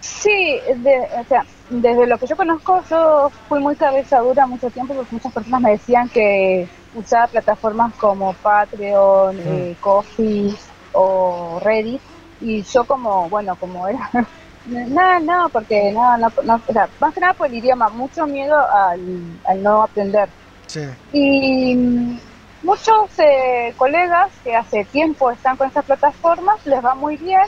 [0.01, 4.69] Sí, de- o sea, desde lo que yo conozco, yo fui muy cabeza dura mucho
[4.71, 10.55] tiempo porque muchas personas me decían que usaba plataformas como Patreon, eh, Coffee
[10.93, 12.01] o Reddit
[12.39, 14.09] y yo como, bueno, como era,
[14.65, 18.25] no, no, porque no, no, no, o sea, más que nada por el idioma, mucho
[18.25, 18.99] miedo al,
[19.45, 20.29] al no aprender.
[20.67, 20.81] Sí.
[21.11, 22.19] Y mm,
[22.61, 27.41] muchos eh, colegas que hace tiempo están con estas plataformas, les va muy bien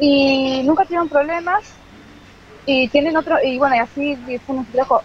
[0.00, 1.64] y nunca tienen problemas.
[2.66, 4.18] Y tienen otro, y bueno, y así.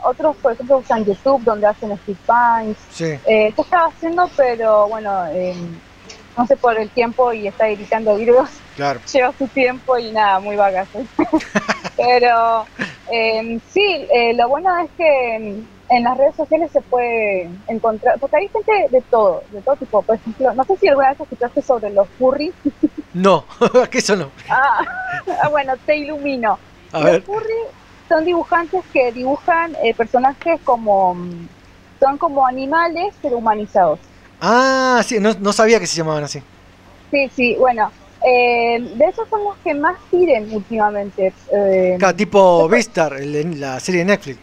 [0.03, 2.79] Otros, por ejemplo, usan YouTube donde hacen speed finds.
[2.91, 3.05] Sí.
[3.25, 5.55] Eh, yo estaba haciendo, pero bueno, eh,
[6.37, 8.49] no sé por el tiempo y está editando videos.
[8.75, 8.99] Claro.
[9.13, 10.87] Lleva su tiempo y nada, muy vagas.
[11.97, 12.65] pero
[13.11, 15.63] eh, sí, eh, lo bueno es que
[15.97, 20.01] en- las redes sociales se puede encontrar, porque hay gente de todo, de todo tipo.
[20.01, 22.53] Por ejemplo, no sé si alguna vez escuchaste sobre los furries.
[23.13, 23.45] No,
[23.89, 24.29] que eso no.
[24.49, 26.59] Ah, bueno, te ilumino.
[26.91, 27.21] A Los ver.
[27.21, 27.67] furries
[28.09, 31.47] son dibujantes que dibujan eh, personajes como mm,
[32.01, 33.99] son como animales pero humanizados.
[34.41, 36.41] Ah, sí, no, no sabía que se llamaban así.
[37.09, 37.89] Sí, sí, bueno,
[38.27, 41.31] eh, de esos son los que más piden últimamente.
[41.53, 44.39] eh, tipo Vistar, la serie de Netflix.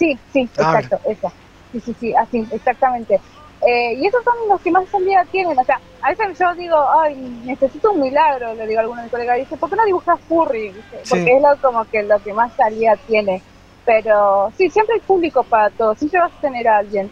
[0.00, 1.30] Sí, sí, Ah, exacto, esa.
[1.72, 3.20] Sí, sí, sí, así, exactamente.
[3.66, 5.56] Eh, y esos son los que más salida tienen.
[5.58, 7.14] O sea, a veces yo digo, ay,
[7.44, 10.18] necesito un milagro, le digo a alguno de mis colegas, dice, ¿por qué no dibujas
[10.26, 10.70] furry?
[10.72, 11.10] Dice, Sí.
[11.10, 13.42] Porque es lo, como que lo que más salida tiene.
[13.84, 17.10] Pero sí, siempre hay público para todo, siempre vas a tener a alguien.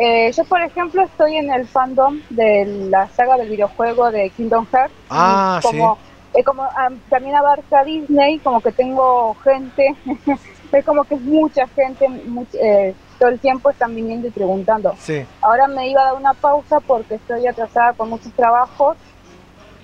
[0.00, 4.66] Eh, yo, por ejemplo, estoy en el fandom de la saga del videojuego de Kingdom
[4.72, 4.94] Hearts.
[5.10, 5.98] Ah, como,
[6.32, 9.94] eh, como ah, también abarca Disney, como que tengo gente,
[10.78, 14.94] es como que es mucha gente, much- eh, todo el tiempo están viniendo y preguntando.
[15.00, 15.24] Sí.
[15.42, 18.96] Ahora me iba a dar una pausa porque estoy atrasada con muchos trabajos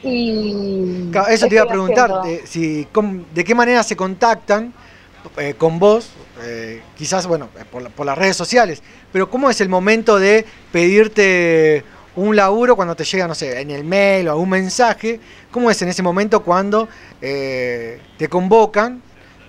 [0.02, 1.10] y...
[1.28, 4.72] Eso te iba a preguntar, de, si, cómo- de qué manera se contactan
[5.38, 6.10] eh, con vos,
[6.42, 8.82] eh, quizás, bueno, eh, por, por las redes sociales,
[9.12, 11.82] pero ¿cómo es el momento de pedirte
[12.14, 15.20] un laburo cuando te llega, no sé, en el mail o algún mensaje.
[15.50, 16.88] ¿Cómo es en ese momento cuando
[17.20, 19.02] eh, te convocan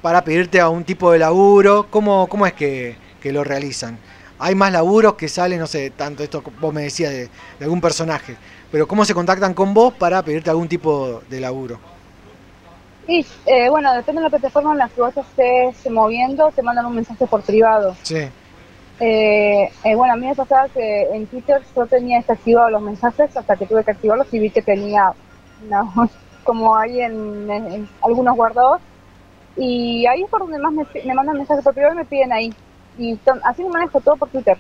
[0.07, 1.87] para pedirte a un tipo de laburo?
[1.89, 3.97] ¿Cómo, cómo es que, que lo realizan?
[4.39, 7.23] Hay más laburos que salen, no sé, tanto esto vos me decías de,
[7.59, 8.37] de algún personaje.
[8.71, 11.77] Pero ¿cómo se contactan con vos para pedirte algún tipo de laburo?
[13.05, 16.85] Y eh, bueno, depende de la plataforma en la que vos estés moviendo, te mandan
[16.85, 17.93] un mensaje por privado.
[18.03, 18.29] Sí.
[19.01, 23.35] Eh, eh, bueno, a mí me pasaba que en Twitter yo tenía desactivados los mensajes
[23.35, 25.11] hasta que tuve que activarlos y vi que tenía
[25.69, 26.09] no,
[26.45, 28.79] como ahí en, en algunos guardados.
[29.57, 32.53] Y ahí es por donde más me, mandan mensajes por privado y me piden ahí.
[32.97, 34.57] Y ton- así me manejo todo por Twitter.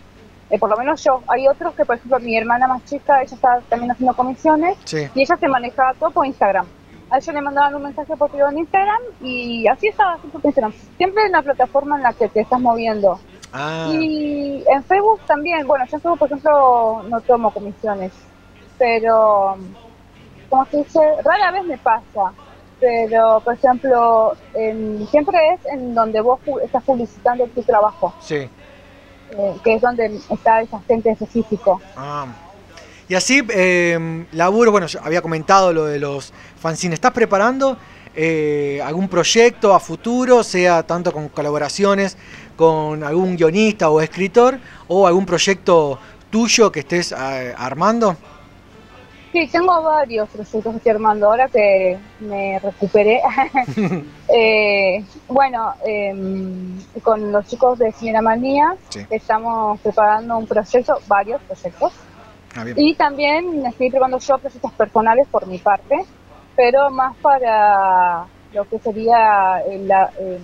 [0.49, 1.21] Eh, por lo menos yo.
[1.27, 5.07] Hay otros que, por ejemplo, mi hermana más chica, ella está también haciendo comisiones Sí.
[5.13, 6.65] y ella se manejaba todo por Instagram.
[7.09, 10.45] A ella le mandaban un mensaje por privado en Instagram y así estaba siempre por
[10.49, 10.73] Instagram.
[10.97, 13.19] Siempre en la plataforma en la que te estás moviendo.
[13.53, 18.11] Ah, Y en Facebook también, bueno, yo en Facebook, por ejemplo, no tomo comisiones,
[18.77, 19.55] pero,
[20.49, 22.33] como se dice, rara vez me pasa,
[22.79, 28.35] pero, por ejemplo, en- siempre es en donde vos estás publicitando tu trabajo, sí.
[28.35, 31.81] eh, que es donde está ese agente específico.
[31.95, 32.27] Ah.
[33.09, 36.95] Y así, eh, laburo, bueno, yo había comentado lo de los fanzines.
[36.95, 37.77] ¿Estás preparando
[38.13, 42.17] eh, algún proyecto a futuro, sea tanto con colaboraciones
[42.57, 45.99] con algún guionista o escritor, o algún proyecto
[46.29, 48.17] tuyo que estés eh, armando?
[49.37, 53.21] Sí, tengo varios proyectos que estoy armando ahora que me recuperé.
[54.29, 59.05] Eh, bueno, em, con los chicos de Cineramanía Sí.
[59.09, 61.93] estamos preparando un proyecto, varios proyectos.
[62.55, 62.65] Ah.
[62.75, 65.95] Y también estoy preparando yo proyectos personales por mi parte,
[66.57, 70.41] pero más para lo que sería el- la, em,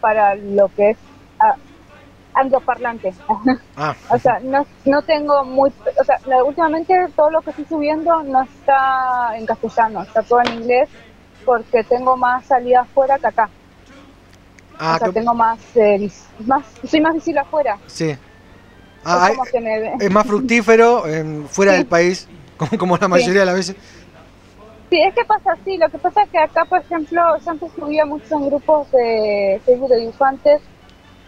[0.00, 0.98] para lo que es
[2.36, 3.12] angloparlante.
[3.76, 5.70] Ah, O sea, no, no tengo muy...
[6.00, 10.52] O sea, últimamente todo lo que estoy subiendo no está en castellano, está todo en
[10.60, 10.88] inglés
[11.44, 13.48] porque tengo más salida afuera que acá.
[14.78, 16.10] ah, o sea, que- tengo más, eh,
[16.46, 16.64] más...
[16.88, 17.78] Soy más visible afuera.
[17.86, 18.16] sí.
[19.08, 19.94] Ah, es hay- me...
[20.04, 22.26] es más fructífero en- fuera del país,
[22.56, 23.76] como, como la mayoría de las veces.
[24.90, 25.76] Sí, es que pasa así.
[25.78, 29.60] Lo que pasa es que acá, por ejemplo, yo antes subía mucho en grupos de
[29.64, 30.60] Facebook de dibujantes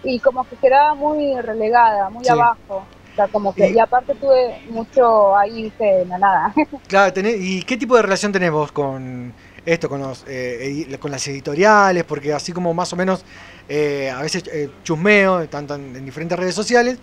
[0.04, 2.30] y como que quedaba muy relegada, muy Sí.
[2.30, 2.84] abajo.
[3.12, 3.68] O sea, como que...
[3.70, 6.54] Y- Y aparte tuve mucho ahí, viste, en la nada.
[6.88, 9.32] Claro, tenés- ¿y qué tipo de relación tenés vos con
[9.66, 12.04] esto, con, los, eh, con las editoriales?
[12.04, 13.24] Porque así como más o menos
[13.68, 16.98] eh, a veces eh, chusmeo, tanto en, en diferentes redes sociales,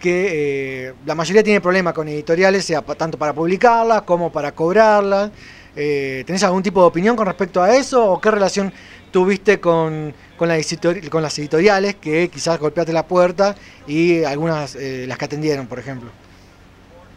[0.00, 5.30] que eh, la mayoría tiene problemas con editoriales, sea tanto para publicarlas como para cobrarlas.
[5.76, 8.12] Eh, ¿Tenés algún tipo de opinión con respecto a eso?
[8.12, 8.70] ¿O qué relación
[9.10, 13.54] tuviste con, con, la editori- con las editoriales que quizás golpeaste la puerta
[13.86, 16.10] y algunas eh, las que atendieron, por ejemplo?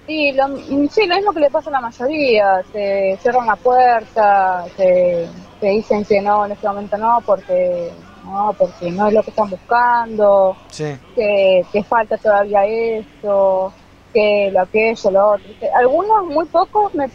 [0.07, 0.47] Y lo,
[0.89, 5.27] sí, lo mismo que le pasa a la mayoría, te cierran la puerta, te,
[5.59, 7.91] te dicen que no, en este momento no, porque
[8.23, 10.95] no, porque no es lo que están buscando, Sí.
[11.15, 13.73] que, que falta todavía esto,
[14.13, 15.45] que lo aquello, lo otro.
[15.77, 17.09] Algunos, muy pocos me,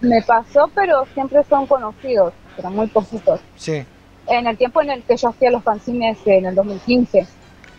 [0.00, 3.38] me pasó, pero siempre son conocidos, pero muy poquitos.
[3.54, 3.84] Sí.
[4.28, 7.26] En el tiempo en el que yo hacía los fanzines en el 2015,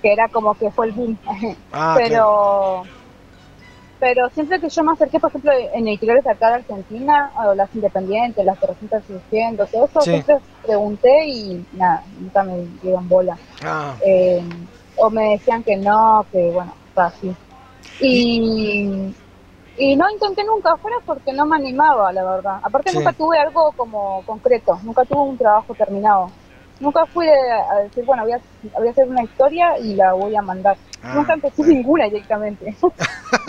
[0.02, 1.18] que era como que fue el boom.
[1.74, 2.84] Ah, pero
[4.00, 7.56] pero siempre que yo me acerqué, por ejemplo, en editoriales de acá de Argentina, o
[7.56, 10.12] las independientes, las que recién están surgiendo, todo eso, Sí.
[10.12, 13.36] siempre pregunté y nada, nunca me dieron bola.
[13.64, 13.96] Ah.
[14.06, 14.40] Eh,
[14.98, 17.36] o me decían que no, que bueno, así.
[18.00, 19.16] Y, y
[19.96, 22.60] no intenté nunca afuera porque no me animaba, la verdad.
[22.64, 22.98] Aparte Sí.
[22.98, 26.32] nunca tuve algo como concreto, nunca tuve un trabajo terminado.
[26.80, 27.32] Nunca fui de-
[27.72, 28.40] a decir, bueno, voy a,
[28.78, 30.78] voy a hacer una historia y la voy a mandar.
[31.04, 32.76] Ah, nunca empecé ninguna directamente.
[32.82, 32.92] o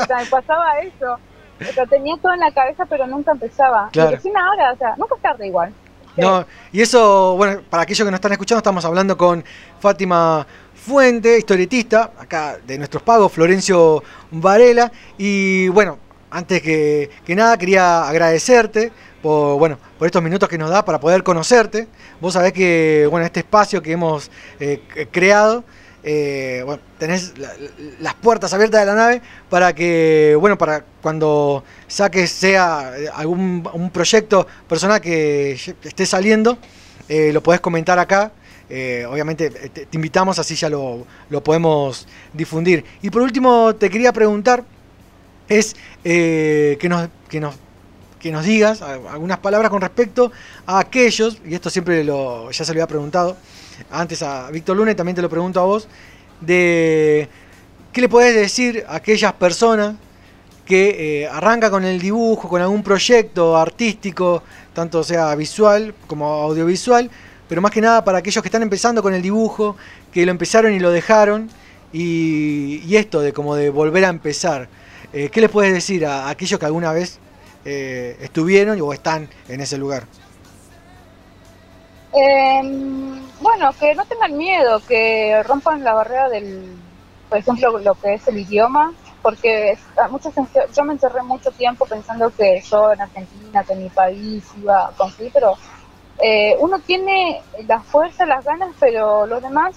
[0.07, 1.19] sea, me pasaba eso.
[1.61, 3.89] O sea, tenía todo en la cabeza, pero nunca empezaba.
[3.93, 4.11] Claro.
[4.11, 5.73] Y recién ahora, o sea, nunca es tarde igual.
[6.17, 9.45] No, y eso, bueno, para aquellos que nos están escuchando, estamos hablando con
[9.79, 10.45] Fátima
[10.75, 14.91] Fuente, historietista, acá de nuestros pagos, Florencio Varela.
[15.17, 15.99] Y bueno,
[16.31, 18.93] antes que, que nada, quería agradecerte
[19.23, 21.89] por, bueno, por estos minutos que nos da para poder conocerte.
[22.21, 24.31] Vos sabés que, bueno, este espacio que hemos
[24.61, 24.81] eh,
[25.11, 25.65] creado,
[26.05, 30.85] eh, bueno, tenés la- la- las puertas abiertas de la nave para que, bueno, para
[31.03, 36.59] cuando saques sea eh, algún un proyecto personal que esté saliendo,
[37.09, 38.31] lo podés comentar acá.
[39.11, 42.85] Obviamente te, te invitamos, así ya lo, lo podemos difundir.
[43.01, 44.63] Y por último, te quería preguntar,
[45.49, 47.55] es eh, que, nos, que, nos,
[48.21, 50.31] que nos digas algunas palabras con respecto
[50.67, 53.37] a aquellos, y esto siempre lo, ya se lo había preguntado
[53.91, 55.89] antes a Víctor Luna y también te lo pregunto a vos,
[56.41, 57.29] de
[57.93, 59.97] qué le podés decir a aquellas personas
[60.67, 64.43] que eh, arranca con el dibujo, con algún proyecto artístico,
[64.75, 67.11] tanto sea visual como audiovisual,
[67.49, 69.77] pero más que nada para aquellos que están empezando con el dibujo,
[70.13, 71.49] que lo empezaron y lo dejaron,
[71.91, 74.69] y, y esto de como de volver a empezar.
[75.13, 77.19] Eh, ¿Qué les puedes decir a, aquellos que alguna vez
[77.65, 80.05] eh, estuvieron o están en ese lugar?
[82.13, 86.77] Em, bueno, que no tengan miedo, que rompan la barrera del,
[87.29, 92.31] por ejemplo, lo que es el idioma, porque encer- yo me encerré mucho tiempo pensando
[92.31, 95.55] que yo en Argentina, que en mi país iba a conseguir, pero
[96.23, 99.77] eh, uno tiene la fuerza, las ganas, pero los demás,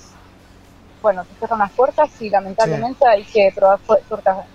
[1.02, 4.46] bueno, te cierran las puertas y lamentablemente hay que probar puertas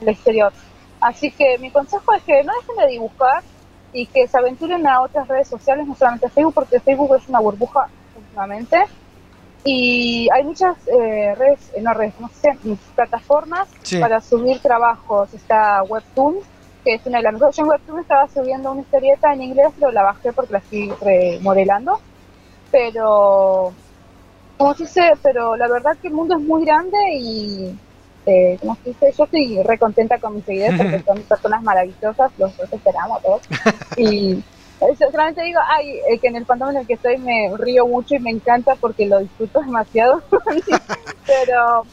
[0.00, 0.52] el exterior.
[1.00, 3.42] Así que mi consejo es que no dejen de dibujar
[3.92, 7.40] y que se aventuren a otras redes sociales, no solamente Facebook, porque Facebook es una
[7.40, 8.76] burbuja últimamente.
[9.64, 12.56] Y hay muchas eh, redes, eh, no redes, no sé,
[12.94, 13.98] plataformas Sí.
[13.98, 15.32] para subir trabajos.
[15.34, 16.36] Está Webtoon,
[16.84, 17.56] que es una de las mejores.
[17.56, 20.90] Yo en Webtoon estaba subiendo una historieta en inglés, pero la bajé porque la estoy
[21.02, 22.00] remodelando.
[22.70, 23.72] Pero,
[24.56, 27.78] como se dice, pero la verdad que el mundo es muy grande y,
[28.30, 32.30] eh, como se dice, yo estoy re contenta con mis seguidores porque son personas maravillosas,
[32.38, 33.42] los, los esperamos a todos.
[33.96, 34.42] Y
[35.10, 38.14] solamente digo, ay, eh, que en el fandom en el que estoy me río mucho
[38.14, 40.22] y me encanta porque lo disfruto demasiado.
[41.26, 41.84] Pero,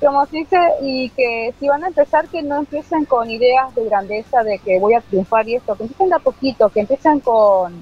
[0.00, 3.84] como se dice, y que si van a empezar, que no empiecen con ideas de
[3.86, 7.20] grandeza, de que voy a triunfar y esto, que empiecen de a poquito, que empiecen
[7.20, 7.72] con,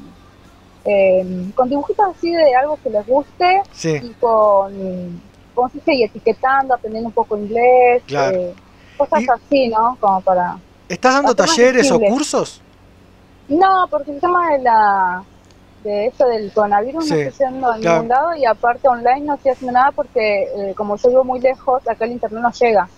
[0.85, 3.97] eh, con dibujitos así de algo que les guste Sí.
[4.03, 5.21] y con,
[5.55, 5.95] ¿cómo se?
[5.95, 8.37] Y etiquetando, aprendiendo un poco inglés, Claro.
[8.37, 8.55] eh,
[8.97, 9.97] cosas así, ¿no?
[10.01, 10.57] Como para...
[10.89, 12.61] ¿Estás dando talleres o cursos?
[13.49, 15.23] No, porque el tema de la
[15.83, 17.97] de eso del coronavirus Sí, no estoy haciendo en claro.
[18.03, 21.41] ningún lado y aparte online no estoy haciendo nada porque eh, como yo vivo muy
[21.41, 22.89] lejos, acá el internet no llega.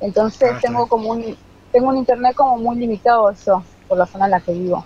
[0.00, 1.36] Entonces Ah, tengo como un
[1.72, 4.84] tengo un internet como muy limitado eso por la zona en la que vivo.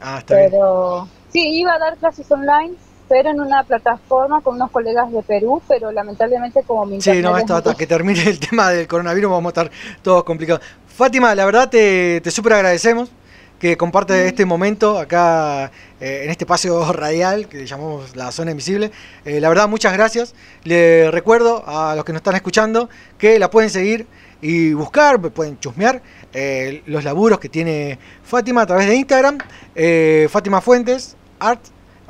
[0.00, 0.50] Ah, está bien.
[0.50, 2.74] Pero sí iba a dar clases online,
[3.10, 7.32] pero en una plataforma con unos colegas de Perú, pero lamentablemente como mi Sí, no,
[7.32, 9.70] muy- hasta que termine el tema del coronavirus vamos a estar
[10.00, 10.62] todos complicados.
[10.86, 13.10] Fátima, la verdad te, te súper agradecemos
[13.58, 18.92] que comparte este momento acá eh, en este espacio radial que llamamos la zona invisible.
[19.24, 20.36] Eh, la verdad, muchas gracias.
[20.62, 22.88] Le recuerdo a los que nos están escuchando
[23.18, 24.06] que la pueden seguir
[24.40, 26.00] y buscar, pueden chusmear
[26.32, 29.38] eh, los laburos que tiene Fátima a través de Instagram,
[29.74, 31.60] eh, Fátima Fuentes, Art,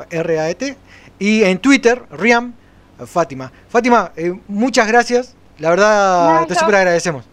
[0.08, 0.76] R-A-E-T,
[1.20, 2.52] y en Twitter, Riam,
[3.06, 3.52] Fátima.
[3.68, 5.36] Fátima, eh, muchas gracias.
[5.58, 7.24] La verdad, No, te súper agradecemos.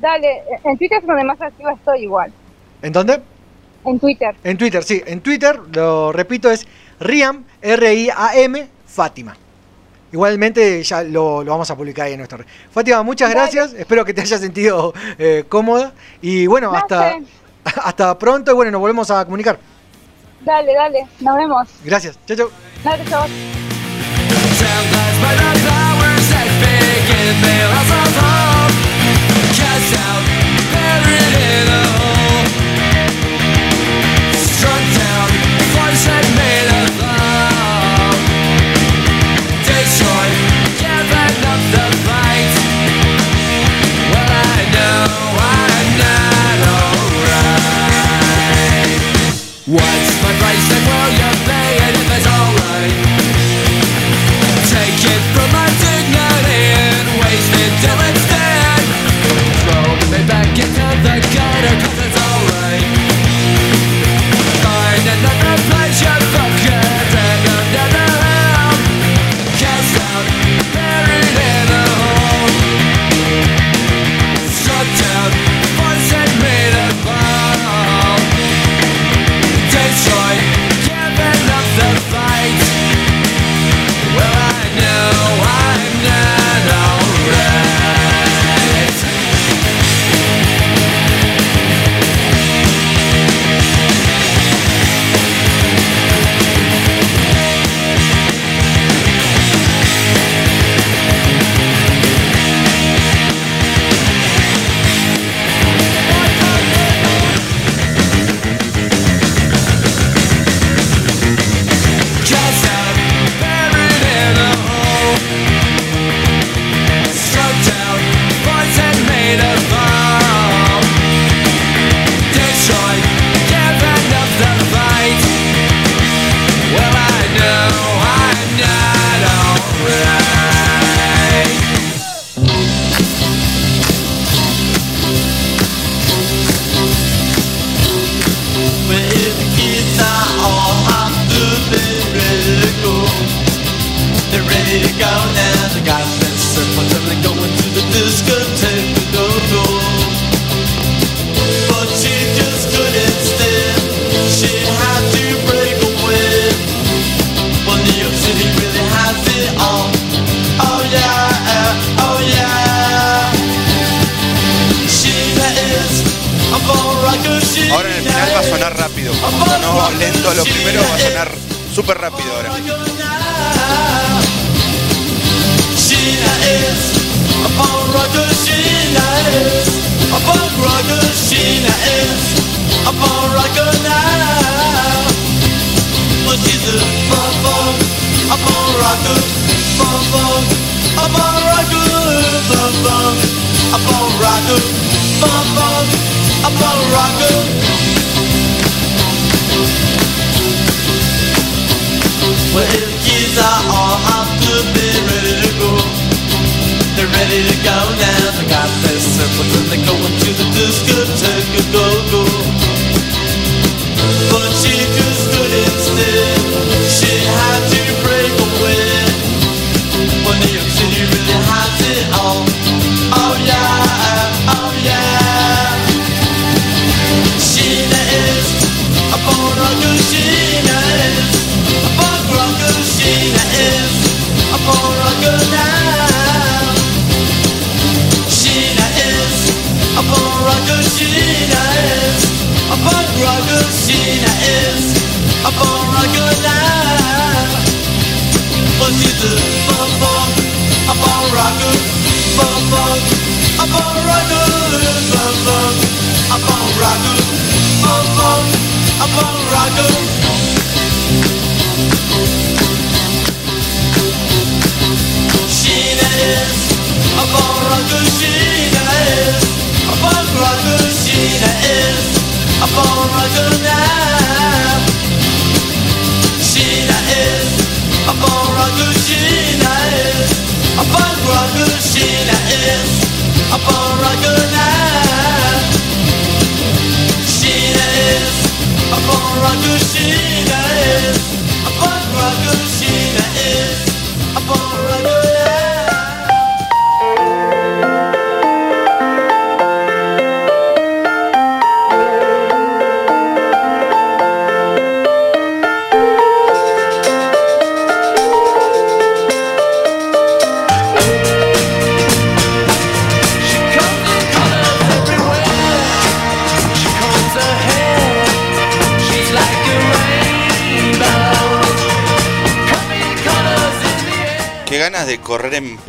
[0.00, 2.30] Dale, en Twitter es donde más activa estoy igual.
[2.82, 3.22] ¿En dónde?
[3.86, 4.34] En Twitter.
[4.44, 5.02] En Twitter, sí.
[5.06, 6.66] En Twitter, lo repito, es
[7.00, 9.36] Riam, R-I-A-M, Fátima.
[10.12, 12.46] Igualmente ya lo, lo vamos a publicar ahí en nuestra red.
[12.70, 13.40] Fátima, muchas Dale.
[13.40, 13.72] gracias.
[13.74, 15.92] Espero que te hayas sentido eh, cómoda.
[16.22, 17.22] Y bueno, No hasta, sé.
[17.82, 18.52] hasta pronto.
[18.52, 19.58] Y bueno, nos volvemos a comunicar.
[20.44, 21.68] Dale, dale, nos vemos.
[21.84, 22.18] Gracias.
[22.26, 22.50] Chau, chau.
[22.82, 23.26] Dale, chao.
[25.20, 26.64] by the flowers that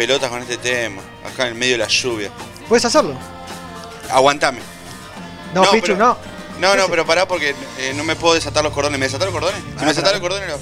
[0.06, 2.30] pelotas con este tema, acá en el medio de la lluvia.
[2.70, 3.16] ¿Puedes hacerlo?
[4.12, 4.60] Aguantame.
[5.54, 6.18] No, No, Pichu, pero- no.
[6.60, 8.98] No, no, pero pará porque eh, no me puedo desatar los cordones.
[8.98, 9.60] ¿Me desatar los cordones?
[9.78, 10.56] Si me desatar los cordones, no.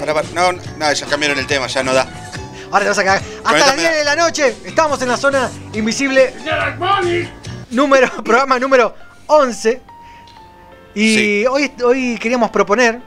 [0.00, 0.28] Pará, pará.
[0.34, 2.08] No, no, ya cambiaron el tema, ya no da.
[2.72, 3.22] Ahora te vas a cagar.
[3.44, 6.34] Hasta las me 10 da- de la noche estamos en la zona invisible.
[7.70, 8.94] Número, programa número
[9.26, 9.80] 11.
[10.94, 13.00] Y hoy, hoy queríamos proponer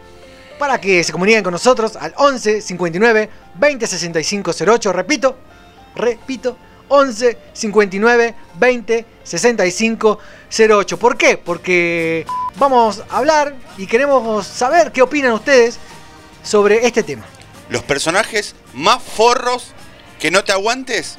[0.57, 4.93] para que se comuniquen con nosotros al 11 59 20 65 08.
[4.93, 5.37] Repito,
[5.95, 6.57] repito,
[6.89, 10.19] 11 59 20 65
[10.69, 10.99] 08.
[10.99, 11.37] ¿Por qué?
[11.37, 12.25] Porque
[12.57, 15.77] vamos a hablar y queremos saber qué opinan ustedes
[16.43, 17.23] sobre este tema.
[17.69, 19.71] Los personajes más forros
[20.19, 21.17] que no te aguantes.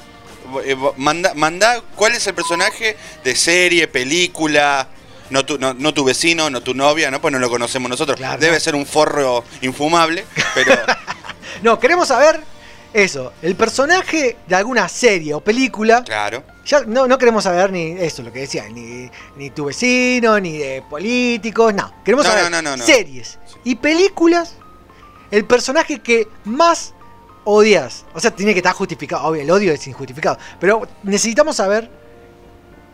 [0.64, 4.88] eh, Manda, manda cuál es el personaje de serie, película.
[5.30, 7.20] No tu, no, no tu vecino, no tu novia, ¿no?
[7.20, 8.20] Pues no lo conocemos nosotros.
[8.38, 10.72] Debe ser un forro infumable, pero
[11.64, 12.40] No, queremos saber
[12.92, 16.04] eso, el personaje de alguna serie o película.
[16.04, 16.44] claro.
[16.64, 20.56] Ya no, no queremos saber ni eso, lo que decía, ni, ni tu vecino, ni
[20.56, 21.92] de políticos, no.
[22.04, 22.84] Queremos No, saber no, no, no, no.
[22.84, 24.54] series y películas,
[25.30, 26.94] el personaje que más
[27.44, 28.06] odias.
[28.14, 30.38] O sea, tiene que estar justificado, obvio, el odio es injustificado.
[30.58, 31.90] Pero necesitamos saber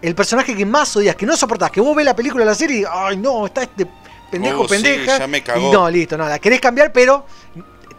[0.03, 2.55] el personaje que más odias, que no soportás, que vos ves la película o la
[2.57, 3.87] serie y, ay no, está este
[4.33, 5.19] pendejo, Oh, sí, pendeja.
[5.19, 5.69] ya me cagó.
[5.69, 7.25] Y no, listo, no, la querés cambiar, pero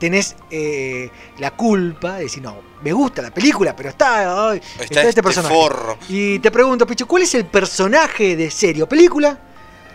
[0.01, 5.03] tenés eh, la culpa de decir, no, me gusta la película, pero está, ay, Está
[5.03, 5.53] este personaje.
[5.53, 5.97] forro.
[6.09, 9.39] Y te pregunto, Pichu, ¿cuál es el personaje de serie o película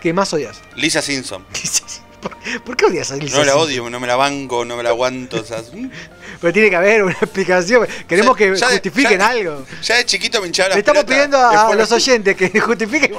[0.01, 0.61] que más odias?
[0.77, 1.45] Lisa Simpson.
[2.65, 3.69] ¿Por qué odias a Lisa No la Simpson?
[3.69, 5.41] odio, no me la banco, no me la aguanto.
[5.41, 5.59] o sea,
[6.41, 7.87] Pero tiene que haber una explicación.
[8.09, 9.65] Queremos que ya de- justifiquen ya- algo.
[9.83, 13.12] ya de chiquito me hinchaba Le las estamos pidiendo a, los oyentes que justifiquen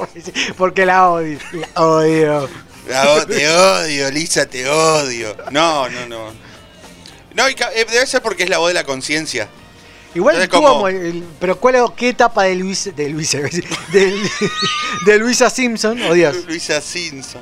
[0.58, 1.38] porque la odio.
[1.76, 2.50] La odio.
[2.90, 5.36] La te odio, Lisa, te odio.
[5.52, 6.47] No, no, no.
[7.38, 9.48] No, y eh, debe ser porque es la voz de la conciencia.
[10.16, 10.88] Igual Entonces, como-
[11.40, 14.20] pero ¿cuál qué etapa de Luis de Luis iba a decir, de,
[15.06, 16.36] de Luisa Simpson odias?
[16.46, 17.42] Luisa Simpson.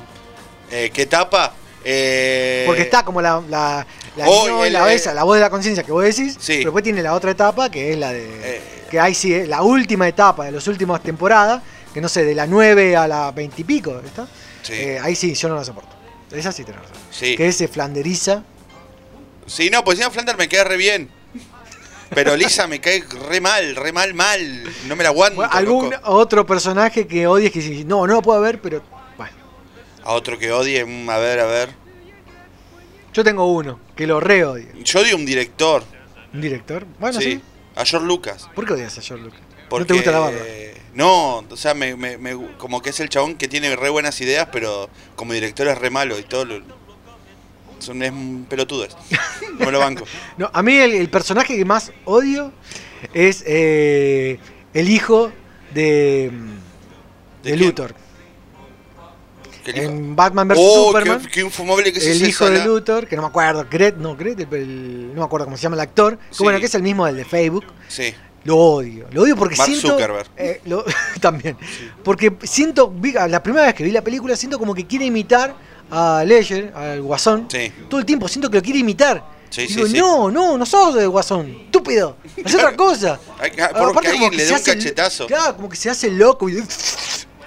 [0.70, 1.54] Eh, ¿Qué etapa?
[1.84, 3.86] Eh, Porque está como la la
[4.16, 6.54] la, Oh, no, el- la, esa, la voz de la conciencia que vos decís, Sí.
[6.58, 8.60] pero después tiene la otra etapa que es la de Eh.
[8.90, 11.62] que ahí sí la última etapa de las últimas temporadas
[11.94, 14.26] que no sé, de la 9 a la 20 y pico, ¿está?
[14.62, 14.74] Sí.
[15.02, 15.96] Ahí sí, yo no la soporto.
[16.30, 16.96] Esa sí tenés razón.
[17.10, 17.34] Sí.
[17.36, 18.42] Que se flanderiza.
[19.46, 21.10] Sí, no, pues encima Flanders me queda re bien.
[22.10, 24.64] Pero Lisa me cae re mal, re mal, mal.
[24.86, 25.42] No me la aguanto.
[25.42, 26.10] Algún loco.
[26.10, 28.82] otro personaje que odies que dices, no, no lo puedo ver, pero
[30.04, 31.70] A otro que odie, a ver, a ver.
[33.12, 34.68] yo tengo uno que lo re odio.
[34.84, 35.82] Yo odio un director.
[36.32, 36.86] ¿Un director?
[37.00, 37.40] Bueno, sí.
[37.74, 38.48] A George Lucas.
[38.54, 39.40] ¿Por qué odias a George Lucas?
[39.68, 40.38] Porque, ¿No te gusta la barba?
[40.94, 44.20] No, o sea, me, me- me- como que es el chabón que tiene re buenas
[44.20, 46.44] ideas, pero como director es re malo y todo.
[46.44, 46.62] Lo,
[47.78, 48.84] son, es un pelotudo.
[48.84, 48.96] es.
[49.58, 50.04] No me lo banco.
[50.38, 52.52] No, a mí el, el personaje que más odio
[53.14, 54.38] es eh,
[54.74, 55.30] el hijo
[55.74, 56.30] de,
[57.42, 57.56] ¿De?
[57.56, 57.94] Luthor.
[59.66, 61.20] En Batman vs Oh, Superman.
[61.22, 62.64] qué- qué infumable que el hijo de.
[62.64, 65.64] Luthor, que no me acuerdo, Gret, no, Gret, el- el- no me acuerdo cómo se
[65.64, 66.18] llama el actor.
[66.36, 67.64] Que bueno, que es el mismo del de Facebook.
[67.88, 68.14] Sí.
[68.44, 69.88] Lo odio, lo odio porque Mark siento.
[69.88, 70.28] Zuckerberg.
[70.36, 70.84] eh, lo-
[71.20, 71.56] también.
[72.04, 72.94] Porque siento,
[73.28, 75.56] la primera vez que vi la película, siento como que quiere imitar
[75.90, 77.46] a Ledger, al Guasón.
[77.50, 77.72] Sí.
[77.88, 79.22] Todo el tiempo siento que lo quiere imitar.
[79.50, 79.98] Sí, Digo, sí.
[79.98, 82.16] no, no, no sos de Guasón, estúpido.
[82.44, 83.18] Haz otra cosa.
[83.38, 85.26] Hay que- ah, Aparte porque como que le se dé un hace- cachetazo.
[85.26, 86.62] Claro, como que se hace loco y.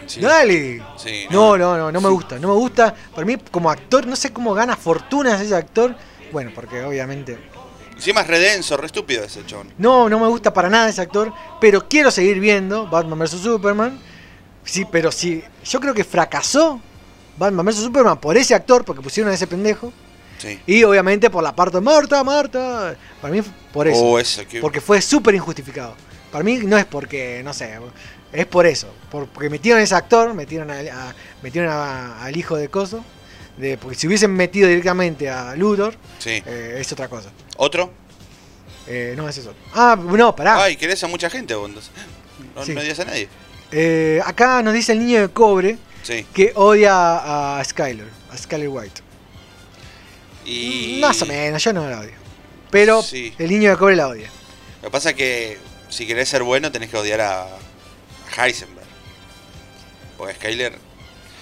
[0.07, 0.19] Sí.
[0.21, 0.81] Dale.
[0.97, 2.39] Sí, No, no, no, no me gusta.
[2.39, 2.95] No me gusta.
[3.13, 5.95] Para mí, como actor, no sé cómo gana fortunas ese actor.
[6.31, 7.37] Bueno, porque obviamente.
[7.95, 9.73] Encima es redenso, re estúpido ese chabón.
[9.77, 11.33] No, no me gusta para nada ese actor.
[11.59, 13.99] Pero quiero seguir viendo Batman vs Superman.
[14.63, 15.43] Sí, pero sí.
[15.65, 16.79] Yo creo que fracasó
[17.39, 19.91] Batman vs Superman por ese actor, porque pusieron a ese pendejo.
[20.37, 20.59] Sí.
[20.67, 22.95] Y obviamente por la parte de Marta, Marta.
[23.21, 23.41] Para mí,
[23.73, 23.99] por eso.
[24.03, 24.19] Oh,
[24.61, 25.95] Porque fue súper injustificado.
[26.31, 27.79] Para mí no es porque, no sé,
[28.31, 28.87] es por eso.
[29.09, 33.03] por- Porque metieron a ese actor, metieron, a- a- metieron a- al hijo de Coso.
[33.57, 36.41] De, porque si hubiesen metido directamente a Luthor, Sí.
[36.45, 37.29] eh, es otra cosa.
[37.57, 37.91] ¿Otro?
[38.87, 39.59] Eh, no, ese es otro.
[39.73, 40.63] Ah, no, pará.
[40.63, 41.91] Ay, querés a mucha gente vos entonces.
[42.55, 42.73] No, Sí.
[42.73, 43.27] no odias a nadie.
[43.71, 46.25] Eh, acá nos dice el niño de cobre Sí.
[46.33, 49.01] que odia a Skyler, a Skyler White.
[50.45, 50.97] Y.
[51.01, 52.13] Más o menos, yo no la odio.
[52.71, 53.33] Pero Sí.
[53.37, 54.29] el niño de cobre la odia.
[54.81, 55.57] Lo que pasa es que
[55.89, 57.47] si querés ser bueno tenés que odiar a,
[58.37, 58.85] Heisenberg.
[60.17, 60.77] Porque Skyler.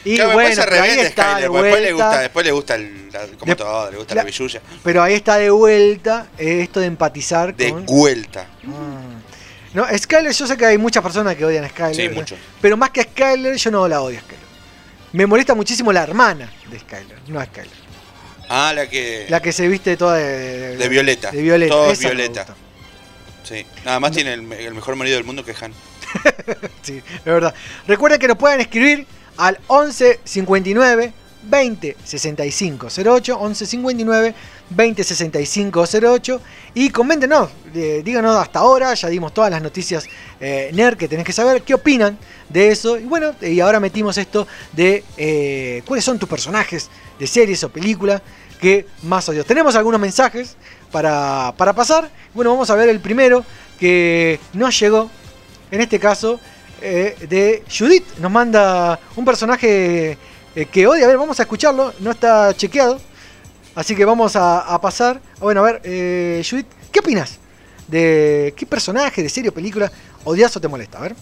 [0.06, 2.76] Y Claro, bueno, después se ahí está Skyler, de después le gusta, después le gusta
[2.76, 4.62] el, la- como De- todo, le gusta la- la billulla.
[4.84, 7.86] Pero ahí está de vuelta esto de empatizar De con.
[7.86, 8.48] vuelta.
[9.74, 11.96] No, Skyler, yo sé que hay muchas personas que odian a Skyler.
[11.96, 12.16] Sí, ¿no?
[12.16, 12.36] mucho.
[12.62, 14.47] Pero más que a Skyler, yo no la odio a Skyler.
[15.14, 17.88] Me molesta muchísimo la hermana de Skyler, no Skyler.
[18.50, 19.26] Ah, la que.
[19.30, 21.32] La que se viste toda de, de Violeta.
[21.32, 21.74] De Violeta.
[21.74, 22.46] Todo es esa Violeta.
[23.44, 23.66] Sí.
[23.86, 25.74] Nada más tiene el, el mejor marido del mundo que Han.
[26.82, 27.54] Sí, es verdad.
[27.88, 29.06] Recuerden que nos pueden escribir
[29.38, 31.14] al 11 59
[31.44, 34.36] 20 65 08 11 59
[34.69, 36.41] 20 65 08
[36.73, 40.06] y coméntenos, eh, díganos hasta ahora, ya dimos todas las noticias
[40.39, 42.18] eh, nerd que tenés que saber, qué opinan
[42.49, 47.27] de eso y bueno, y ahora metimos esto de eh, cuáles son tus personajes de
[47.27, 48.22] series o películas
[48.60, 49.45] que más odios.
[49.45, 50.56] Tenemos algunos mensajes
[50.91, 53.45] para, para pasar, bueno, vamos a ver el primero
[53.80, 55.10] que nos llegó,
[55.72, 56.39] en este caso
[56.81, 60.18] eh, de Judith, nos manda un personaje
[60.56, 62.99] eh, que odia, a ver, vamos a escucharlo, no está chequeado,
[63.78, 67.38] así que vamos a, a pasar, bueno, a ver, eh, Judith, ¿qué opinas?
[67.88, 69.90] ¿De qué personaje, de serie o película
[70.26, 70.98] odias o te molesta?
[70.98, 71.16] A ver.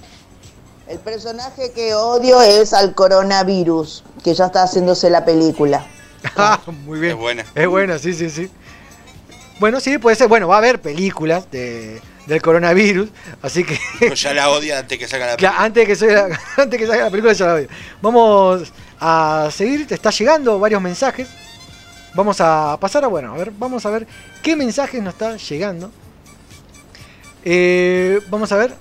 [0.87, 5.85] El personaje que odio es al coronavirus, que ya está haciéndose la película.
[6.35, 7.11] Ah, muy bien.
[7.11, 7.45] Es buena.
[7.53, 8.49] Es buena, sí, sí, sí.
[9.59, 10.27] Bueno, sí, puede ser.
[10.27, 13.09] Bueno, va a haber películas de, del coronavirus,
[13.43, 16.39] así que Pero ya la odia antes que salga la Claro, antes de que salga,
[16.57, 17.67] antes que salga la película ya la odio.
[18.01, 21.27] Vamos a seguir, te está llegando varios mensajes.
[22.15, 24.07] Vamos a pasar a, bueno, a ver, vamos a ver
[24.41, 25.91] qué mensajes nos está llegando.
[27.43, 28.73] Eh, vamos a ver.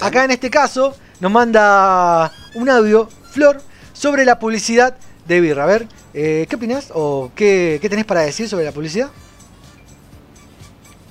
[0.00, 3.62] Acá en este caso nos manda un audio, Flor,
[3.94, 4.96] sobre la publicidad
[5.26, 5.64] de birra.
[5.64, 9.08] A ver, eh, ¿qué opinas o qué, qué tenés para decir sobre la publicidad?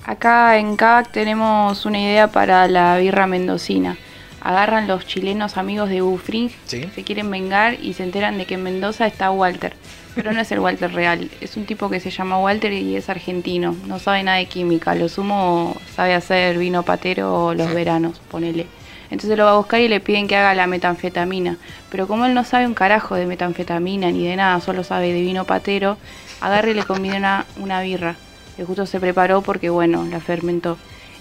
[0.04, 3.98] Acá en CAC tenemos una idea para la birra mendocina.
[4.46, 6.84] Agarran los chilenos amigos de Bufring, Sí.
[6.94, 9.74] se quieren vengar y se enteran de que en Mendoza está Walter.
[10.14, 13.08] Pero no es el Walter real, es un tipo que se llama Walter y es
[13.10, 13.74] argentino.
[13.88, 18.68] No sabe nada de química, lo sumo sabe hacer vino patero los veranos, ponele.
[19.10, 21.56] Entonces lo va a buscar y le piden que haga la metanfetamina.
[21.90, 25.22] Pero como él no sabe un carajo de metanfetamina ni de nada, solo sabe de
[25.22, 25.98] vino patero,
[26.40, 28.14] agarra y le convida una, una birra
[28.56, 30.78] que justo se preparó porque, bueno, la fermentó.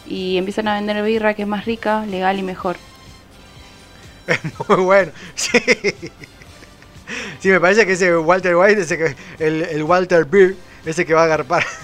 [0.07, 2.77] Y empiezan a vender birra que es más rica, legal y mejor.
[4.67, 5.11] Muy bueno.
[5.35, 5.59] Sí.
[7.39, 11.13] Sí, me parece que ese Walter White, ese que, el, el Walter Beer, ese que
[11.13, 11.63] va a agarpar.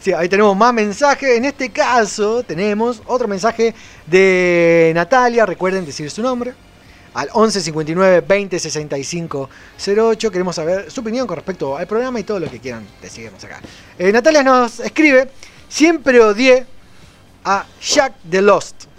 [0.00, 1.30] Sí, ahí tenemos más mensajes.
[1.30, 3.74] En este caso tenemos otro mensaje
[4.06, 5.46] de Natalia.
[5.46, 6.54] Recuerden decir su nombre.
[7.14, 9.50] Al 11 59 20 65
[9.86, 10.30] 08.
[10.30, 13.60] Queremos saber su opinión con respecto al programa y todo lo que quieran decirnos acá.
[13.98, 15.30] Eh, Natalia nos escribe:
[15.68, 16.66] Siempre odié
[17.44, 18.91] a Jack the Lost.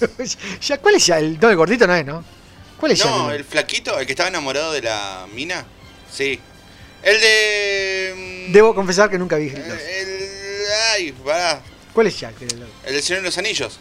[0.60, 1.18] Jack, ¿Cuál es Jack?
[1.18, 2.24] El, no, el gordito no es, ¿no?
[2.78, 3.08] ¿Cuál es Jack?
[3.10, 5.64] No, el flaquito, el que estaba enamorado de la mina.
[6.12, 6.38] Sí.
[7.02, 8.46] El de.
[8.48, 9.60] mm, Debo confesar que nunca vi Lost.
[9.68, 10.18] El.
[10.94, 11.60] Ay, pará.
[11.92, 12.40] ¿Cuál es Jack?
[12.42, 13.78] El- El del Señor de los Anillos.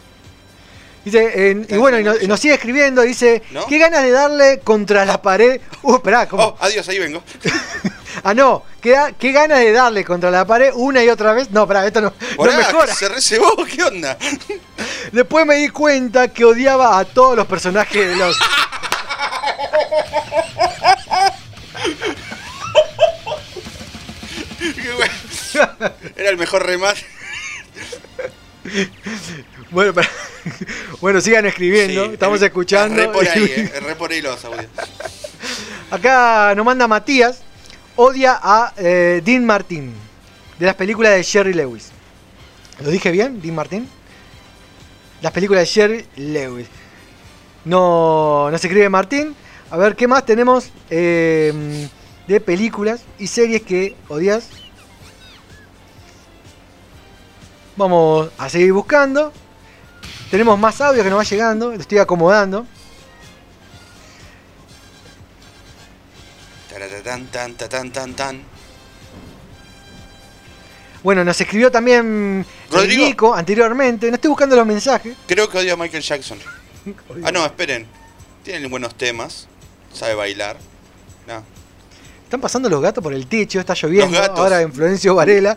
[1.05, 3.65] Dice, eh, y bueno, y nos, y nos sigue escribiendo, dice, ¿No?
[3.67, 5.59] qué ganas de darle contra la pared.
[5.81, 6.43] Uh, esperá, ¿cómo?
[6.43, 7.21] Oh, adiós, ahí vengo.
[8.23, 11.51] Ah, no, qué, qué ganas de darle contra la pared una y otra vez.
[11.51, 12.93] No, esperá, esto no, no Pará, mejora.
[12.95, 14.17] se recebó, ¿qué onda?
[15.11, 18.37] Después me di cuenta que odiaba a todos los personajes de los...
[26.15, 27.05] Era el mejor remate.
[29.71, 30.07] Bueno, pero-
[31.01, 33.01] bueno, sigan escribiendo, Sí, estamos escuchando.
[33.01, 34.67] es Re por ahí, eh, es re por ahí los audios.
[35.91, 37.39] Acá nos manda Matías,
[37.95, 39.93] odia a eh, Dean Martin,
[40.59, 41.91] de las películas de Jerry Lewis.
[42.81, 43.87] ¿Lo dije bien, Dean Martin?
[45.21, 46.67] Las películas de Jerry Lewis.
[47.65, 49.35] No, no se escribe Martín.
[49.71, 51.87] A ver, ¿qué más tenemos eh,
[52.27, 54.49] de películas y series que odias?
[57.75, 59.31] Vamos a seguir buscando.
[60.29, 61.71] Tenemos más audio que nos va llegando.
[61.71, 62.67] Lo estoy acomodando.
[66.73, 68.41] Taratatán, tan, tatán, tan, tan.
[71.03, 73.05] Bueno, nos escribió también eh, Rodrigo.
[73.05, 74.07] Nico anteriormente.
[74.09, 75.15] No estoy buscando los mensajes.
[75.27, 76.39] Creo que odio a Michael Jackson.
[77.23, 77.87] Ah, no, esperen.
[78.43, 79.47] Tiene buenos temas.
[79.93, 80.57] Sabe bailar.
[81.25, 81.41] No.
[82.25, 84.21] Están pasando los gatos por el techo, está lloviendo.
[84.21, 85.55] Ahora en Florencio Varela.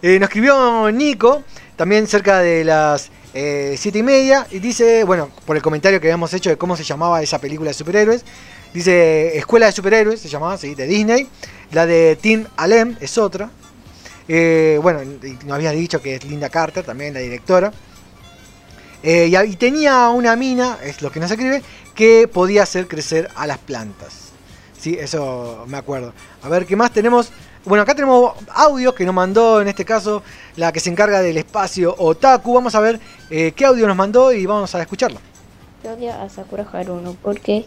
[0.00, 1.42] Eh, nos escribió Nico,
[1.74, 4.46] también cerca de las eh, siete y media.
[4.50, 7.70] Y dice, bueno, por el comentario que habíamos hecho de cómo se llamaba esa película
[7.70, 8.24] de superhéroes.
[8.72, 11.28] Dice Escuela de Superhéroes, se llamaba, sí, de Disney.
[11.72, 13.50] La de Tim Allen es otra.
[14.28, 15.00] Eh, bueno,
[15.46, 17.72] nos había dicho que es Linda Carter, también la directora.
[19.02, 21.62] Eh, y, y tenía una mina, es lo que nos escribe,
[21.94, 24.28] que podía hacer crecer a las plantas.
[24.78, 26.12] Sí, eso me acuerdo.
[26.42, 27.30] A ver, ¿qué más tenemos?
[27.68, 30.22] Bueno, acá tenemos audio que nos mandó, en este caso,
[30.56, 32.54] la que se encarga del espacio Otaku.
[32.54, 35.18] Vamos a ver eh, qué audio nos mandó y vamos a escucharlo.
[35.84, 37.66] Yo odio a Sakura Haruno porque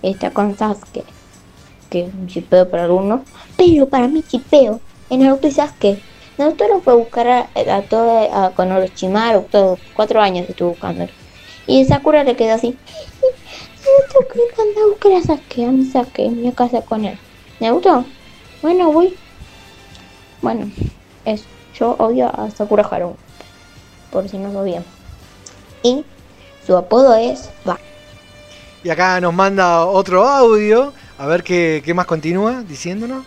[0.00, 1.04] está con Sasuke,
[1.90, 3.20] que es un chipeo para algunos,
[3.54, 4.80] pero para mí chipeo
[5.10, 6.00] en Naruto y Sasuke.
[6.38, 10.70] Naruto lo fue a buscar a, a todo a, con Orochimaru, todo, cuatro años estuvo
[10.70, 11.12] buscándolo.
[11.66, 12.68] Y Sakura le quedó así.
[13.84, 17.04] Naruto que anda a buscar a Sasuke, a mi Sasuke, me voy a casar con
[17.04, 17.18] él.
[17.60, 18.06] Naruto,
[18.62, 19.16] bueno voy.
[20.42, 20.70] Bueno,
[21.24, 21.44] eso.
[21.74, 23.16] Yo odio a Sakura Haruno,
[24.10, 24.84] por si no sabían.
[25.82, 26.04] Y
[26.66, 27.78] su apodo es Va.
[28.82, 30.92] Y acá nos manda otro audio.
[31.18, 33.24] A ver qué, qué más continúa diciéndonos.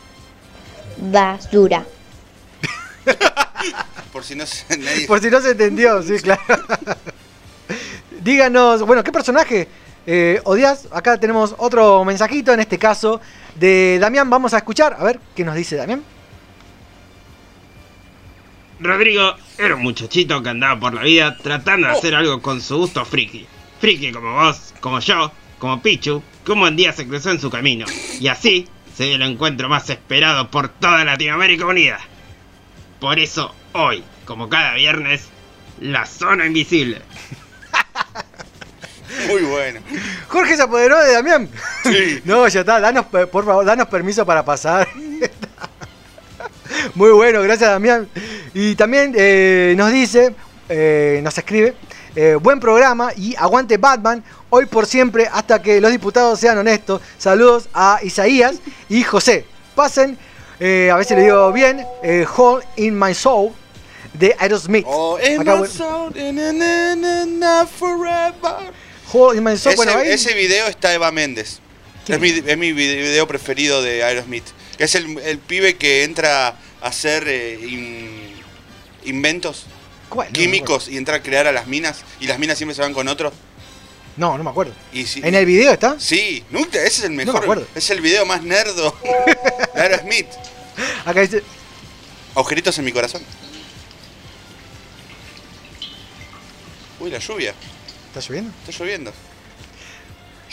[0.98, 1.86] Basura.
[4.12, 5.08] Por si no se, nadie.
[5.08, 6.41] Por si no se entendió, sí, claro.
[8.24, 9.68] Díganos, bueno, ¿qué personaje
[10.06, 10.88] eh, odias?
[10.91, 13.22] Acá tenemos otro mensajito, en este caso
[13.56, 14.30] de Damián.
[14.30, 16.03] Vamos a escuchar, a ver qué nos dice Damián.
[18.80, 22.78] Rodrigo era un muchachito que andaba por la vida tratando de hacer algo con su
[22.78, 23.45] gusto friki.
[23.80, 27.52] Friki como vos, como yo, como Pichu, que un buen día se cruzó en su
[27.52, 27.86] camino.
[28.19, 31.99] Y así se dio el encuentro más esperado por toda Latinoamérica Unida.
[32.99, 35.30] Por eso hoy, como cada viernes,
[35.80, 37.02] la zona invisible.
[39.27, 39.80] Muy bueno.
[40.27, 41.49] Jorge se apoderó de Damián.
[42.26, 44.88] no, ya está, danos, por favor, danos permiso para pasar.
[46.95, 48.07] Muy bueno, gracias Damián.
[48.53, 50.34] Y también eh, nos dice,
[50.69, 51.76] eh, nos escribe,
[52.15, 57.02] eh, buen programa y aguante Batman, hoy por siempre hasta que los diputados sean honestos.
[57.18, 58.56] Saludos a Isaías
[58.89, 59.45] y José.
[59.76, 60.18] Pasen,
[60.60, 61.85] a ver si le digo bien,
[62.35, 63.52] Hole in My Soul
[64.14, 64.85] de Aerosmith.
[64.88, 68.72] Oh, in Acá, my soul, na, na, na, forever.
[69.12, 71.60] Soul, Ese, bueno, ahí- ese video está Eva Méndez.
[72.08, 74.46] Es mi, es mi vide- video preferido de Aerosmith.
[74.78, 78.34] Es el, el pibe que entra a hacer eh, in-
[79.06, 79.66] inventos
[80.34, 82.04] químicos y entra a crear a las minas.
[82.20, 83.32] Y las minas siempre se van con otro.
[84.18, 84.74] No, no me acuerdo.
[84.92, 86.00] Y si- ¿En el video está?
[86.00, 87.44] Sí, nunca, ese es el me mejor.
[87.44, 87.68] acuerdo.
[87.76, 88.96] es el video más nerdo
[89.76, 90.28] de Aerosmith.
[91.06, 91.44] Acá dice,
[92.36, 93.22] Agujeritos en mi corazón.
[97.00, 97.54] Uy, la lluvia.
[98.12, 98.52] ¿Está lloviendo?
[98.66, 99.14] Está lloviendo.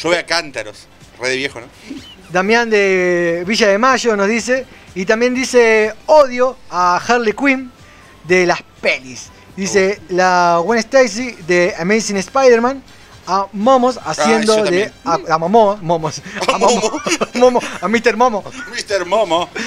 [0.03, 0.87] Llueve a cántaros.
[1.21, 1.67] Re de viejo, ¿no?
[2.31, 4.67] Damián de Villa de Mayo nos dice.
[4.95, 7.71] Y también dice odio a Harley Quinn
[8.25, 9.29] de las pelis.
[9.57, 12.83] Dice la Gwen Stacy de Amazing Spider-Man.
[13.27, 14.93] A Momos haciendo Ah, yo de.
[15.05, 16.23] A, a Momo, Momos.
[16.55, 17.01] A Momo.
[17.35, 18.17] Momo, a Mr.
[18.17, 18.43] Momo.
[18.71, 19.05] Mr.
[19.05, 19.49] Momo.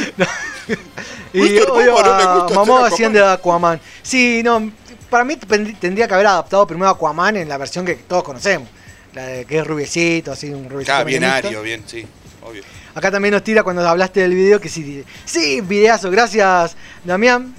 [1.34, 1.70] Y Mr.
[1.72, 3.80] odio Momo, no a gusta Momo haciendo de Aquaman.
[4.02, 4.72] Sí, no.
[5.12, 8.24] Para mí tend- tendría que haber adaptado primero a Aquaman en la versión que todos
[8.24, 8.68] conocemos.
[9.14, 10.96] La de que es rubiecito, así, un rubiecito.
[10.96, 12.08] Ah, bien ario, bien, sí,
[12.42, 12.64] obvio.
[12.96, 15.04] Acá también nos tira cuando hablaste del video que sí.
[15.26, 17.54] Sí, videazo, gracias, Damián.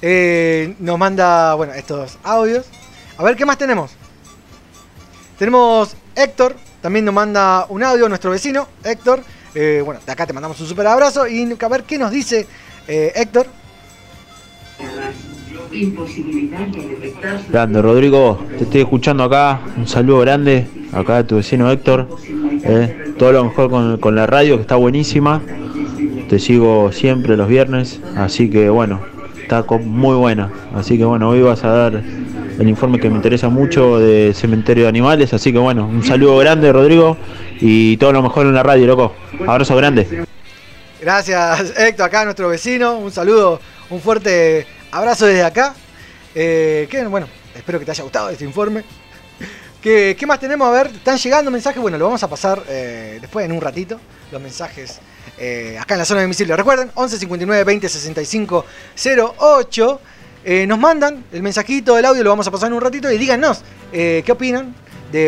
[0.00, 2.66] Eh, nos manda, bueno, estos audios.
[3.16, 3.90] A ver, ¿qué más tenemos?
[5.38, 9.24] Tenemos Héctor, también nos manda un audio, nuestro vecino, Héctor.
[9.56, 11.26] Eh, bueno, de acá te mandamos un super abrazo.
[11.26, 12.46] Y a ver qué nos dice
[12.86, 13.48] eh, Héctor.
[17.50, 19.60] Grande, Rodrigo, te estoy escuchando acá.
[19.76, 22.08] Un saludo grande acá a tu vecino Héctor.
[22.64, 25.40] eh, todo lo mejor con, con la radio, que está buenísima.
[26.28, 29.00] Te sigo siempre los viernes, así que bueno,
[29.42, 30.50] está muy buena.
[30.74, 32.02] Así que bueno, hoy vas a dar
[32.58, 35.34] el informe que me interesa mucho de Cementerio de Animales.
[35.34, 37.16] Así que bueno, un saludo grande, Rodrigo,
[37.60, 39.12] y todo lo mejor en la radio, loco.
[39.46, 40.24] Abrazo grande.
[41.00, 42.98] Gracias, Héctor, acá nuestro vecino.
[42.98, 43.60] Un saludo,
[43.90, 45.74] un fuerte abrazo desde acá.
[46.34, 48.84] Eh, bueno, espero que te haya gustado este informe.
[49.82, 50.66] ¿Qué, más tenemos?
[50.66, 51.82] A ver, están llegando mensajes.
[51.82, 54.00] Bueno, lo vamos a pasar eh, después en un ratito.
[54.32, 54.98] Los mensajes
[55.36, 56.56] eh, acá en la zona de domicilio.
[56.56, 58.64] Recuerden, 11 59 20 65
[58.96, 60.00] 08.
[60.46, 63.10] Eh, nos mandan el mensajito, el audio, lo vamos a pasar en un ratito.
[63.10, 63.62] Y díganos
[63.92, 64.74] qué opinan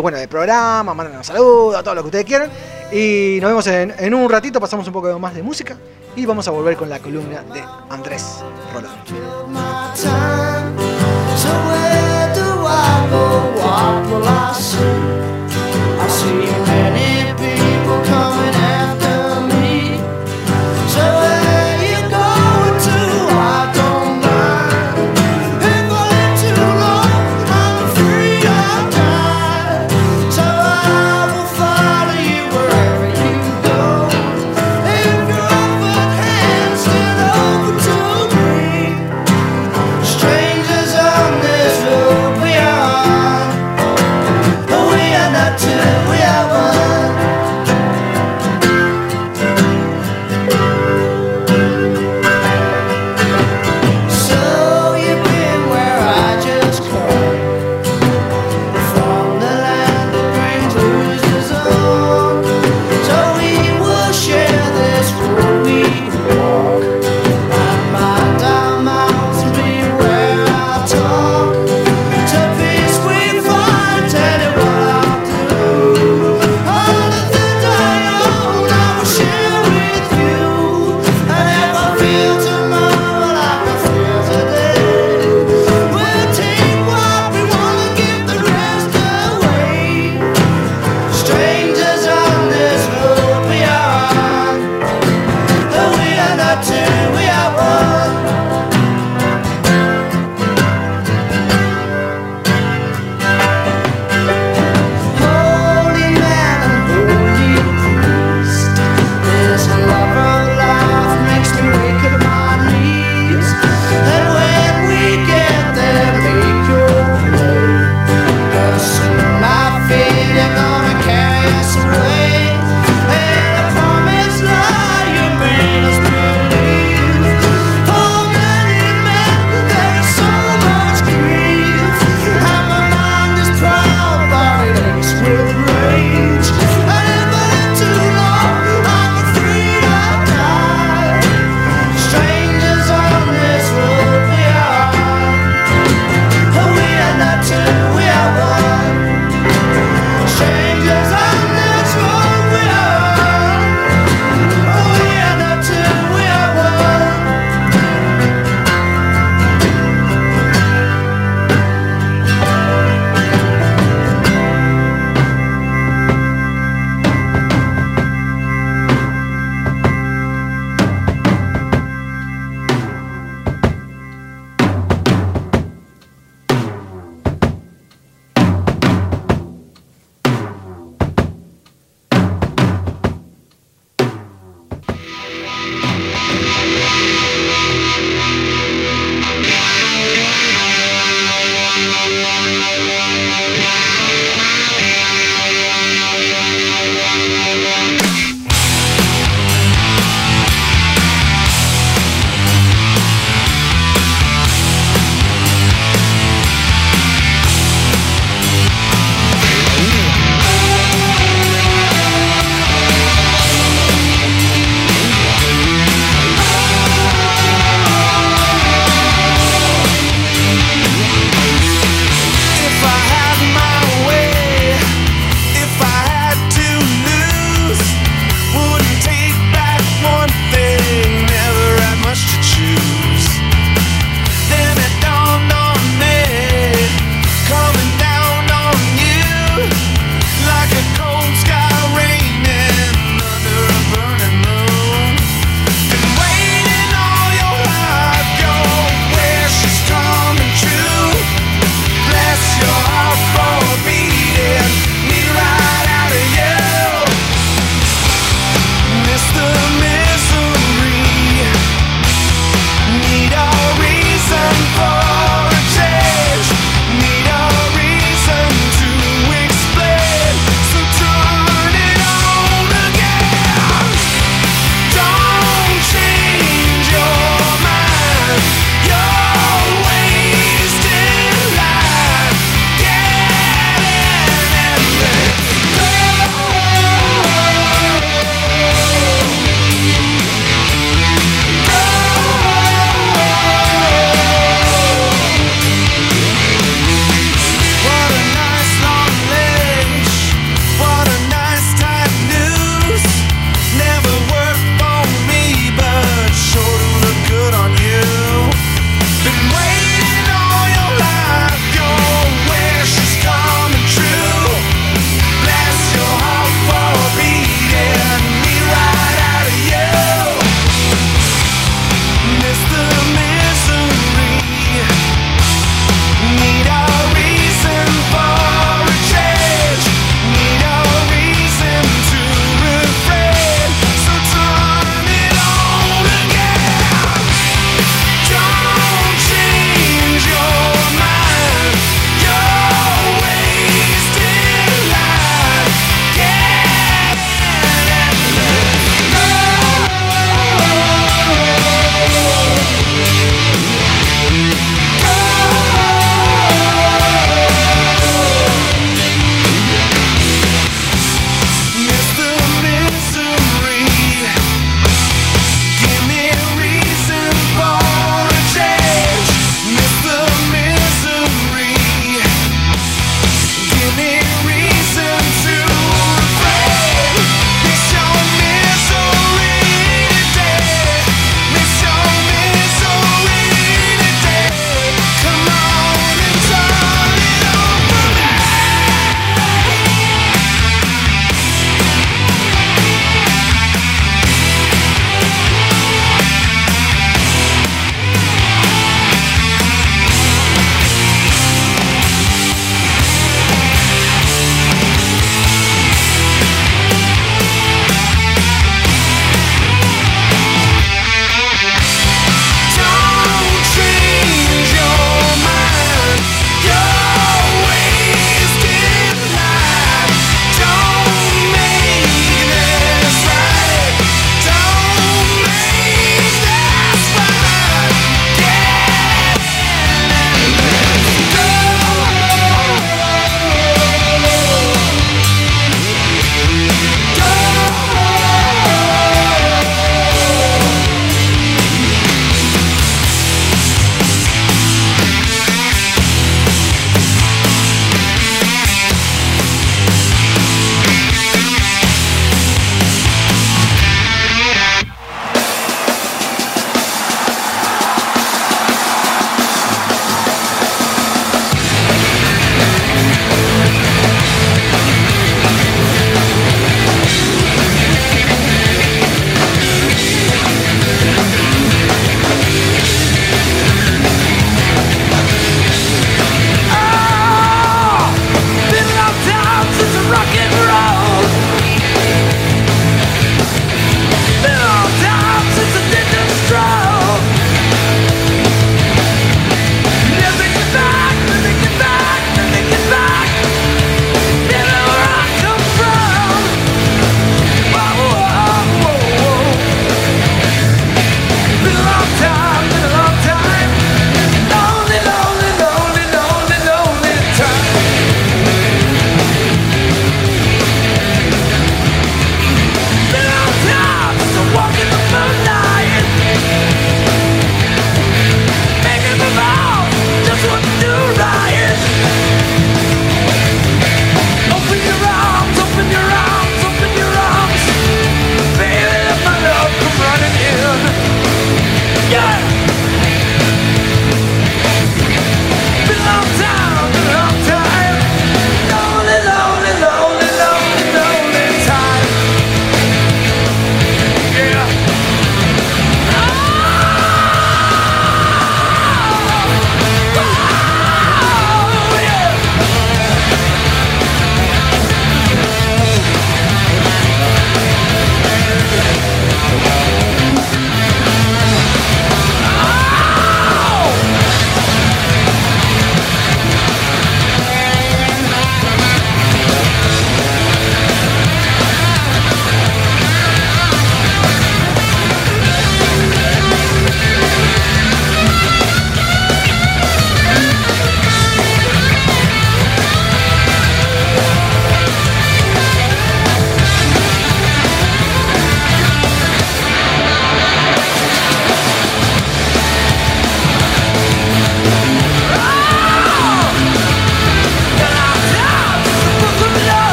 [0.00, 0.94] bueno, del programa.
[0.94, 2.50] Mándanos saludos, todo lo que ustedes quieran.
[2.90, 4.60] Y nos vemos en, en un ratito.
[4.60, 5.76] Pasamos un poco más de música.
[6.16, 8.38] Y vamos a volver con la columna de Andrés
[8.72, 8.92] Rolón.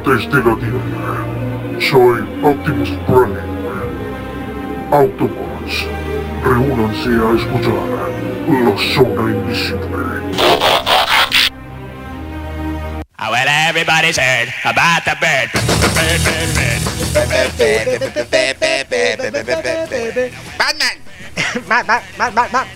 [0.00, 1.16] Habitantes de la Tierra,
[1.90, 3.40] soy Optimus Prime.
[4.90, 5.86] Autobots,
[6.42, 7.88] reúnanse a escuchar
[8.48, 10.20] la zona invisible.
[13.18, 15.50] Well, everybody's heard about the bird.
[15.94, 16.80] Bird, bird, bird.
[20.58, 20.96] Batman.
[21.68, 22.66] Bat, bat, bat, bat, bat.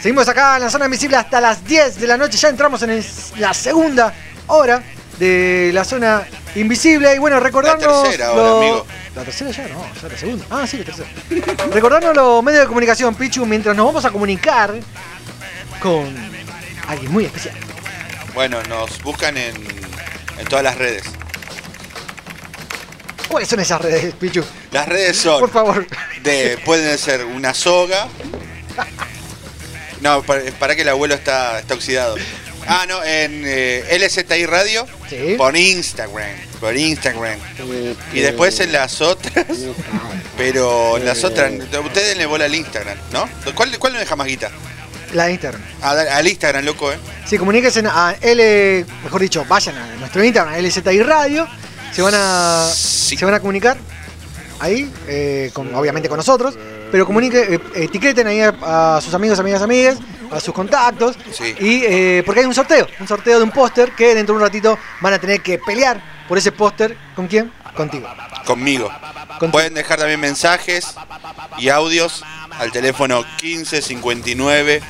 [0.00, 2.38] Seguimos acá en la zona invisible hasta las 10 de la noche.
[2.38, 3.04] Ya entramos en el-
[3.38, 4.12] la segunda
[4.46, 4.82] hora
[5.18, 7.14] de la zona invisible.
[7.14, 7.86] Y bueno, recordarnos.
[7.86, 8.86] La tercera hora, lo- amigo.
[9.14, 10.44] La tercera ya, no, ya la segunda.
[10.50, 11.08] Ah, sí, la tercera.
[11.72, 14.74] recordarnos los medios de comunicación, Pichu, mientras nos vamos a comunicar
[15.80, 16.14] con
[16.88, 17.54] alguien muy especial.
[18.34, 19.54] Bueno, nos buscan en,
[20.38, 21.04] en todas las redes.
[23.28, 24.44] ¿Cuáles son esas redes, Pichu?
[24.70, 25.40] Las redes son.
[25.40, 25.86] Por favor.
[26.22, 28.08] De, pueden ser una soga.
[30.00, 32.16] No, para, para que el abuelo está, está oxidado.
[32.68, 34.86] Ah, no, en eh, LZI Radio.
[35.36, 36.30] Por Instagram.
[36.60, 37.38] Por Instagram.
[38.12, 39.46] Y después en las otras.
[40.36, 41.52] Pero en las otras.
[41.84, 43.28] Ustedes le bola al Instagram, ¿no?
[43.54, 44.50] ¿Cuál, cuál no deja más guita?
[45.14, 45.62] La de Instagram.
[45.82, 46.98] Ah, dale, al Instagram, loco, ¿eh?
[47.26, 51.46] Sí, comuníquense a L, mejor dicho, vayan a nuestro Instagram, a LZI Radio,
[51.92, 53.76] se van a, se van a comunicar
[54.58, 56.58] ahí, eh, con- obviamente con nosotros,
[56.90, 59.96] pero comunique, eh, etiqueten ahí a, a sus amigos, amigas, amigas,
[60.30, 61.16] a sus contactos,
[61.60, 64.44] y eh, porque hay un sorteo, un sorteo de un póster que dentro de un
[64.46, 67.52] ratito van a tener que pelear por ese póster, ¿con quién?
[67.74, 68.08] Contigo.
[68.44, 68.90] Conmigo.
[69.52, 70.94] Pueden dejar también mensajes
[71.58, 72.24] y audios
[72.58, 74.80] al teléfono 15 59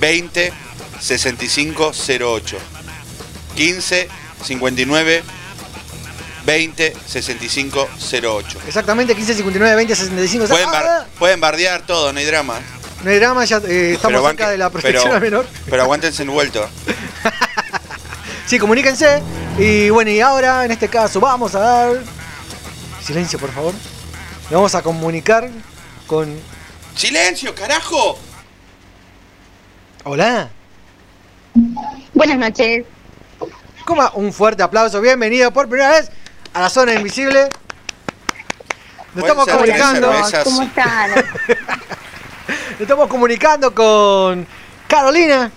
[0.00, 0.52] 20
[1.00, 2.56] 65 08.
[3.56, 4.08] 15
[4.42, 5.22] 59
[6.46, 7.88] 20 65
[8.22, 8.58] 08.
[8.66, 12.60] Exactamente, 15, 59, 20, 65, Pueden, ah, bar- pueden bardear todo, no hay drama.
[13.04, 15.46] No hay drama, ya eh, estamos Pero cerca de la protección pero- al menor.
[15.68, 16.68] Pero aguántense envuelto.
[18.46, 19.22] Sí, comuníquense.
[19.58, 21.96] Y bueno, y ahora en este caso vamos a dar.
[23.02, 23.72] Silencio, por favor.
[24.50, 25.48] Le vamos a comunicar
[26.06, 26.38] con.
[26.94, 28.18] ¡Silencio, carajo!
[30.04, 30.50] Hola.
[32.12, 32.84] Buenas noches.
[33.86, 35.00] Coma, un fuerte aplauso.
[35.00, 36.10] Bienvenido por primera vez
[36.52, 37.48] a la zona invisible.
[39.14, 40.12] Nos estamos comunicando.
[40.44, 41.10] ¿Cómo están?
[42.78, 44.46] Estamos comunicando con
[44.88, 45.50] Carolina.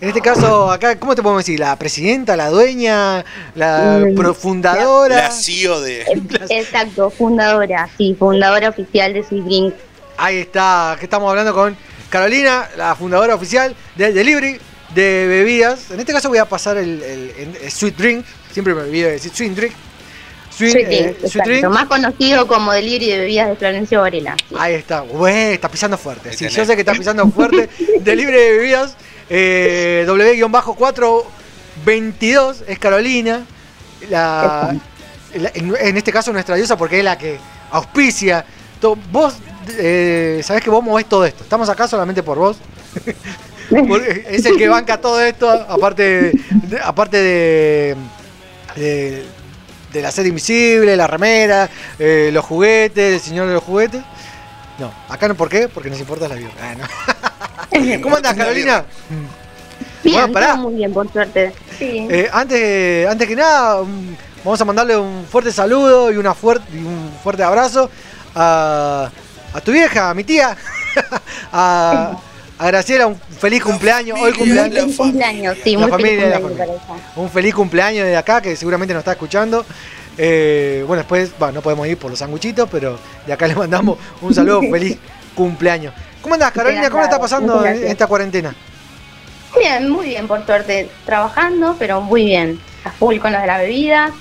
[0.00, 1.58] En este caso, acá, ¿cómo te podemos decir?
[1.58, 3.24] La presidenta, la dueña,
[3.56, 5.16] la Mm, profundadora.
[5.16, 6.04] La CEO de.
[6.50, 9.74] Exacto, fundadora, sí, fundadora oficial de Sweet Drink.
[10.16, 11.76] Ahí está, que estamos hablando con
[12.10, 14.60] Carolina, la fundadora oficial del delivery
[14.94, 15.90] de bebidas.
[15.90, 18.24] En este caso voy a pasar el, el- el- el sweet drink.
[18.52, 19.72] Siempre me olvido de decir sweet drink.
[20.58, 24.36] Sweet, Sweet eh, más conocido como delivery de bebidas de Florencio Varela.
[24.58, 25.00] Ahí está.
[25.00, 26.32] Güey, está pisando fuerte.
[26.32, 27.68] Sí, yo sé que está pisando fuerte.
[28.00, 28.96] delivery de bebidas.
[29.30, 33.46] Eh, W-422 es Carolina.
[34.10, 34.74] La,
[35.34, 37.38] la- en, en este caso nuestra diosa porque es la que
[37.70, 38.44] auspicia.
[38.80, 39.34] to- vos
[39.78, 41.42] eh, sabés que vos movés todo esto.
[41.44, 42.56] Estamos acá solamente por vos.
[43.70, 46.32] Es el que banca todo esto, aparte de,
[46.82, 47.94] aparte de,
[48.76, 49.26] de,
[49.92, 54.02] de la serie invisible, la remera, eh, los juguetes, el señor de los juguetes.
[54.78, 55.68] No, acá no, ¿por qué?
[55.68, 56.50] Porque nos importa la vida.
[56.60, 58.00] Ah, no.
[58.02, 58.84] ¿Cómo andas, Carolina?
[60.04, 60.54] Bien, Bueno, pará.
[60.54, 61.52] muy bien, por suerte.
[61.78, 62.06] Sí.
[62.10, 63.82] Eh, antes, antes que nada,
[64.44, 67.90] vamos a mandarle un fuerte saludo y, una fuerte, y un fuerte abrazo
[68.34, 69.10] a,
[69.52, 70.56] a tu vieja, a mi tía,
[71.52, 72.16] a,
[72.58, 74.80] a Graciela, un feliz cumpleaños, hoy cumpleaños.
[74.80, 76.80] Feliz cumpleaños, sí, La muy familia, cumpleaños.
[77.16, 79.64] Un feliz cumpleaños de acá, que seguramente nos está escuchando.
[80.16, 83.98] Eh, bueno, después, bueno, no podemos ir por los sanguchitos, pero de acá le mandamos
[84.20, 84.98] un saludo, feliz
[85.34, 85.94] cumpleaños.
[86.20, 86.90] ¿Cómo andás, Carolina?
[86.90, 88.54] ¿Cómo está pasando esta cuarentena?
[89.56, 90.90] Bien, muy bien, por suerte.
[91.06, 92.60] Trabajando, pero muy bien.
[92.84, 94.12] A full con lo de la bebida.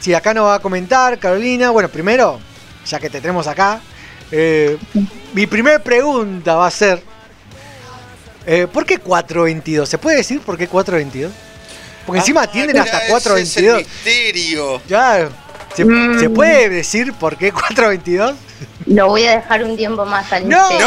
[0.00, 1.70] Sí, acá nos va a comentar Carolina.
[1.70, 2.40] Bueno, primero,
[2.86, 3.80] ya que te tenemos acá,
[4.30, 4.78] eh,
[5.34, 7.02] mi primer pregunta va a ser:
[8.46, 9.88] eh, ¿por qué 422?
[9.88, 11.32] ¿Se puede decir por qué 422?
[12.06, 13.78] Porque encima atienden Ah, hasta mirá, ese es el 422.
[13.78, 14.82] misterio.
[14.88, 15.28] Ya,
[15.76, 16.18] ¿se, Mm.
[16.20, 18.34] se puede decir por qué 422?
[18.86, 20.86] Lo voy a dejar un tiempo más al No, misterio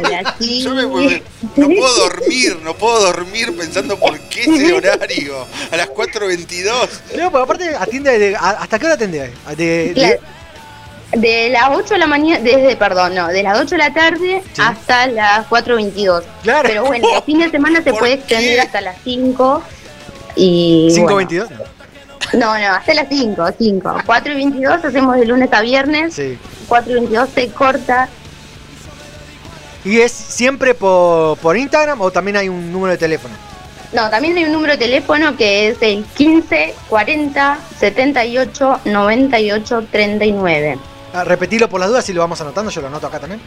[0.00, 0.62] no, sí.
[0.62, 1.22] Yo me vuelvo-
[1.56, 5.46] no puedo dormir, no puedo dormir pensando por qué ese horario.
[5.70, 6.88] A las 4.22.
[7.16, 9.30] No, pero aparte atiende de- a- ¿Hasta qué hora atiende?
[9.56, 10.20] De, de- Claro.
[11.12, 14.42] De las 8 de la mañana, desde, perdón, no, de las 8 de la tarde
[14.58, 16.22] hasta las 4.22.
[16.42, 16.68] Claro.
[16.68, 19.62] Pero bueno, el fin de semana se puede extender hasta las 5
[20.36, 20.88] y...
[21.00, 21.18] bueno.
[21.28, 21.48] 522.
[22.34, 23.96] No, no, hasta las 5, 5.
[24.04, 26.14] 4 y 22 hacemos de lunes a viernes.
[26.14, 26.38] Sí.
[26.68, 28.08] 4 y 22 se corta.
[29.84, 33.34] ¿Y es siempre por, por Instagram o también hay un número de teléfono?
[33.92, 40.78] No, también hay un número de teléfono que es el 15 40 78 98 39.
[41.18, 43.40] Ah, repetilo por las dudas y lo vamos anotando, yo lo anoto acá también.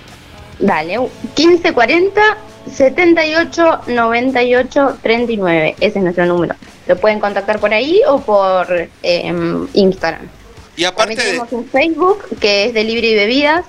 [0.60, 1.00] Dale,
[1.36, 2.22] 15 40
[2.70, 5.76] 78 98 39.
[5.80, 6.56] Ese es nuestro número.
[6.88, 8.68] Lo pueden contactar por ahí o por
[9.04, 10.28] em, Instagram.
[10.76, 13.66] Y aparte También de, tenemos un Facebook que es Delivery y Bebidas,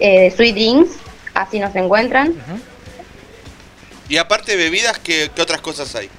[0.00, 0.90] eh, Sweet Drinks,
[1.32, 2.34] así nos encuentran.
[4.08, 6.10] y aparte de bebidas, ¿qué, qué otras cosas hay?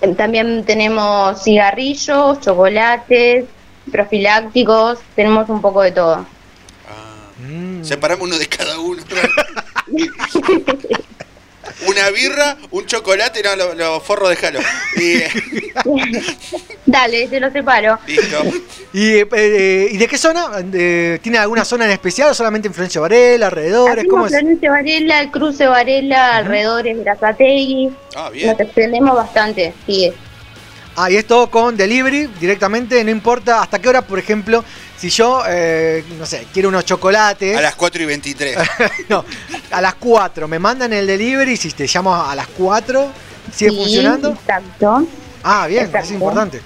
[0.00, 3.44] Eh, También tenemos cigarrillos, chocolates,
[3.90, 6.26] profilácticos, tenemos un poco de todo.
[7.82, 9.02] Separamos uno de cada uno.
[11.86, 14.58] Una birra, un chocolate, no, los lo forro déjalo.
[14.96, 15.20] Y,
[16.86, 17.98] Dale, te lo separo.
[18.06, 18.42] listo.
[18.92, 20.48] ¿Y, eh, eh, ¿y de qué zona?
[20.72, 24.06] Eh, ¿Tiene alguna zona en especial o solamente en Florencio Varela, alrededores?
[24.08, 24.32] ¿Cómo es?
[24.32, 27.90] Florencio Varela, el cruce Varela, alrededores de Razategui.
[28.16, 28.50] Ah, bien.
[28.50, 30.12] Nos extendemos bastante, sí.
[31.00, 34.64] Ah, y es todo con delivery directamente, no importa hasta qué hora, por ejemplo,
[34.96, 37.56] si yo, eh, no sé, quiero unos chocolates.
[37.56, 38.58] A las 4 y 23.
[39.08, 39.24] no,
[39.70, 43.12] a las 4 me mandan el delivery, si te llamo a las 4,
[43.54, 44.30] ¿sigue Sí, funcionando?
[44.30, 45.06] Exacto.
[45.44, 46.06] Ah, bien, Exacto.
[46.08, 46.62] es importante.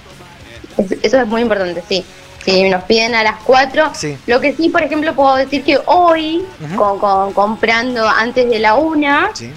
[0.79, 2.03] Es- Eso es muy importante, sí.
[2.43, 4.17] Si nos piden a las 4, Sí.
[4.25, 6.75] lo que sí, por ejemplo, puedo decir que hoy, Ujú.
[6.75, 9.51] con, con- comprando antes de la 1, Sí.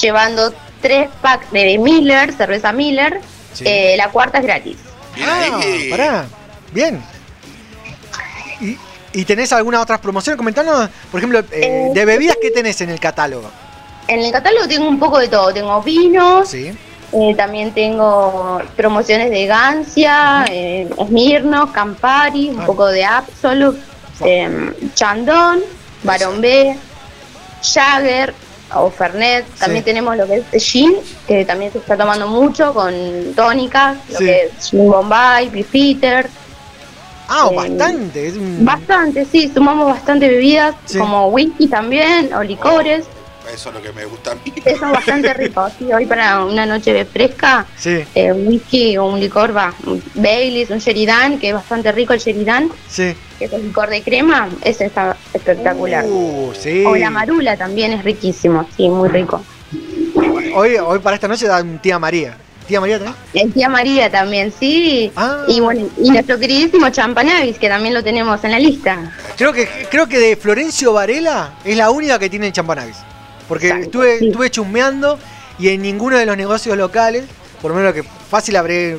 [0.00, 3.20] llevando 3 packs de Miller, cerveza Miller,
[3.56, 3.64] Sí.
[3.66, 4.76] eh, la cuarta es gratis.
[5.24, 5.58] Ah,
[5.90, 6.26] pará.
[6.72, 7.02] Bien.
[8.60, 8.76] ¿Y,
[9.12, 10.36] y tenés alguna otra promoción?
[10.36, 13.50] Comentanos, por ejemplo, eh, de bebidas, ¿qué tenés en el catálogo?
[14.08, 15.52] En el catálogo tengo un poco de todo.
[15.52, 16.70] Tengo vinos, Sí.
[17.12, 22.66] eh, también tengo promociones de Gancia, eh, Smirnoff, Campari, un Ah.
[22.66, 23.78] poco de Absolut,
[24.24, 25.60] eh, Chandon,
[26.02, 26.76] Baron B,
[27.62, 28.34] Jagger
[28.74, 29.46] o Fernet.
[29.58, 29.86] También Sí.
[29.90, 30.94] tenemos lo que es Gin,
[31.26, 32.92] que también se está tomando mucho con
[33.34, 34.24] tónicas, lo Sí.
[34.24, 36.28] que es Gin Bombay, Beefeater.
[37.28, 38.28] Ah, Eh, bastante.
[38.28, 40.98] es un- Bastante, sí, sumamos bastante bebidas, Sí.
[40.98, 43.04] como whisky también, o licores.
[43.52, 44.52] Eso es lo que me gusta a mí.
[44.64, 49.20] Eso es bastante rico, sí, hoy para una noche fresca, Sí, eh, whisky o un
[49.20, 53.14] licor va, un Baileys, un Sheridan, que es bastante rico el Sheridan, sí.
[53.38, 56.04] que es el licor de crema, ese está espectacular.
[56.06, 56.84] Uh, sí.
[56.84, 59.42] O la marula también es riquísimo, sí, muy rico.
[60.54, 62.36] Hoy, hoy para esta noche da un tía María.
[62.66, 63.14] ¿Tía María tenés?
[63.32, 65.12] El tía María también, sí.
[65.14, 65.44] Ah.
[65.46, 69.12] Y bueno, y nuestro queridísimo Champanavis, que también lo tenemos en la lista.
[69.36, 72.96] Creo que, creo que de Florencio Varela es la única que tiene champanavis.
[73.48, 75.18] Porque estuve, estuve chusmeando
[75.58, 77.24] y en ninguno de los negocios locales,
[77.62, 78.98] por lo menos que fácil habré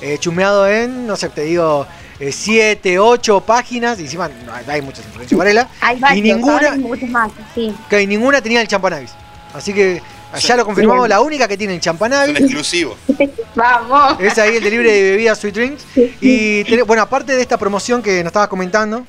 [0.00, 1.86] eh, chusmeado en, no sé, te digo,
[2.18, 6.72] 7, 8 páginas, y encima no, hay muchas en Florencio Varela, Hay varios, y ninguna,
[6.72, 7.74] hay muchos más, sí.
[7.90, 9.10] que ninguna tenía el champanavis.
[9.54, 10.02] Así que
[10.38, 11.10] ya lo confirmamos, Bien.
[11.10, 12.34] la única que tiene el champanavis.
[12.36, 12.96] Son exclusivos.
[13.54, 14.20] Vamos.
[14.20, 15.84] Es ahí el delivery de bebidas Sweet Drinks.
[16.20, 19.06] Y tenés- bueno, aparte de esta promoción que nos estabas comentando,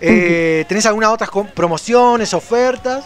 [0.00, 3.04] eh, ¿tenés alguna otras promociones, ofertas?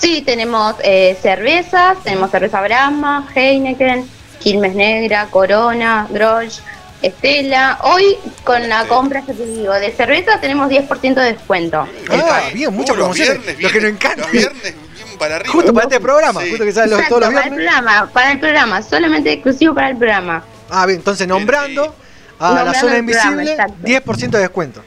[0.00, 4.08] Sí, tenemos eh, cervezas, tenemos cerveza Brahma, Heineken,
[4.40, 6.60] Quilmes Negra, Corona, Grolsch,
[7.02, 7.78] Estela.
[7.82, 11.86] Hoy con la compra, ya te digo, de cerveza tenemos 10% de descuento.
[12.10, 14.22] Ah, bien, muchas Uh, viernes, lo que nos encanta.
[14.22, 15.52] Los viernes, bien para arriba.
[15.52, 16.50] Justo para este programa, Sí.
[16.50, 17.74] justo que sale los- Exacto, todos los para el viernes.
[17.80, 20.44] programa, para el programa, solamente exclusivo para el programa.
[20.70, 21.94] Ah, bien, entonces nombrando
[22.38, 23.74] a la zona programa, invisible, exacto.
[23.82, 24.82] 10% de descuento.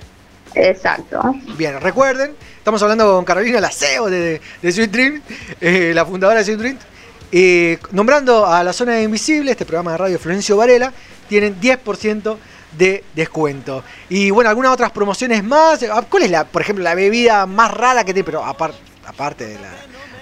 [0.55, 1.35] Exacto.
[1.57, 5.21] Bien, recuerden, estamos hablando con Carolina, la CEO de, de Sweet Dream,
[5.59, 6.77] eh, la fundadora de Sweet Dream.
[7.31, 10.91] Eh, nombrando a la zona invisible, este programa de radio Florencio Varela,
[11.27, 12.37] tienen 10%
[12.77, 13.83] de descuento.
[14.09, 15.83] Y bueno, algunas otras promociones más.
[15.91, 18.25] Ah, ¿Cuál es la, por ejemplo, la bebida más rara que tiene?
[18.25, 18.73] Pero apar-
[19.05, 19.69] aparte de la,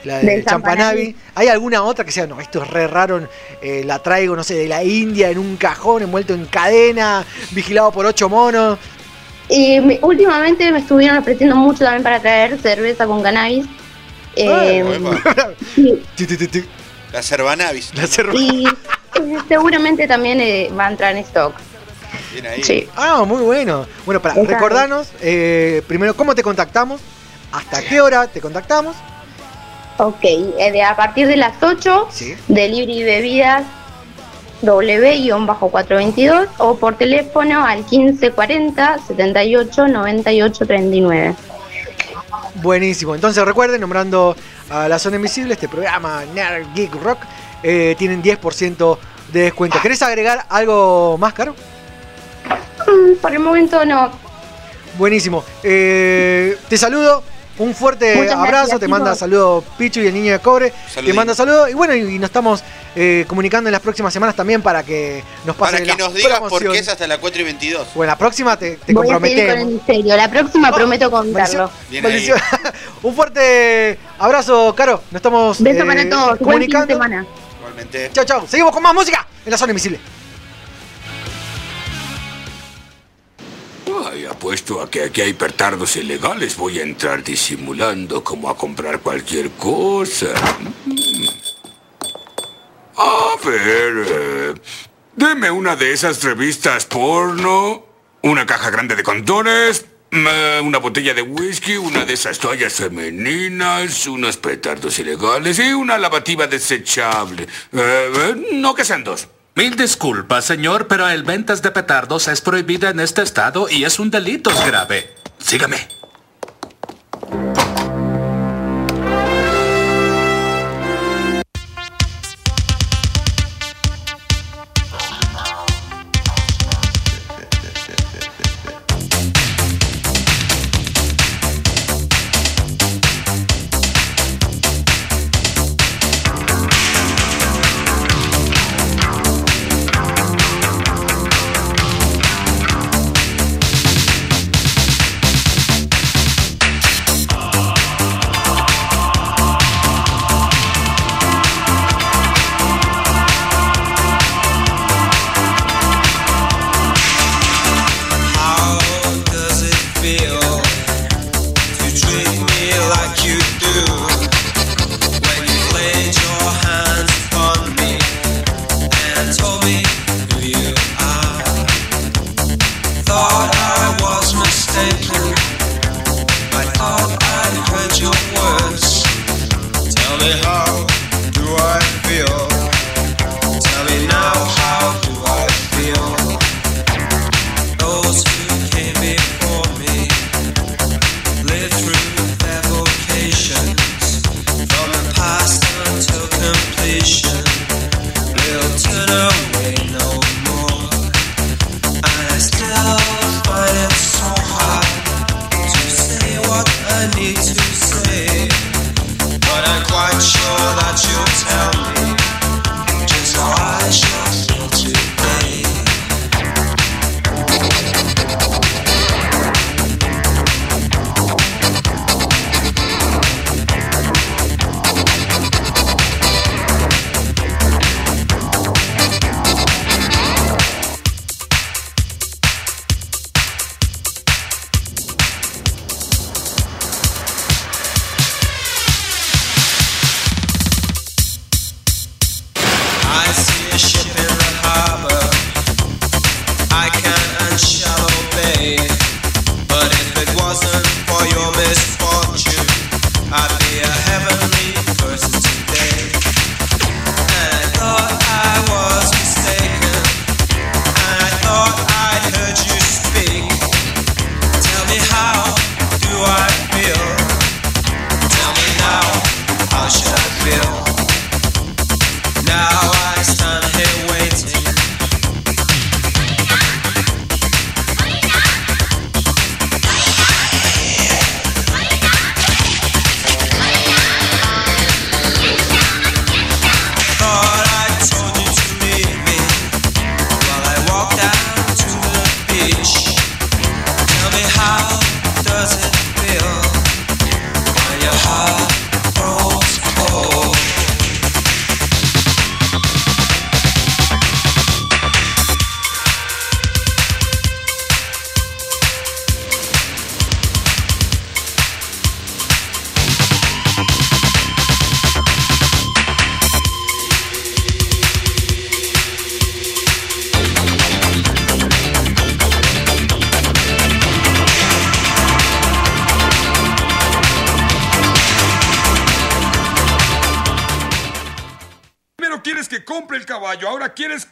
[0.04, 1.16] la champanavi, champanavi.
[1.36, 3.28] ¿hay alguna otra que sea, no, esto es re raro,
[3.62, 7.92] eh, la traigo, no sé, de la India en un cajón envuelto en cadena, vigilado
[7.92, 8.78] por ocho monos?
[9.50, 13.66] Y me- últimamente me estuvieron ofreciendo mucho también para traer cerveza con cannabis.
[14.36, 14.84] Eh,
[15.76, 16.04] sí,
[17.12, 17.92] La Cervanavis.
[17.96, 18.04] La
[18.34, 21.54] y eh, seguramente también eh, va a entrar en stock.
[22.34, 22.64] Bien ahí.
[22.64, 22.88] Sí.
[22.96, 23.88] Ah, muy bueno.
[24.06, 24.54] Bueno, para Exacto.
[24.54, 27.02] recordarnos, eh, primero, ¿cómo te contactamos?
[27.52, 28.96] ¿Hasta qué hora te contactamos?
[29.98, 32.36] Ok, eh, de a partir de las 8, Sí.
[32.48, 33.64] delivery bebidas
[34.62, 41.36] W-422 o por teléfono al 1540 78 98 39.
[42.56, 43.16] Buenísimo.
[43.16, 44.36] Entonces recuerden, nombrando
[44.70, 47.20] a la zona invisible, este programa Nerd Geek Rock,
[47.64, 48.98] eh, tienen 10%
[49.32, 49.80] de descuento.
[49.82, 51.56] ¿Querés agregar algo más, Caro?
[52.88, 54.12] Mm, Por el momento no.
[54.98, 55.44] Buenísimo.
[55.64, 57.24] Eh, te saludo
[57.60, 60.74] un fuerte Muchas abrazo, gracias, te manda saludos Pichu y el niño de cobre.
[60.94, 62.64] Te manda saludos y bueno, y, y nos estamos
[62.96, 66.14] eh, comunicando en las próximas semanas también para que nos pase Para que la nos
[66.14, 67.88] digas por qué es hasta las 4 y 22.
[67.96, 69.74] Bueno, la próxima te, te Voy a seguir con el comprometemos.
[69.74, 70.18] misterio.
[70.18, 71.72] La próxima prometo contarlo.
[73.04, 75.02] Un fuerte abrazo, Caro.
[75.12, 76.40] Nos estamos Beso eh, para todos.
[76.40, 77.26] Buen fin de semana.
[77.60, 78.10] Igualmente.
[78.14, 78.48] Chao, chao.
[78.48, 80.00] Seguimos con más música en la zona invisible.
[83.88, 86.58] Ay, apuesto a que aquí hay pertardos ilegales.
[86.58, 90.28] Voy a entrar disimulando como a comprar cualquier cosa.
[90.86, 91.28] Mm.
[92.98, 94.54] A ver, eh,
[95.16, 97.86] deme una de esas revistas porno,
[98.24, 104.08] una caja grande de condones, mm, una botella de whisky, una de esas toallas femeninas,
[104.08, 107.44] unos petardos ilegales y una lavativa desechable.
[107.44, 109.28] Eh, eh, no que sean dos.
[109.58, 113.98] Mil disculpas, señor, pero el ventas de petardos es prohibida en este estado y es
[113.98, 115.16] un delito grave.
[115.40, 115.97] Sígame.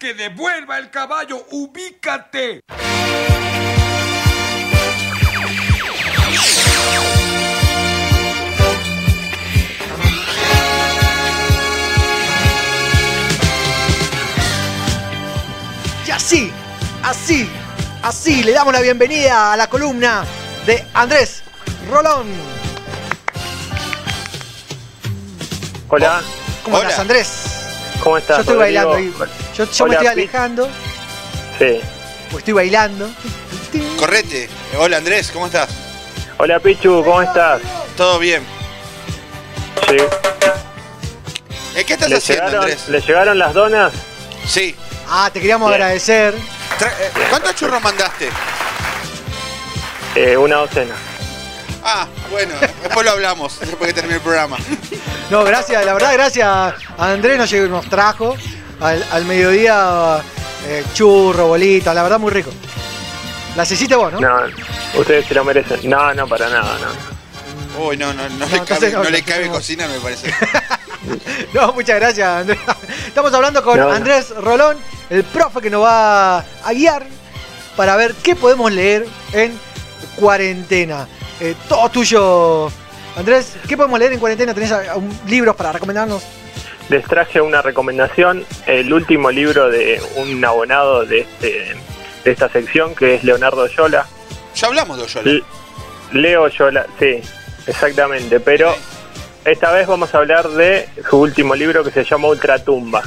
[0.06, 1.48] Que devuelva el caballo.
[1.50, 2.61] Ubícate.
[16.06, 16.51] Y así,
[17.01, 17.50] así,
[18.03, 20.24] así le damos la bienvenida a la columna
[20.67, 21.42] de Andrés
[21.90, 22.27] Rolón.
[25.90, 26.22] Hola.
[26.64, 27.56] ¿Cómo estás, Andrés?
[28.03, 28.38] ¿Cómo estás?
[28.38, 28.90] Yo estoy Rodrigo?
[28.90, 29.35] bailando ahí.
[29.58, 30.67] Yo, yo me estoy alejando,
[31.58, 31.80] Sí.
[32.30, 33.09] pues estoy bailando.
[33.98, 34.50] Correte.
[34.77, 35.69] Hola Andrés, ¿cómo estás?
[36.38, 37.61] Hola Pichu, ¿cómo estás?
[37.95, 38.43] Todo bien.
[39.88, 39.98] Sí.
[41.75, 42.90] ¿Eh, ¿Qué estás ¿Le haciendo, llegaron, Andrés?
[42.90, 43.93] ¿Le llegaron las donas?
[44.48, 44.75] Sí.
[45.09, 45.82] Ah, te queríamos Bien.
[45.82, 46.34] agradecer.
[46.80, 48.30] Tra- eh, ¿Cuántos churros mandaste?
[50.16, 50.95] Eh, una docena.
[51.84, 54.58] Ah, bueno, después lo hablamos, después que termine el programa.
[55.30, 58.35] No, gracias, la verdad, gracias a Andrés nos, llegó- nos trajo
[58.86, 60.22] al, al mediodía
[60.68, 62.52] eh, churro, bolita, la verdad muy rico.
[63.56, 64.20] Las hiciste vos, ¿no?
[64.20, 64.36] No,
[65.00, 65.90] ustedes se lo merecen.
[65.90, 67.86] No, no, para nada, no.
[67.86, 69.54] Uy, no, no, no, le cabe, no, no le cabe no.
[69.54, 70.34] cocinar, me parece.
[71.54, 72.58] No, muchas gracias, Andrés.
[73.06, 73.92] Estamos hablando con No, no.
[73.94, 74.78] Andrés Rolón,
[75.12, 77.06] el profe que nos va a guiar
[77.76, 79.58] para ver qué podemos leer en
[80.16, 81.08] cuarentena.
[81.40, 82.72] Eh, todo tuyo,
[83.16, 83.54] Andrés.
[83.68, 84.54] ¿Qué podemos leer en cuarentena?
[84.56, 84.74] ¿Tenés
[85.28, 86.24] libros para recomendarnos?
[86.90, 91.76] Les traje una recomendación, el último libro de un abonado de, este,
[92.24, 94.06] de esta sección, que es Leonardo Yola.
[94.56, 95.30] Ya hablamos de Oyola.
[95.32, 95.44] L-
[96.14, 97.19] Leo Yola, sí,
[97.68, 98.76] exactamente, pero
[99.44, 103.02] esta vez vamos a hablar de su último libro que se llama Ultratumba.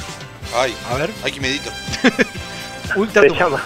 [0.55, 1.09] Ay, a ver.
[1.23, 1.69] Ay, que medito.
[3.13, 3.61] Se llama,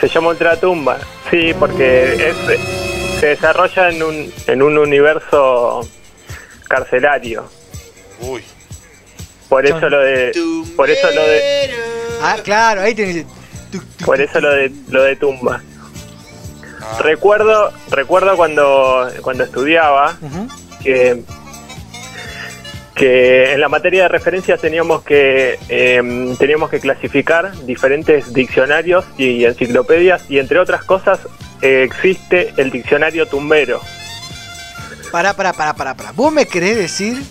[0.00, 0.96] se llama Ultratumba,
[1.30, 2.60] sí, porque es,
[3.18, 5.80] se desarrolla en un, en un universo
[6.68, 7.44] carcelario.
[8.20, 8.44] Uy.
[9.52, 10.32] Por eso lo de,
[10.74, 11.70] por eso lo de,
[12.22, 13.26] Ah, claro, ahí tenés.
[14.02, 15.60] por eso lo de, lo de tumba.
[17.00, 20.16] Recuerdo, recuerdo cuando, cuando estudiaba
[20.82, 21.22] que,
[22.94, 29.44] que en la materia de referencias teníamos que em, teníamos que clasificar diferentes diccionarios y
[29.44, 31.18] enciclopedias y entre otras cosas
[31.60, 33.82] eh, existe el diccionario tumbero.
[35.10, 36.12] Pará, pará, pará, pará, pará.
[36.12, 37.22] ¿Vos me querés decir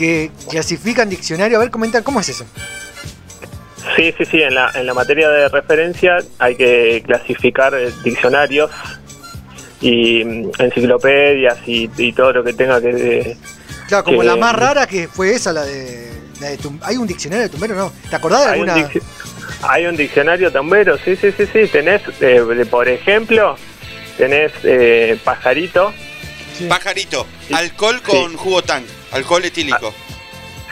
[0.00, 1.58] que clasifican diccionario?
[1.58, 2.46] A ver, comenta, ¿cómo es eso?
[3.96, 8.70] Sí, sí, sí, en la, en la materia de referencia hay que clasificar eh, diccionarios
[9.80, 12.90] y mm, enciclopedias y, y todo lo que tenga que...
[13.20, 13.36] eh,
[13.88, 16.08] Claro, como que- la más rara que fue esa, la de.
[16.40, 17.92] La de Tum- ¿Hay un diccionario de tumbero no?
[18.08, 18.90] ¿Te acordás de Hay un, alguna?
[19.62, 21.66] hay un diccionario tumbero, sí, sí, sí, sí.
[21.70, 23.56] Tenés, eh, por ejemplo,
[24.16, 25.92] tenés eh, pajarito.
[26.68, 29.94] Pajarito, alcohol con jugo tank, alcohol etílico.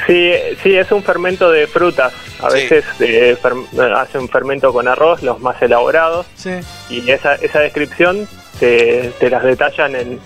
[0.07, 2.12] Sí, sí, es un fermento de frutas.
[2.41, 2.57] A Sí.
[2.68, 6.26] veces eh, fer- hace un fermento con arroz, los más elaborados.
[6.36, 6.50] Sí.
[6.89, 8.28] Y esa, esa descripción
[8.60, 10.20] te, te las detallan en,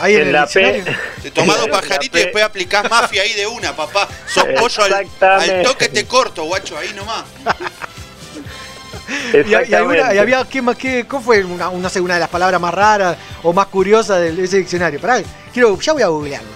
[0.00, 0.84] Ahí en, el la P.
[1.22, 4.08] Te tomás dos pajaritos y después aplicás mafia ahí de una, papá.
[4.26, 7.24] Sos pollo al, al toque te corto, guacho, ahí nomás.
[9.32, 12.20] Y, y alguna- y había, ¿qué, más- qué, ¿cómo fue una, no sé, una de
[12.20, 15.00] las palabras más raras o más curiosas de ese diccionario?
[15.00, 15.20] Pará,
[15.52, 16.48] quiero, ya voy a googlearlo.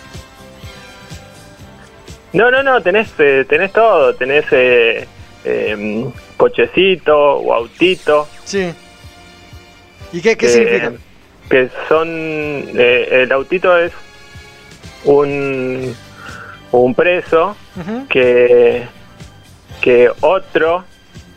[2.32, 4.14] No, no, no, tenés, eh, tenés todo.
[4.14, 5.06] Tenés eh,
[5.44, 6.06] eh,
[6.36, 8.28] cochecito o autito.
[8.44, 8.72] Sí.
[10.12, 10.92] ¿Y qué, qué que- significa?
[11.48, 12.06] Que son.
[12.08, 13.90] eh, el autito es
[15.04, 15.94] un,
[16.70, 17.56] un preso
[18.08, 18.86] que,
[19.80, 20.84] que otro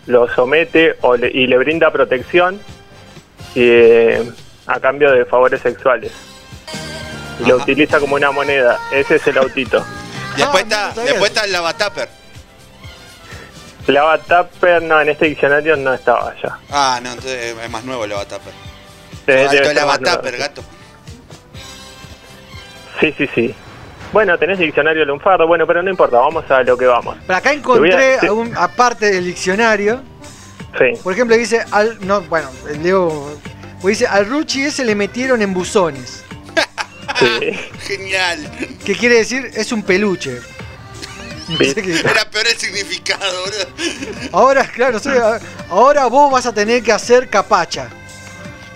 [0.06, 2.59] lo somete o le- y le brinda protección
[3.56, 4.32] eh,
[4.67, 6.11] a cambio de favores sexuales.
[7.40, 8.80] Y lo utiliza como una moneda.
[8.91, 9.83] Ese es el autito.
[10.38, 12.09] Después está, después está el lavatapper.
[13.88, 16.57] Lava Tupper, no, en este diccionario no estaba ya.
[16.72, 18.53] Ah, no, entonces es más nuevo el lavatapper.
[19.27, 20.64] Alto más lavatapper, gato.
[22.99, 23.56] Sí, sí, sí.
[24.14, 27.17] Bueno, tenés diccionario lunfardo, bueno, pero no importa, vamos a lo que vamos.
[27.25, 30.01] Pero acá encontré, a- un- aparte del diccionario,
[30.77, 31.00] Sí.
[31.03, 32.50] por ejemplo, dice, al, no, bueno,
[32.82, 33.35] leo,
[33.83, 36.24] dice, al Ruchi ese le metieron en buzones.
[37.88, 38.40] Genial.
[38.85, 39.50] ¿Qué quiere decir?
[39.56, 40.40] Es un peluche.
[41.50, 44.30] Era peor el significado, boludo.
[44.32, 45.17] Ahora, claro, soy-
[45.69, 47.90] ahora vos vas a tener que hacer capacha.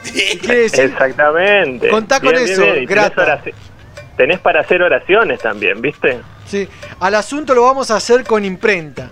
[0.03, 0.85] ¿Qué quiere decir?
[0.85, 1.89] Exactamente.
[1.89, 3.41] Contá con eso, grata.
[4.17, 6.21] Tenés para hacer oraciones también, ¿viste?
[6.45, 6.67] Sí,
[6.99, 9.09] al asunto lo vamos a hacer con imprenta.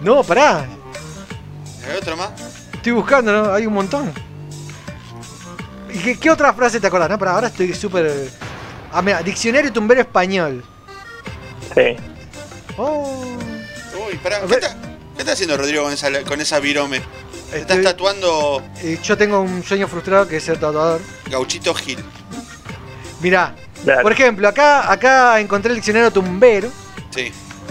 [0.00, 0.66] No, pará,
[1.88, 2.30] ¿Hay otro más?
[2.74, 3.52] estoy buscando, ¿no?
[3.52, 4.12] Hay un montón.
[5.92, 7.10] ¿Y qué, qué otra frase te acordás?
[7.10, 8.10] No, pero ahora estoy súper...
[8.92, 10.64] Ah, mira, diccionario tumbero español.
[11.74, 11.96] Sí.
[12.76, 13.24] Oh,
[14.08, 14.74] Uy, pará, ¿qué está,
[15.14, 17.00] qué está haciendo Rodrigo con esa, con esa virome?
[17.52, 21.00] ¿Te ¿Estás Estoy- tatuando eh, yo tengo un sueño frustrado que es ser tatuador.
[21.30, 21.98] Gauchito Gil?
[23.20, 24.02] Mirá, Dale.
[24.02, 26.70] por ejemplo, acá, acá encontré el diccionario tumbero.
[27.14, 27.30] Sí.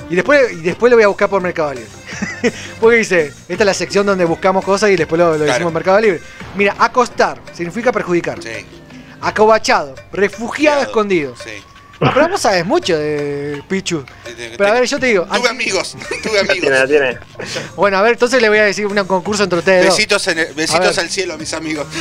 [0.09, 1.89] Y después, y después lo voy a buscar por Mercado Libre.
[2.79, 5.51] Porque dice, esta es la sección donde buscamos cosas y después lo, lo Claro.
[5.53, 6.21] decimos en Mercado Libre.
[6.55, 8.41] Mira, acostar significa perjudicar.
[8.41, 8.65] Sí.
[9.19, 11.35] Acobachado, refugiado, escondido.
[11.37, 11.51] Sí.
[12.01, 14.03] No, pero vos sabes mucho de Pichu.
[14.57, 15.25] Pero a ver, yo te digo.
[15.25, 16.69] Tuve amigos, tuve amigos.
[16.71, 17.17] La tiene.
[17.75, 19.95] Bueno, a ver, entonces le voy a decir un concurso entre ustedes dos.
[19.95, 21.87] Besitos, en el- besitos al cielo, mis amigos.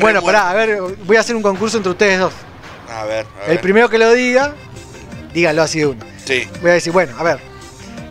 [0.00, 2.32] Bueno, pará, a ver, voy a hacer un concurso entre ustedes dos.
[2.88, 3.50] A ver, a ver.
[3.52, 4.54] El primero que lo diga,
[5.32, 6.04] díganlo así de uno.
[6.24, 6.48] Sí.
[6.60, 7.40] Voy a decir, bueno, a ver.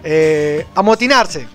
[0.03, 1.47] Eh, amotinarse.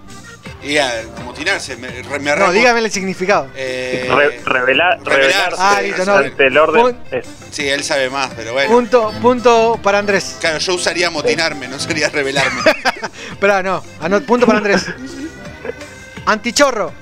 [0.63, 3.49] Y a amotinarse, me, re- me No, dígame el significado.
[3.55, 6.15] Eh, Re- revelar, revelarse Ah, listo, no.
[6.17, 6.83] ante el orden.
[6.83, 8.71] Pun- es- Sí, él sabe más, pero bueno.
[8.71, 10.39] Punto, punto para Andrés.
[10.41, 12.63] Claro, yo usaría amotinarme, no sería revelarme.
[13.31, 13.83] Esperá, no.
[14.01, 14.87] Anot- punto para Andrés.
[16.27, 16.93] Antichorro.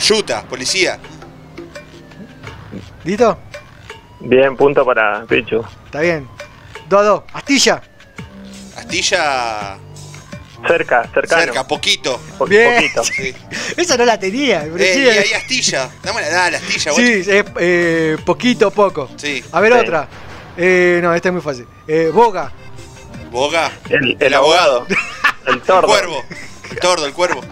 [0.00, 0.98] Yuta, policía.
[3.04, 3.38] ¿Listo?
[4.20, 5.64] Bien, punto para Pichu.
[5.84, 6.28] Está bien.
[6.88, 7.22] 2 a 2.
[7.32, 7.80] Astilla.
[8.76, 9.78] Astilla.
[10.68, 11.42] Cerca, cercano.
[11.42, 12.20] Cerca, poquito.
[12.38, 12.74] Po- Bien.
[12.76, 13.04] Poquito.
[13.04, 13.34] Sí.
[13.76, 14.64] Esa no la tenía.
[14.64, 15.88] Eh, y ahí astilla.
[16.02, 19.08] Dame la, dale, astilla, Sí, es eh, poquito, poco.
[19.16, 19.42] Sí.
[19.52, 19.78] A ver Sí.
[19.80, 20.08] otra.
[20.56, 21.66] Eh, no, esta es muy fácil.
[21.86, 22.50] Eh, boga.
[23.30, 23.70] Boga.
[23.90, 24.86] El, El abogado.
[25.46, 25.88] El tordo.
[25.88, 26.22] Cuervo.
[26.70, 27.42] El tordo, el cuervo.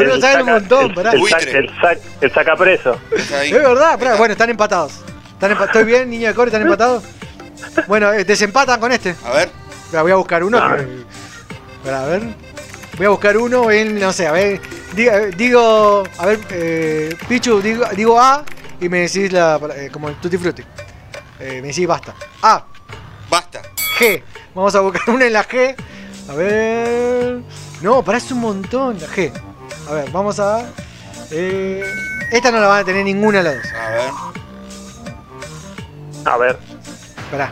[0.00, 1.12] El saben un montón, el- pará.
[1.12, 3.00] El, sac- el, sac- el sacapreso.
[3.16, 4.16] Es verdad, pará.
[4.16, 4.92] Bueno, están empatados.
[5.32, 6.48] ¿Están empa- ¿Estoy bien, niño de core?
[6.48, 7.02] ¿Están empatados?
[7.86, 9.14] Bueno, eh, desempatan con este.
[9.24, 9.50] A ver.
[9.92, 10.58] Voy a buscar uno.
[10.58, 12.20] A ver.
[13.00, 14.60] Voy a buscar uno en, no sé, a ver.
[14.94, 18.44] Diga- digo, a ver, eh, Pichu, digo, digo A
[18.78, 20.62] y me decís la, eh, como el Tutti Frutti.
[21.38, 22.14] Eh, me decís basta.
[22.42, 22.62] A,
[23.30, 23.62] Basta.
[23.98, 24.22] G.
[24.54, 25.74] Vamos a buscar una en la G.
[26.28, 27.40] A ver.
[27.80, 29.32] No, parece un montón la G.
[29.88, 30.66] A ver, vamos a.
[31.30, 31.82] Eh,
[32.30, 33.72] esta no la van a tener ninguna de las dos.
[33.72, 34.10] A ver.
[36.26, 36.58] A ver.
[37.30, 37.50] Pará.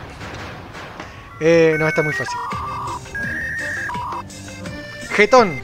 [1.39, 2.37] Eh, no, esta es muy fácil.
[5.19, 5.61] Getón.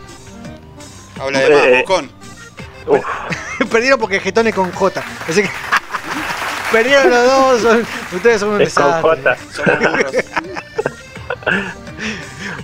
[1.18, 2.12] Habla de más, Eh, Bocón.
[2.88, 3.06] Uf,
[3.72, 5.02] Perdieron porque Getón es con J.
[5.30, 5.50] Así que.
[6.74, 7.62] Perdieron los dos.
[7.62, 9.02] son- ustedes son un es con.
[9.02, 9.38] J.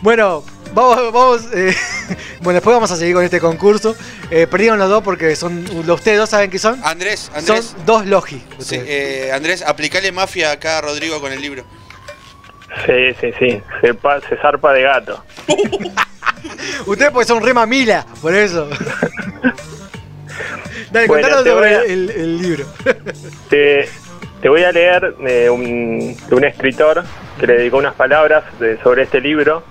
[0.02, 1.14] Bueno, vamos.
[1.14, 1.76] vamos eh,
[2.42, 3.96] bueno, después vamos a seguir con este concurso.
[4.30, 5.66] Eh, perdieron los dos porque son.
[5.90, 6.82] Ustedes dos saben qué son.
[6.84, 7.66] Andrés, Andrés.
[7.68, 8.44] Son dos logi.
[8.60, 11.64] Sí, eh, Andrés, aplicale mafia acá a Rodrigo con el libro.
[12.86, 13.62] Sí, sí, sí.
[13.82, 15.24] Se, pa- se zarpa de gato.
[16.86, 18.68] Ustedes pues son re mamila, por eso.
[20.92, 22.66] Dale, Bueno, contanos te sobre voy a- el, el libro.
[23.50, 23.88] Te,
[24.42, 27.04] te voy a leer de un, de un escritor
[27.40, 29.64] que le dedicó unas palabras de- sobre este libro.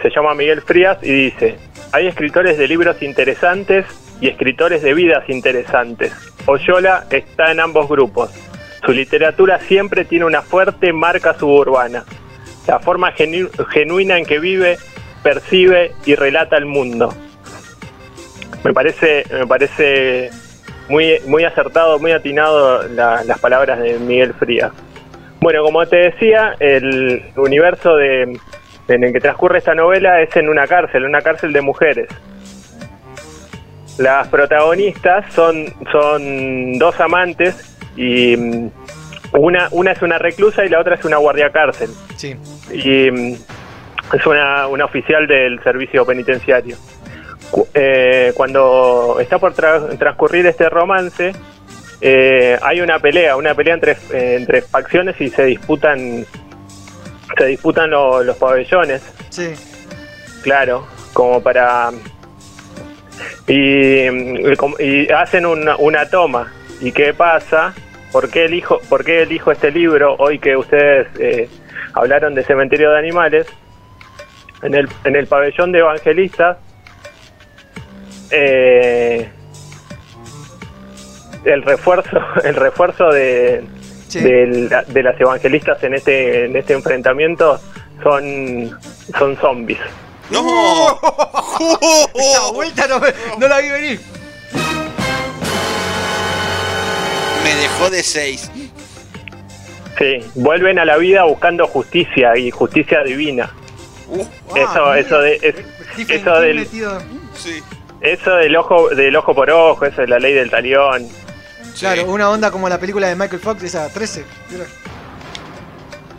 [0.00, 1.58] Se llama Miguel Frías y dice,
[1.92, 3.86] hay escritores de libros interesantes
[4.20, 6.12] y escritores de vidas interesantes.
[6.46, 8.30] Oyola está en ambos grupos.
[8.84, 12.04] Su literatura siempre tiene una fuerte marca suburbana.
[12.66, 14.76] La forma genu- genuina en que vive,
[15.22, 17.14] percibe y relata el mundo.
[18.64, 20.30] Me parece, me parece
[20.88, 24.72] muy, muy acertado, muy atinado la- las palabras de Miguel Frías.
[25.40, 28.38] Bueno, como te decía, el universo de,
[28.88, 32.08] en el que transcurre esta novela es en una cárcel, una cárcel de mujeres.
[33.98, 38.70] Las protagonistas son, son dos amantes y mm,
[39.34, 41.90] una, una es una reclusa y la otra es una guardia cárcel.
[42.16, 42.36] Sí.
[42.72, 43.34] Y mm,
[44.14, 46.76] es una, una oficial del servicio penitenciario.
[47.74, 51.32] Eh, cuando está por tra- transcurrir este romance,
[52.00, 56.24] eh, hay una pelea, una pelea entre, eh, entre facciones y se disputan
[57.38, 59.48] se disputan lo- los pabellones, Sí.
[60.42, 61.90] claro, como para
[63.46, 66.52] y, mm, y hacen una, una toma.
[66.82, 67.72] ¿Y qué pasa?
[68.12, 71.48] ¿Por qué elijo, por qué elijo este libro hoy que ustedes eh,
[71.94, 73.46] hablaron de cementerio de animales?
[74.62, 76.56] En el, en el pabellón de evangelistas
[78.30, 79.28] eh,
[81.44, 83.64] el refuerzo el refuerzo de,
[84.08, 84.20] Sí.
[84.20, 87.58] de las evangelistas en este en este enfrentamiento
[88.02, 88.78] son
[89.18, 89.80] son zombies
[90.30, 91.00] ¡No!
[92.14, 94.00] Esta vuelta no, me- no la vi venir.
[97.60, 98.50] Dejó de seis.
[99.98, 103.50] sí vuelven a la vida buscando justicia y justicia divina
[104.08, 105.54] Uh, eso Ah, eso de es-
[105.94, 106.66] Stephen eso del
[107.34, 107.62] sí.
[108.02, 111.08] eso del ojo del ojo por ojo eso de la ley del talión
[111.78, 114.24] Claro, una onda como la película de Michael Fox, esa 13.
[114.50, 114.66] ¿vieron?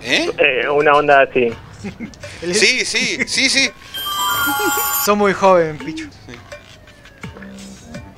[0.02, 0.32] ¿Eh?
[0.40, 1.50] eh, una onda así
[2.54, 3.70] Sí, sí, sí, sí.
[5.06, 6.08] Son muy joven, Pichu.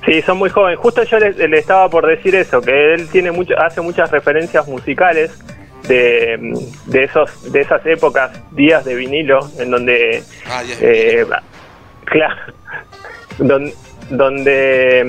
[0.06, 0.78] Sí, son muy jóvenes.
[0.78, 4.66] Justo yo le, le estaba por decir eso, que él tiene mucho, hace muchas referencias
[4.68, 5.32] musicales
[5.88, 6.38] de,
[6.86, 11.26] de esos, de esas épocas, días de vinilo, en donde, Ah, eh,
[12.04, 12.36] claro,
[13.38, 13.72] don-
[14.10, 15.00] donde,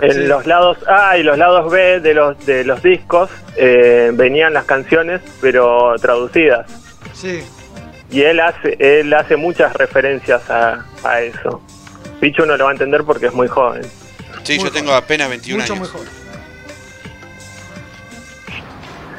[0.00, 0.26] En Sí.
[0.28, 4.64] los lados A y los lados B de los de los discos eh, venían las
[4.64, 6.70] canciones, pero traducidas.
[7.14, 7.42] Sí.
[8.08, 11.60] Y él hace él hace muchas referencias a, a eso.
[12.20, 13.82] Pichu no lo va a entender porque es muy joven.
[14.42, 15.88] Sí, yo tengo apenas 21 Mucho, años.
[15.92, 16.12] muy joven.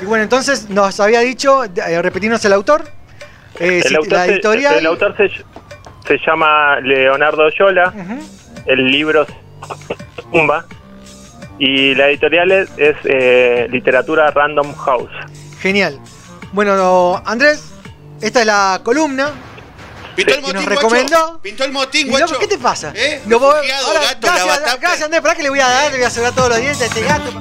[0.01, 2.83] Y bueno, entonces nos había dicho, eh, repetirnos el autor.
[3.59, 4.75] Eh, si- el, autor la se, editorial.
[4.77, 5.29] el autor se,
[6.07, 7.93] se llama Leonardo Yola.
[8.65, 9.29] El libro es
[10.31, 10.65] Tumba.
[11.59, 15.11] Y la editorial es, es, eh, Literatura Random House.
[15.59, 15.99] Genial.
[16.53, 17.69] Bueno, Andrés,
[18.21, 19.29] esta es la columna.
[20.15, 21.17] Pintó el que nos motín, recomendó.
[21.19, 21.41] guacho.
[21.41, 22.39] Pintó el motín, guacho.
[22.39, 22.91] ¿Qué te pasa?
[22.95, 23.21] ¿Eh?
[23.27, 25.21] Lo voy- Refugiado, ahora, gato, gracias, gracias, Andrés.
[25.21, 25.91] ¿Para qué le voy a dar?
[25.91, 27.31] Le voy a asegurar todos los dientes a este gato.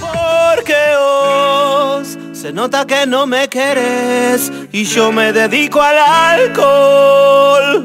[0.00, 7.84] Porque vos se nota que no me querés y yo me dedico al alcohol.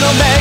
[0.00, 0.34] no me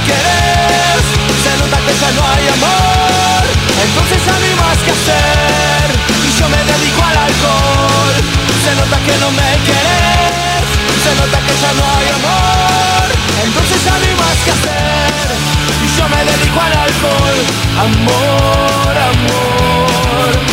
[1.43, 3.43] se nota que ya no hay amor,
[3.83, 5.85] entonces ya no hay más que hacer.
[6.23, 8.15] Y yo me dedico al alcohol,
[8.64, 10.65] se nota que no me querés,
[11.03, 13.06] se nota que ya no hay amor,
[13.43, 15.27] entonces ya no hay más que hacer.
[15.83, 17.38] Y yo me dedico al alcohol,
[17.85, 20.52] amor, amor.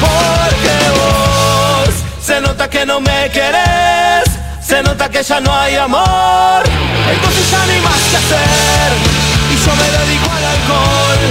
[0.00, 4.24] porque vos se nota que no me querés,
[4.64, 6.62] se nota que ya no hay amor,
[7.10, 8.92] entonces ya no hay más que hacer.
[9.50, 11.22] Y yo me dedico al alcohol,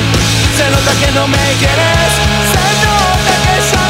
[0.58, 2.11] se nota que no me querés,
[2.53, 3.81] se nota que ya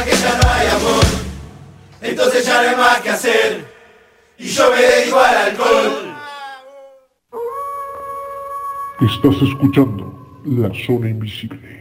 [0.00, 1.04] nota que ya no hay amor,
[2.00, 3.64] entonces ya no hay más que hacer.
[4.38, 6.16] Y yo me dedico al alcohol.
[9.00, 11.79] Estás escuchando La Zona Invisible.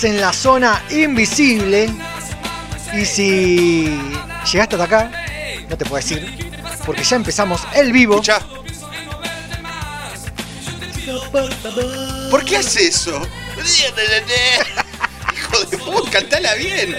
[0.00, 1.90] Estás en la zona invisible.
[2.94, 4.00] Y si
[4.50, 5.10] llegaste hasta acá,
[5.68, 6.50] no te puedo decir.
[6.86, 8.22] Porque ya empezamos el vivo.
[12.30, 13.20] ¿Por qué hace eso?
[15.36, 16.96] Hijo de puta, cantala bien.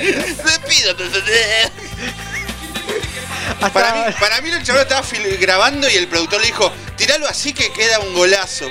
[3.73, 5.07] Para mí, para mí el chaval estaba
[5.39, 8.69] grabando y el productor le dijo, tiralo así que queda un golazo.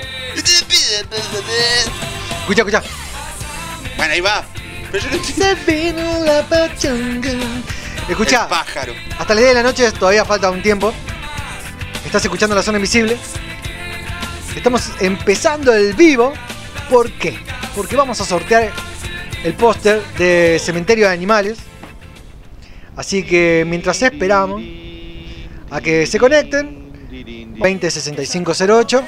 [2.43, 3.00] Escucha, escucha.
[4.01, 4.43] Bueno, ahí va.
[4.91, 7.29] Pero yo no Se vino la pachanga.
[8.09, 8.93] Escucha, El pájaro.
[9.19, 10.91] hasta las 10 de la noche todavía falta un tiempo.
[12.03, 13.15] Estás escuchando la zona invisible.
[14.55, 16.33] Estamos empezando el vivo.
[16.89, 17.37] ¿Por qué?
[17.75, 18.71] Porque vamos a sortear
[19.43, 21.59] el póster de Cementerio de Animales.
[22.95, 24.63] Así que mientras esperamos
[25.69, 27.07] a que se conecten,
[27.59, 29.03] 206508,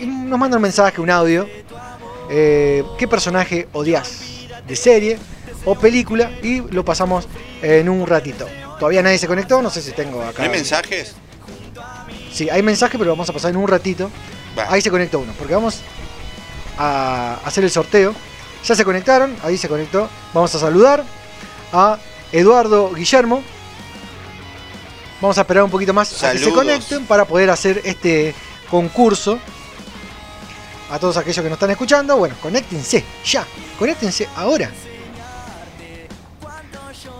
[0.00, 1.61] y nos manda un mensaje, un audio.
[2.34, 4.20] Eh, ¿Qué personaje odias
[4.66, 5.18] de serie
[5.66, 6.30] o película?
[6.42, 7.28] Y lo pasamos
[7.60, 8.48] en un ratito.
[8.78, 10.38] Todavía nadie se conectó, no sé si tengo acá.
[10.38, 11.14] ¿No hay mensajes?
[12.32, 14.10] Sí, hay mensaje, pero lo vamos a pasar en un ratito.
[14.58, 14.72] Va.
[14.72, 15.80] Ahí se conectó uno, porque vamos
[16.78, 18.14] a hacer el sorteo.
[18.64, 20.08] Ya se conectaron, ahí se conectó.
[20.32, 21.04] Vamos a saludar
[21.72, 21.98] a
[22.32, 23.42] Eduardo Guillermo.
[25.20, 26.64] Vamos a esperar un poquito más a que se Saludos.
[26.64, 28.34] conecten para poder hacer este
[28.70, 29.38] concurso.
[30.92, 33.46] A todos aquellos que nos están escuchando, bueno, conéctense, ya,
[33.78, 34.70] conéctense ahora.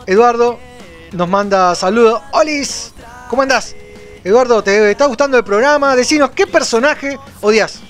[0.07, 0.59] Eduardo
[1.13, 2.21] nos manda saludos.
[2.33, 2.93] ¡Olis!
[3.31, 3.75] ¿Cómo andás?
[4.25, 5.97] Eduardo, ¿te está gustando el programa?
[5.97, 7.81] Decinos, ¿qué personaje odias?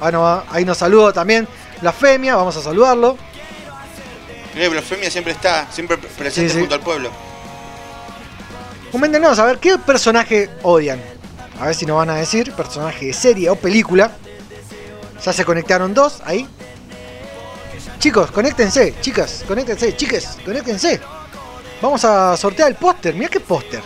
[0.00, 1.46] Ah, no, ah, ahí nos saluda también
[1.82, 3.16] la Femia, vamos a saludarlo.
[4.56, 6.60] Eh, Blasfemia siempre está, siempre pre- presente Sí, sí.
[6.60, 7.10] junto al pueblo.
[8.90, 11.00] Coméntenos a ver qué personaje odian.
[11.60, 14.10] A ver si nos van a decir, personaje de serie o película.
[15.24, 16.48] Ya se conectaron dos ahí.
[17.98, 21.00] Chicos, conéctense, chicas, conéctense, chiques, conéctense.
[21.80, 23.14] Vamos a sortear el póster.
[23.14, 23.82] Mira qué póster.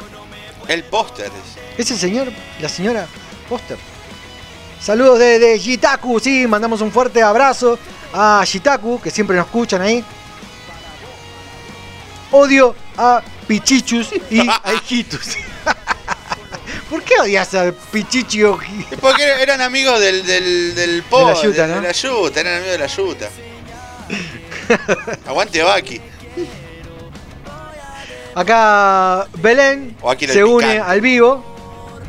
[0.68, 1.30] El póster.
[1.76, 3.06] Es el señor, la señora
[3.48, 3.76] póster.
[4.80, 7.78] Saludos desde Jitaku, sí, mandamos un fuerte abrazo
[8.12, 10.04] a Jitaku, que siempre nos escuchan ahí.
[12.32, 15.36] Odio a Pichichus y a Hijitus.
[16.90, 21.26] ¿Por qué odias a Pichichi o Hi- Es porque eran amigos del, del, del po,
[21.28, 21.80] De la yuta, de, ¿no?
[21.80, 23.28] de la yuta, eran amigos de la yuta.
[25.26, 26.00] Aguante Baki.
[28.34, 29.96] Acá Belén
[30.28, 30.90] se une picante.
[30.90, 31.44] al vivo.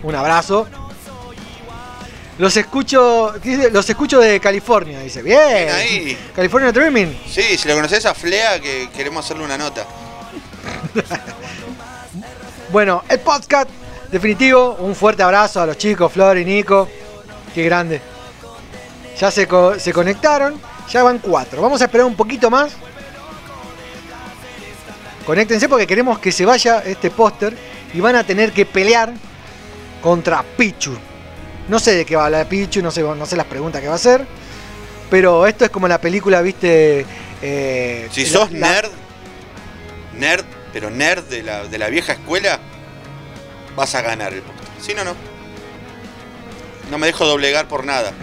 [0.03, 0.67] Un abrazo.
[2.37, 3.33] Los escucho,
[3.71, 5.23] los escucho de California, dice.
[5.23, 5.39] Bien.
[5.65, 6.17] Bien ahí.
[6.35, 7.19] California Dreaming.
[7.27, 9.85] Sí, si lo conoces a Flea, que queremos hacerle una nota.
[12.69, 13.69] Bueno, el podcast
[14.11, 14.75] definitivo.
[14.79, 16.87] Un fuerte abrazo a los chicos, Flor y Nico.
[17.53, 18.01] Qué grande.
[19.19, 20.59] Ya se, co- se conectaron.
[20.89, 21.61] Ya van cuatro.
[21.61, 22.71] Vamos a esperar un poquito más.
[25.25, 27.55] Conéctense porque queremos que se vaya este póster.
[27.93, 29.13] Y van a tener que pelear
[30.01, 30.95] contra Pichu.
[31.69, 33.87] No sé de qué va a hablar Pichu, no sé, no sé las preguntas que
[33.87, 34.25] va a hacer.
[35.09, 37.05] Pero esto es como la película, viste.
[37.41, 38.89] eh, Si la- sos la- nerd,
[40.17, 42.59] nerd, pero nerd de la, de la vieja escuela,
[43.77, 44.67] vas a ganar el póster.
[44.81, 45.15] Si no, no.
[46.91, 48.11] No me dejo doblegar por nada.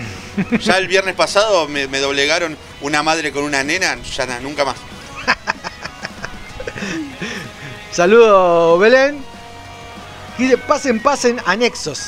[0.61, 4.65] Ya el viernes pasado me, me doblegaron una madre con una nena, ya na- nunca
[4.65, 4.75] más.
[7.93, 9.25] Saludos, Belén.
[10.37, 12.01] Dice, pasen, pasen, anexos.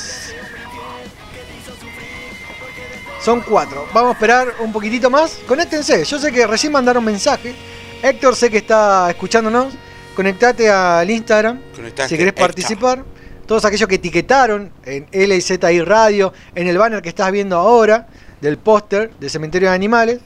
[3.23, 3.87] Son cuatro.
[3.93, 5.37] Vamos a esperar un poquitito más.
[5.47, 6.03] Conéctense.
[6.03, 7.55] Yo sé que recién mandaron mensaje.
[8.01, 9.73] Héctor sé que está escuchándonos.
[10.15, 13.03] Conectate al Instagram Conectate, si querés participar.
[13.47, 18.05] Todos aquellos que etiquetaron en LZI Radio, en el banner que estás viendo ahora,
[18.41, 20.19] del póster de Cementerio de Animales,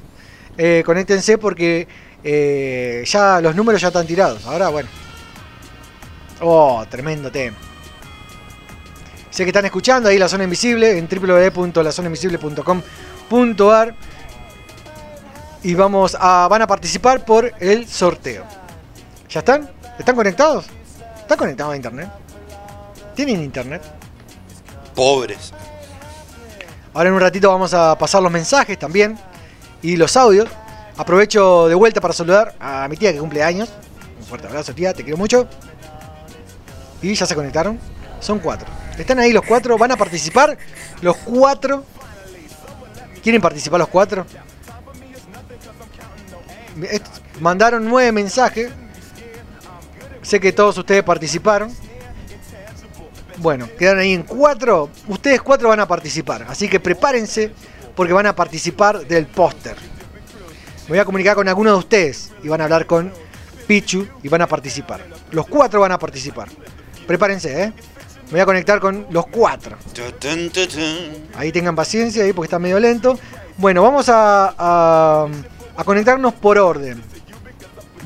[0.58, 1.88] eh, conéctense porque
[2.24, 4.46] eh, ya los números ya están tirados.
[4.46, 4.90] Ahora, bueno.
[6.42, 7.56] Oh, tremendo tema.
[9.30, 13.96] Sé que están escuchando ahí la zona invisible en www.lazonainvisible.com.ar
[15.64, 18.44] y vamos a van a participar por el sorteo.
[19.30, 19.70] ¿Ya están?
[19.98, 20.66] ¿Están conectados?
[21.22, 22.10] ¿Están conectados a internet?
[23.16, 23.82] ¿Tienen internet?
[24.96, 25.54] Pobres.
[26.94, 29.18] Ahora en un ratito vamos a pasar los mensajes también
[29.82, 30.50] y los audios.
[30.98, 33.70] Aprovecho de vuelta para saludar a mi tía que cumple años.
[34.20, 35.48] Un fuerte abrazo, tía, te quiero mucho.
[37.02, 37.80] Y ya se conectaron.
[38.20, 38.68] Son cuatro.
[38.98, 39.78] Están ahí los cuatro.
[39.78, 40.58] Van a participar
[41.02, 41.84] los cuatro.
[43.24, 44.26] ¿Quieren participar los cuatro?
[47.40, 48.72] Mandaron nueve mensajes.
[50.22, 51.74] Sé que todos ustedes participaron.
[53.42, 54.90] Bueno, quedaron ahí en cuatro.
[55.08, 56.46] Ustedes cuatro van a participar.
[56.48, 57.52] Así que prepárense
[57.96, 59.76] porque van a participar del póster.
[60.88, 63.12] Voy a comunicar con alguno de ustedes y van a hablar con
[63.66, 65.02] Pichu y van a participar.
[65.32, 66.50] Los cuatro van a participar.
[67.08, 67.74] Prepárense, ¿eh?
[68.26, 69.76] Me voy a conectar con los cuatro.
[71.36, 73.18] Ahí tengan paciencia ahí porque está medio lento.
[73.58, 75.28] Bueno, vamos a
[75.84, 77.02] conectarnos por orden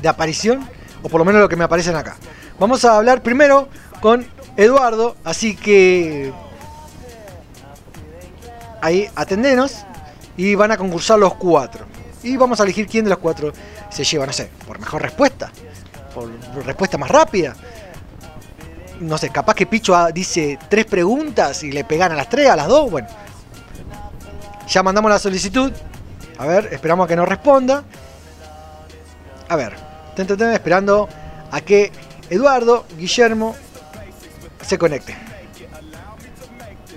[0.00, 0.66] de aparición,
[1.02, 2.16] o por lo menos lo que me aparecen acá.
[2.58, 3.68] Vamos a hablar primero
[4.00, 6.32] con Eduardo, así que
[8.80, 9.84] ahí atendenos
[10.36, 11.84] y van a concursar los cuatro.
[12.22, 13.52] Y vamos a elegir quién de los cuatro
[13.90, 15.50] se lleva, no sé, por mejor respuesta,
[16.14, 16.30] por
[16.64, 17.54] respuesta más rápida.
[19.00, 22.56] No sé, capaz que Picho dice tres preguntas y le pegan a las tres, a
[22.56, 23.08] las dos, bueno.
[24.68, 25.70] Ya mandamos la solicitud.
[26.38, 27.84] A ver, esperamos a que nos responda.
[29.48, 29.74] A ver,
[30.14, 31.08] ten, ten, ten, esperando
[31.50, 31.92] a que
[32.30, 33.54] Eduardo, Guillermo,
[34.66, 35.16] se conecte.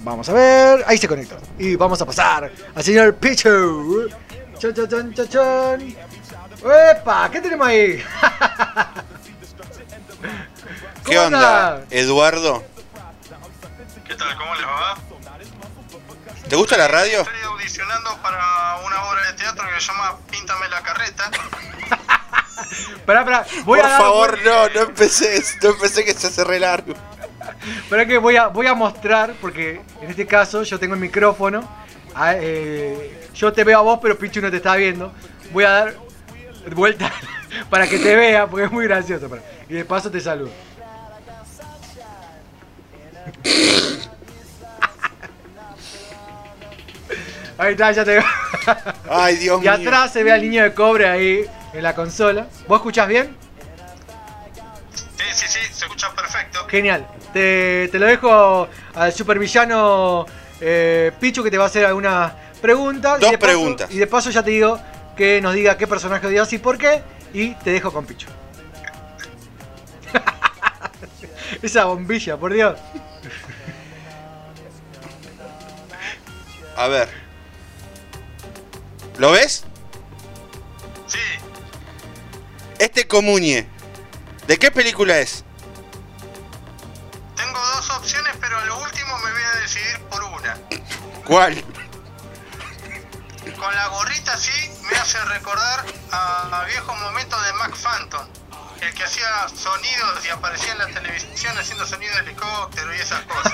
[0.02, 1.38] Vamos a ver, ahí se conectó.
[1.58, 4.10] Y vamos a pasar al señor Pichu.
[4.58, 5.96] Chon, chon, chon, chon, chon.
[6.92, 7.30] ¡Epa!
[7.32, 8.04] ¿Qué tenemos ahí?
[11.06, 11.84] ¿Qué ¿Cómo onda?
[11.90, 12.64] Eduardo?
[14.08, 14.38] ¿Qué tal?
[14.38, 14.98] ¿Cómo les va?
[16.48, 17.22] ¿Te gusta la radio?
[17.22, 21.30] Estoy audicionando para una obra de teatro que se llama Píntame la carreta.
[23.06, 26.44] Pará, pará, voy Por a dar- favor, no, no empecé, no empecé que se hace
[26.44, 26.94] re largo.
[27.90, 31.68] Pero que voy a, voy a mostrar, porque en este caso yo tengo el micrófono.
[32.16, 35.14] ah, eh, yo te veo a vos, pero Pichu no te está viendo.
[35.52, 35.94] Voy a dar
[36.76, 37.12] vuelta
[37.70, 39.30] para que te vea, porque es muy gracioso.
[39.70, 40.52] Y de paso te saludo.
[47.58, 48.24] Ahí está, ya te veo.
[49.10, 49.72] Ay, Dios y mío.
[49.74, 52.48] atrás se ve al niño de cobre ahí en la consola.
[52.70, 53.36] ¿Vos escuchás bien?
[55.34, 56.66] Sí, sí, sí, se escucha perfecto.
[56.68, 57.06] Genial.
[57.34, 60.26] Te, te lo dejo al supervillano
[60.60, 63.20] eh, Pichu que te va a hacer algunas preguntas.
[63.20, 63.92] Dos y de paso- preguntas.
[63.92, 64.80] y de paso ya te digo
[65.16, 67.02] que nos diga qué personaje odias y por qué.
[67.34, 68.28] Y te dejo con Pichu.
[71.62, 72.80] Esa bombilla, por Dios.
[76.76, 77.10] A ver.
[79.18, 79.66] ¿Lo ves?
[81.08, 81.18] Sí.
[82.80, 83.68] Este comuñe.
[84.50, 85.44] ¿De qué película es?
[87.36, 90.58] Tengo dos opciones, pero a lo último me voy a decidir por una.
[91.24, 91.64] ¿Cuál?
[93.60, 94.52] Con la gorrita sí
[94.90, 98.28] me hace recordar a, a viejos momentos de Mac Phantom.
[98.82, 103.22] El que hacía sonidos y aparecía en la televisión haciendo sonido de helicóptero y esas
[103.26, 103.54] cosas.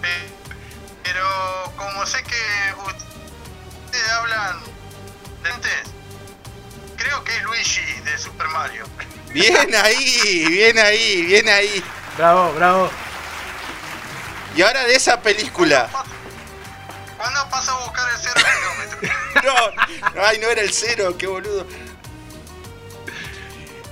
[0.00, 0.32] Pe-
[1.04, 2.74] Pero como sé que
[3.86, 4.58] ustedes hablan
[5.44, 5.82] de antes,
[6.96, 8.84] creo que es Luigi de Super Mario.
[9.32, 11.82] Bien ahí, bien ahí, bien ahí.
[12.16, 12.90] Bravo, bravo.
[14.54, 15.88] Y ahora de esa película.
[17.16, 19.42] ¿Cuándo pasa a buscar el cero kilómetro?
[20.14, 21.66] No, ay, no era el cero, qué boludo.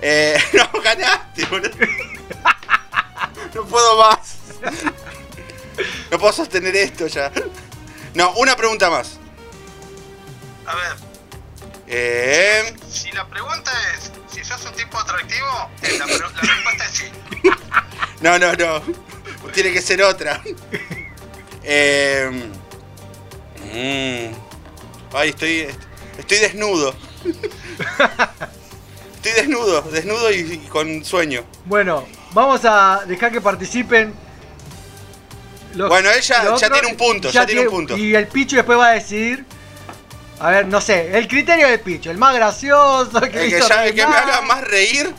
[0.02, 1.70] Eh, no, ganaste, boludo.
[3.55, 4.36] No puedo más.
[6.10, 7.33] No puedo sostener esto ya.
[8.15, 9.19] No, una pregunta más.
[10.67, 10.97] A ver,
[11.86, 14.10] Eh, si la pregunta es
[14.43, 17.05] si sos un tipo atractivo, eh, la, respuesta es sí.
[18.20, 18.83] no, no, no.
[19.52, 20.41] Tiene que ser otra.
[21.62, 22.31] Eh,
[23.73, 25.67] mm, ay, estoy,
[26.19, 26.94] estoy desnudo.
[29.23, 31.44] Estoy desnudo, desnudo y, y con sueño.
[31.67, 34.15] Bueno, vamos a dejar que participen.
[35.75, 36.81] los- Bueno, él ya- los ya otros.
[36.81, 37.99] tiene un punto, ya tiene un punto.
[37.99, 39.44] Y el Pichu después va a decidir.
[40.41, 43.59] A ver, no sé, el criterio del Pichu, el más gracioso, el que, El que,
[43.59, 45.15] hizo ya- el que me haga más reír.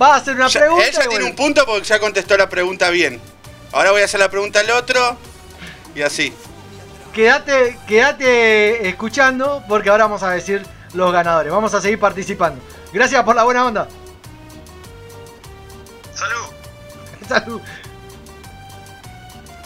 [0.00, 0.86] Va a hacer una Ya- pregunta.
[0.86, 3.20] él ya y tiene bueno, un punto porque ya contestó la pregunta bien.
[3.72, 5.16] Ahora voy a hacer la pregunta al otro.
[5.96, 6.32] Y así.
[7.12, 11.52] Quédate, quédate escuchando porque ahora vamos a decir los ganadores.
[11.52, 12.62] Vamos a seguir participando.
[12.92, 13.88] Gracias por la buena onda.
[16.14, 16.46] Salud.
[17.28, 17.60] Salud.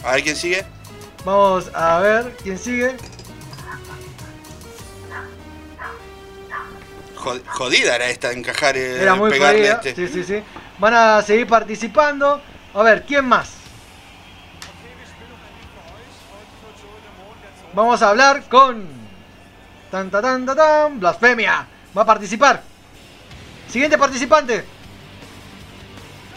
[0.03, 0.65] A ver quién sigue.
[1.23, 2.95] Vamos a ver quién sigue.
[7.19, 9.81] Jodida era esta encajar eh, Era muy pegarle jodida.
[9.83, 9.95] este.
[9.95, 10.43] Sí, sí, sí.
[10.79, 12.41] Van a seguir participando.
[12.73, 13.51] A ver, ¿quién más?
[17.73, 18.87] Vamos a hablar con.
[19.91, 21.67] Tan, tan, tan, tan, tan, Blasfemia.
[21.97, 22.63] Va a participar.
[23.69, 24.63] Siguiente participante.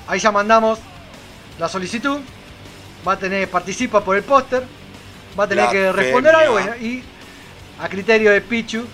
[0.08, 0.80] Ahí ya mandamos
[1.58, 2.20] la solicitud.
[3.06, 4.64] Va a tener, participa por el póster.
[5.38, 6.58] Va a tener que responder algo.
[6.80, 7.04] Y
[7.80, 8.84] a criterio de Pichu.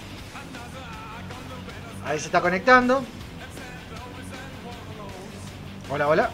[2.08, 3.04] Ahí se está conectando.
[5.90, 6.30] Hola, hola.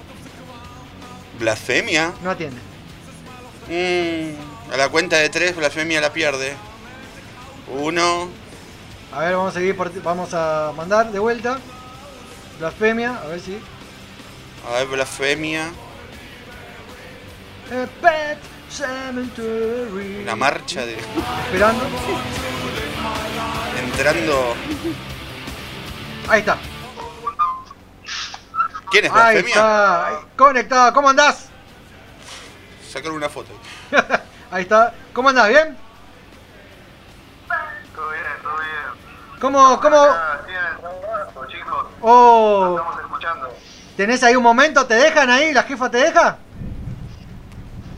[1.41, 2.13] Blasfemia.
[2.23, 2.61] No atiende.
[3.69, 6.55] Mm, a la cuenta de tres, blasfemia la pierde.
[7.77, 8.29] Uno.
[9.13, 11.59] A ver, vamos a seguir, parti- vamos a mandar de vuelta.
[12.61, 13.59] Blasfemia, a ver si.
[14.69, 15.67] A ver, blasfemia.
[17.67, 18.39] A Pet
[18.71, 20.25] Cemetery.
[20.25, 20.95] La marcha de.
[21.47, 21.85] Esperando.
[23.85, 24.55] Entrando.
[26.29, 26.57] Ahí está.
[28.91, 29.55] ¿Quién es Ahí Blasfemia?
[29.55, 30.93] está, conectado.
[30.93, 31.49] ¿Cómo andás?
[32.91, 33.51] Sacar una foto.
[34.51, 34.95] Ahí está.
[35.13, 35.49] ¿Cómo andás?
[35.49, 35.77] ¿Bien?
[37.95, 39.41] Todo bien, todo bien.
[39.41, 40.01] ¿Cómo, cómo?
[40.03, 41.87] Acá, sí, chicos.
[42.01, 43.55] Oh, Estamos escuchando.
[43.97, 44.87] ¿tenés ahí un momento?
[44.87, 45.53] ¿Te dejan ahí?
[45.53, 46.39] ¿La jefa te deja?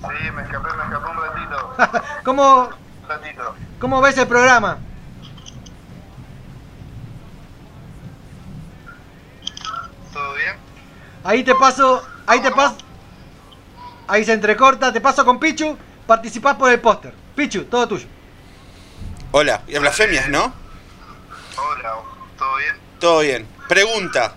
[0.01, 1.77] Sí, me escapé, me escapé un ratito.
[2.25, 2.65] ¿Cómo,
[3.03, 3.55] Un ratito.
[3.81, 4.79] cómo ves el programa?
[10.17, 10.57] ¿Todo bien?
[11.25, 12.77] Ahí te paso, ahí te paso.
[14.09, 17.13] Ahí se entrecorta, te paso con Pichu, participás por el póster.
[17.35, 18.07] Pichu, todo tuyo.
[19.33, 20.55] Hola, y blasfemias, ¿no?
[21.59, 21.97] Hola,
[22.39, 22.77] ¿todo bien?
[22.99, 23.47] Todo bien.
[23.69, 24.35] Pregunta.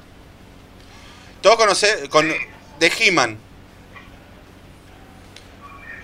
[1.41, 3.38] Todos conocen con de He-Man.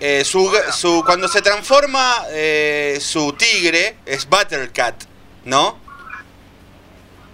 [0.00, 4.94] Eh, su, su- cuando se transforma eh, su tigre es Battlecat,
[5.44, 5.78] ¿no?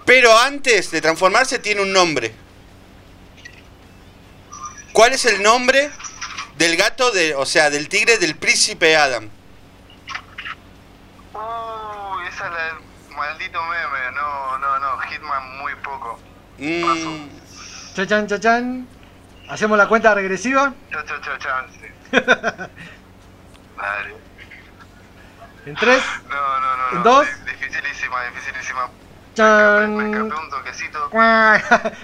[0.05, 2.35] Pero antes de transformarse tiene un nombre.
[4.93, 5.91] ¿Cuál es el nombre
[6.59, 9.29] del gato de, o sea, del tigre del príncipe Adam?
[11.35, 12.75] Uy, esa es la del
[13.17, 14.13] maldito meme.
[14.15, 14.99] No, no, no.
[15.01, 16.19] Hitman muy poco.
[16.59, 17.29] Mm,
[17.95, 18.87] Chachan, chachan.
[19.49, 20.73] ¿Hacemos la cuenta regresiva?
[20.91, 21.03] Chao,
[21.39, 21.67] chao.
[21.73, 21.87] sí.
[23.77, 24.17] Dale.
[25.65, 26.89] En tres, No, no, no.
[26.91, 27.03] en no.
[27.05, 27.27] dos.
[27.27, 28.91] di- Dificilísima, dificilísima.
[29.35, 30.31] Chan.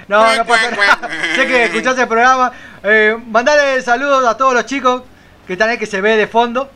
[0.09, 0.99] No, no pasa nada.
[1.37, 2.53] sé que escuchaste el programa.
[2.83, 5.03] Eh, mandale saludos a todos los chicos
[5.47, 6.71] que están ahí, que se ve de fondo.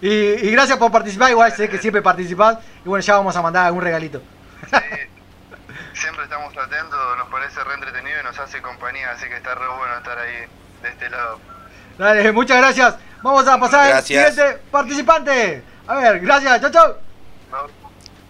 [0.00, 1.30] Y, y gracias por participar.
[1.30, 2.58] Igual sé que siempre participás.
[2.84, 4.22] Y bueno, ya vamos a mandar algún regalito.
[5.94, 9.66] Siempre estamos atentos, nos parece re entretenido y nos hace compañía, así que está re
[9.68, 10.46] bueno estar ahí
[10.82, 11.38] de este lado.
[11.98, 12.96] Dale, muchas gracias.
[13.22, 14.26] Vamos a pasar Gracias.
[14.26, 15.62] al siguiente participante.
[15.86, 16.60] A ver, gracias.
[16.60, 17.11] Chau, chau.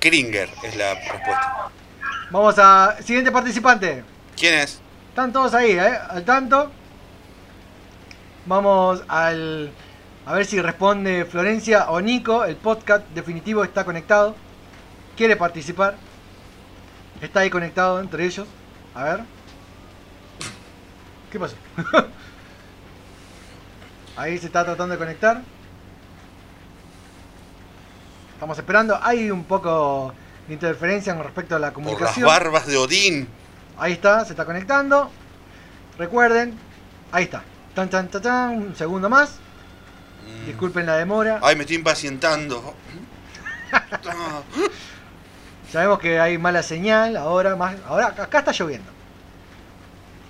[0.02, 1.70] Kringer es la respuesta.
[2.32, 4.02] Vamos a siguiente participante.
[4.36, 4.80] ¿Quién es?
[5.10, 5.96] Están todos ahí, ¿eh?
[6.08, 6.72] Al tanto.
[8.46, 9.70] Vamos al...
[10.26, 12.44] A ver si responde Florencia o Nico.
[12.44, 14.34] El podcast definitivo está conectado.
[15.16, 15.94] Quiere participar.
[17.20, 18.48] Está ahí conectado entre ellos.
[18.96, 19.20] A ver.
[21.30, 21.54] ¿Qué pasó?
[24.16, 25.42] ahí se está tratando de conectar.
[28.42, 28.98] Estamos esperando.
[29.00, 30.12] Hay un poco
[30.48, 32.26] de interferencia con respecto a la Por las comunicación.
[32.26, 33.28] barbas de Odín.
[33.78, 35.12] Ahí está, se está conectando.
[35.96, 36.58] Recuerden,
[37.12, 37.44] ahí está.
[37.72, 39.36] Tan, tan, tan, tan, un segundo más.
[40.44, 41.38] Disculpen la demora.
[41.40, 42.74] Ay, me estoy impacientando.
[45.70, 48.90] Sabemos que hay mala señal ahora, más, ahora acá está lloviendo.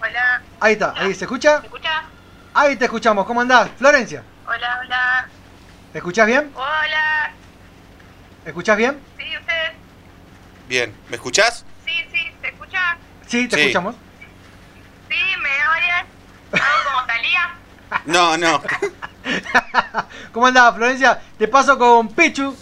[0.02, 1.60] Hola, Ahí está, ahí se escucha.
[1.60, 2.02] ¿me escuchás?
[2.52, 3.24] Ahí te escuchamos.
[3.24, 3.70] ¿Cómo andás?
[3.78, 5.28] Florencia, Hola, hola.
[5.94, 6.50] ¿me escuchás bien?
[6.54, 7.32] Hola.
[8.44, 8.98] ¿Me escuchás bien?
[9.18, 9.72] ¿Sí, ustedes?
[10.68, 11.64] Bien, ¿me escuchás?
[11.86, 12.96] Sí, sí, ¿se escucha?
[13.26, 13.62] Sí, te Sí.
[13.62, 13.94] escuchamos.
[15.08, 16.06] Sí, ¿me oyen?
[16.52, 17.54] ¿Hago como Talía?
[18.06, 18.62] No, no.
[20.32, 21.20] ¿Cómo andás, Florencia?
[21.38, 22.56] Te paso con Pichu.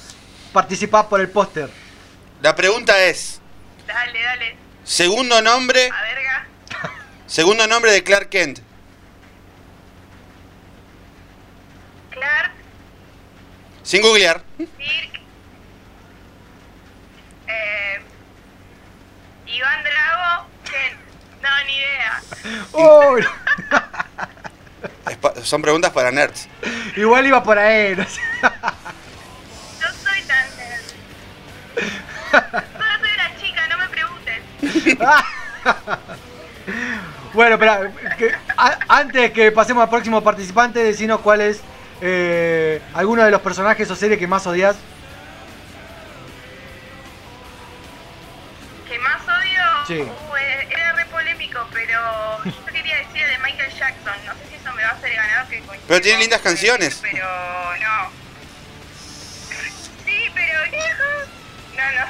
[0.52, 1.70] Participás por el póster.
[2.42, 3.40] La pregunta es,
[3.86, 4.56] Dale, dale.
[4.82, 6.46] segundo nombre, A verga.
[7.26, 8.58] segundo nombre de Clark Kent.
[12.10, 12.50] Clark,
[13.84, 14.42] Sin googlear.
[14.58, 15.09] Dirk.
[17.50, 18.00] Eh,
[19.46, 20.46] Iván Drago.
[20.64, 20.96] Ken.
[21.42, 22.22] No, ni idea.
[23.08, 23.26] Uy,
[25.38, 26.48] Es son preguntas para nerds.
[26.96, 27.96] igual iba por ahí.
[27.96, 28.20] no sé.
[28.42, 30.82] No soy tan nerd.
[32.30, 34.40] Solo soy una chica, no me preguntes.
[37.32, 41.60] Bueno, espera, que- a- antes que pasemos al próximo participante, decinos cuál es
[42.00, 44.76] eh, alguno de los personajes o series que más odias.
[48.90, 49.62] ¿Qué más odio?
[49.86, 50.00] Sí.
[50.00, 50.36] Uh,
[50.68, 52.00] era re polémico, pero
[52.44, 54.14] yo quería decir de Michael Jackson.
[54.26, 56.98] No sé si eso me va a hacer ganador que coincide Pero tiene lindas canciones.
[57.00, 58.10] Pero no.
[60.04, 61.04] Sí, pero viejo.
[61.76, 62.04] No, no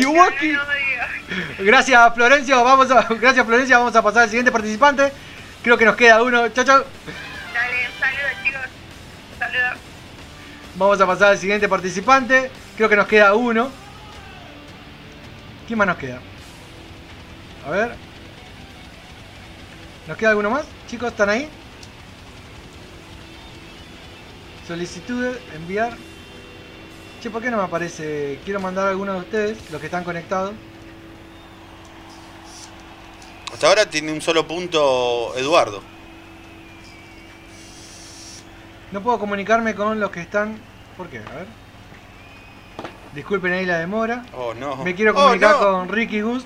[0.00, 0.06] sé.
[0.06, 0.52] Walking?
[0.54, 1.02] No, no odio.
[1.58, 5.12] Gracias Florencio, vamos a, gracias Florencia, vamos a pasar al siguiente participante.
[5.62, 6.48] Creo que nos queda uno.
[6.48, 6.84] Chau, chau.
[7.52, 8.62] Dale, un saludo chicos.
[9.38, 9.78] Saludos.
[10.76, 12.50] Vamos a pasar al siguiente participante.
[12.78, 13.70] Creo que nos queda uno.
[15.70, 16.18] ¿Quién más nos queda?
[17.64, 17.94] A ver.
[20.08, 20.64] ¿Nos queda alguno más?
[20.88, 21.48] Chicos, ¿están ahí?
[24.66, 25.96] Solicitudes, enviar.
[27.22, 28.40] Che, ¿por qué no me aparece?
[28.44, 30.54] Quiero mandar a alguno de ustedes, los que están conectados.
[33.52, 35.84] Hasta ahora tiene un solo punto Eduardo.
[38.90, 40.58] No puedo comunicarme con los que están.
[40.96, 41.18] ¿Por qué?
[41.18, 41.59] A ver.
[43.14, 44.24] Disculpen ahí la demora.
[44.34, 44.76] Oh, no.
[44.84, 45.58] Me quiero Oh, comunicar no.
[45.58, 46.44] con Ricky Gus,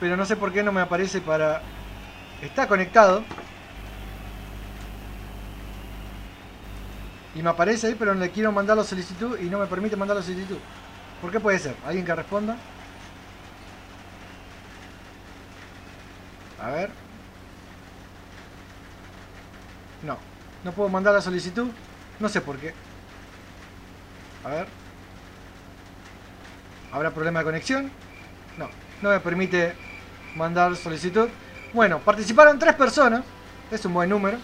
[0.00, 1.62] pero no sé por qué no me aparece para...
[2.42, 3.22] Está conectado.
[7.34, 10.16] Y me aparece ahí, pero le quiero mandar la solicitud y no me permite mandar
[10.16, 10.58] la solicitud.
[11.20, 11.74] ¿Por qué puede ser?
[11.86, 12.56] ¿Alguien que responda?
[16.60, 16.90] A ver.
[20.02, 20.18] No,
[20.64, 21.68] no puedo mandar la solicitud.
[22.20, 22.74] No sé por qué.
[24.44, 24.66] A ver.
[26.94, 27.90] ¿Habrá problema de conexión?
[28.56, 28.70] No,
[29.02, 29.74] no me permite
[30.36, 31.28] mandar solicitud.
[31.72, 33.24] Bueno, participaron tres personas.
[33.68, 34.38] Es un buen número.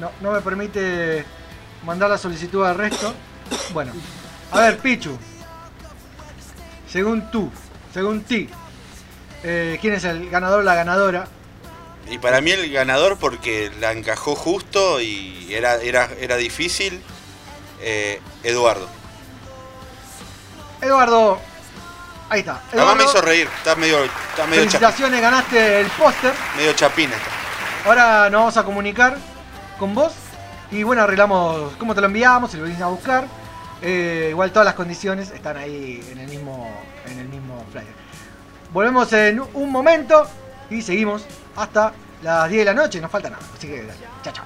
[0.00, 1.26] No, no me permite
[1.84, 3.12] mandar la solicitud al resto.
[3.74, 3.92] Bueno,
[4.50, 5.18] a ver, Pichu.
[6.88, 7.50] Según tú,
[7.92, 8.48] según ti,
[9.42, 11.26] eh, ¿quién es el ganador o la ganadora?
[12.10, 17.02] Y para mí el ganador porque la encajó justo y era, era, era difícil,
[17.82, 19.01] eh, Eduardo.
[20.82, 21.38] Eduardo.
[22.28, 22.60] Ahí está.
[22.72, 26.32] Además me Eduardo, hizo reír, está medio, está medio, chapín, felicitaciones, ganaste el póster.
[26.56, 27.88] medio chapín está.
[27.88, 29.16] Ahora nos vamos a comunicar
[29.78, 30.12] con vos
[30.70, 33.26] y bueno, arreglamos cómo te lo enviamos, si lo venís a buscar.
[33.82, 36.70] Eh, igual todas las condiciones están ahí en el mismo,
[37.06, 37.94] en el mismo flyer.
[38.72, 40.26] Volvemos en un momento
[40.70, 41.24] y seguimos
[41.56, 43.42] hasta las 10 de la noche, no falta nada.
[43.56, 44.44] Así que dale, chao, chao.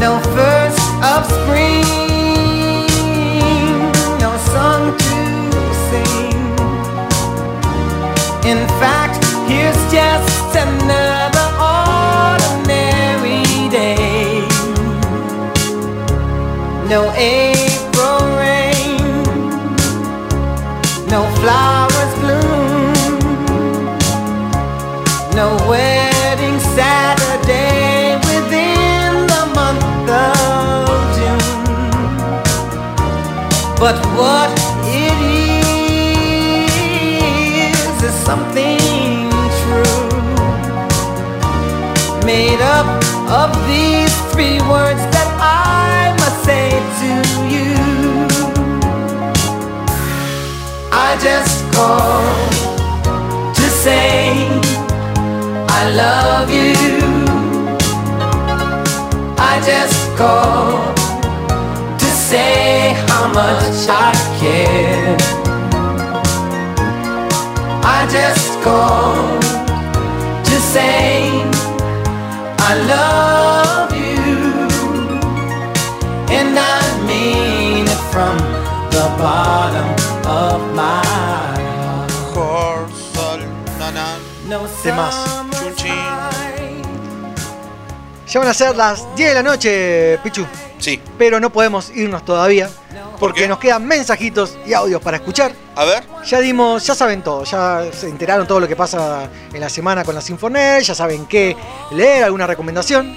[0.00, 2.07] No first of spring,
[33.88, 34.52] But what
[34.84, 35.18] it
[37.24, 39.30] is is something
[39.62, 40.08] true.
[42.22, 42.86] Made up
[43.40, 46.68] of these three words that I must say
[47.00, 47.12] to
[47.54, 47.72] you.
[50.92, 52.52] I just called
[53.56, 54.50] to say
[55.80, 56.76] I love you.
[59.38, 60.94] I just called
[61.98, 62.67] to say
[63.38, 65.16] much I care.
[67.96, 69.42] I just called
[70.48, 71.42] to say
[72.68, 74.28] I love you.
[76.38, 78.36] And I mean it from
[78.94, 79.88] the bottom
[80.42, 81.02] of my
[82.34, 82.90] heart.
[84.48, 84.66] No.
[88.26, 90.46] Ya van a ser las 10 de la noche, Pichu.
[90.78, 91.00] Sí.
[91.18, 92.68] Pero no podemos irnos todavía.
[93.18, 93.48] Porque qué?
[93.48, 95.52] nos quedan mensajitos y audios para escuchar.
[95.74, 96.04] A ver.
[96.24, 100.04] Ya dimos, ya saben todo, ya se enteraron todo lo que pasa en la semana
[100.04, 101.56] con la Sinfonet, ya saben qué
[101.92, 103.16] leer, alguna recomendación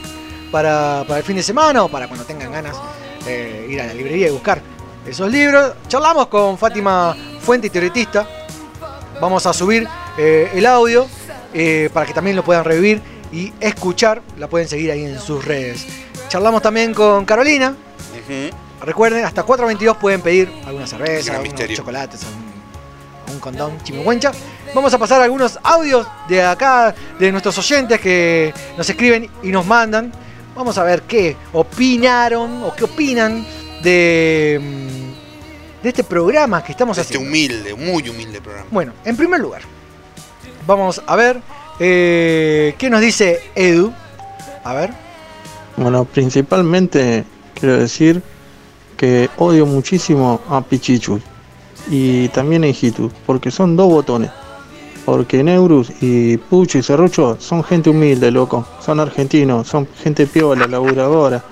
[0.52, 2.76] para, para el fin de semana o para cuando tengan ganas
[3.26, 4.62] de ir a la librería y buscar
[5.06, 5.74] esos libros.
[5.88, 8.28] Charlamos con Fátima Fuente y Teoretista.
[9.20, 11.08] Vamos a subir eh, el audio
[11.54, 14.22] eh, para que también lo puedan revivir y escuchar.
[14.38, 15.86] La pueden seguir ahí en sus redes.
[16.28, 17.76] Charlamos también con Carolina.
[18.82, 21.78] Recuerden, hasta 4.22 pueden pedir alguna cerveza, algunos misterio.
[21.78, 22.22] chocolates,
[23.28, 24.32] un, un condón chimihuencha.
[24.74, 29.66] Vamos a pasar algunos audios de acá, de nuestros oyentes que nos escriben y nos
[29.66, 30.12] mandan.
[30.56, 33.46] Vamos a ver qué opinaron o qué opinan
[33.84, 37.30] de, mm, de este programa que estamos Este haciendo.
[37.30, 38.68] humilde, muy humilde programa.
[38.72, 39.62] Bueno, en primer lugar,
[40.66, 41.40] vamos a ver
[41.80, 43.94] eh, qué nos dice Edu.
[44.64, 44.92] A ver.
[45.78, 47.24] Bueno, principalmente
[47.56, 48.22] quiero decir
[49.02, 51.20] que odio muchísimo a Pichichu
[51.90, 54.30] y también a Hijitu, porque son dos botones.
[55.06, 58.64] Porque Neurus y Pucho y Serrucho son gente humilde, loco.
[58.80, 61.44] Son argentinos, son gente piola, laburadora.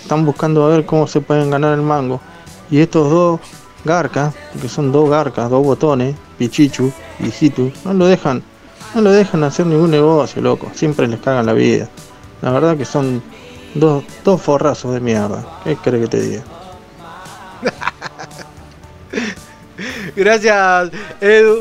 [0.00, 2.20] Están buscando a ver cómo se pueden ganar el mango.
[2.70, 3.40] Y estos dos
[3.84, 8.44] garcas, que son dos garcas, dos botones, Pichichu y Hijitu, no lo dejan,
[8.94, 10.70] no lo dejan hacer ningún negocio, loco.
[10.72, 11.88] Siempre les cagan la vida.
[12.42, 13.20] La verdad que son
[13.74, 15.44] dos, dos forrazos de mierda.
[15.64, 16.61] ¿Qué crees que te diga?
[20.16, 21.60] Gracias, Edu.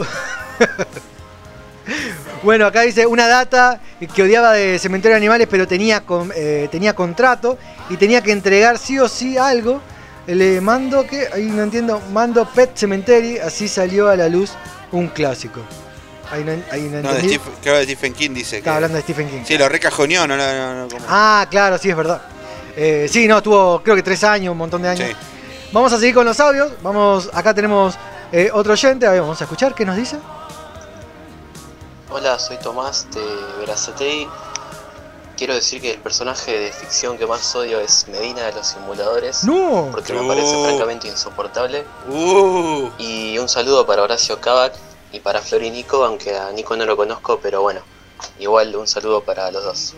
[2.43, 3.79] bueno, acá dice una data
[4.13, 7.57] que odiaba de Cementerio de Animales, pero tenía, con- eh, tenía contrato
[7.89, 9.81] y tenía que entregar sí o sí algo.
[10.27, 14.51] Le mando que, ahí no entiendo, mando Pet Cemetery, así salió a la luz
[14.91, 15.61] un clásico.
[16.31, 17.19] Ahí no, ahí no No, de.
[17.21, 18.57] Stephen, creo que Stephen King dice que.
[18.59, 19.41] Estaba hablando de Stephen King.
[19.45, 22.21] Sí, lo recajoneó, no, no, como- Ah, claro, sí, es verdad.
[22.75, 25.09] Eh, sí, no, tuvo creo que tres años, un montón de años.
[25.09, 25.15] Sí.
[25.71, 26.71] Vamos a seguir con los audios.
[26.81, 27.95] Vamos, acá tenemos
[28.31, 29.05] eh, otro oyente.
[29.05, 30.17] A ver, vamos a escuchar qué nos dice.
[32.09, 33.21] Hola, soy Tomás de
[33.59, 34.27] Verazatei.
[35.37, 39.43] Quiero decir que el personaje de ficción que más odio es Medina de los Simuladores.
[39.45, 39.87] No.
[39.91, 41.85] Porque me parece francamente insoportable.
[42.09, 44.73] Uh, Y un saludo para Horacio Kavak
[45.13, 47.81] y para Flor y Nico, aunque a Nico no lo conozco, pero bueno.
[48.39, 49.95] Igual un saludo para los dos.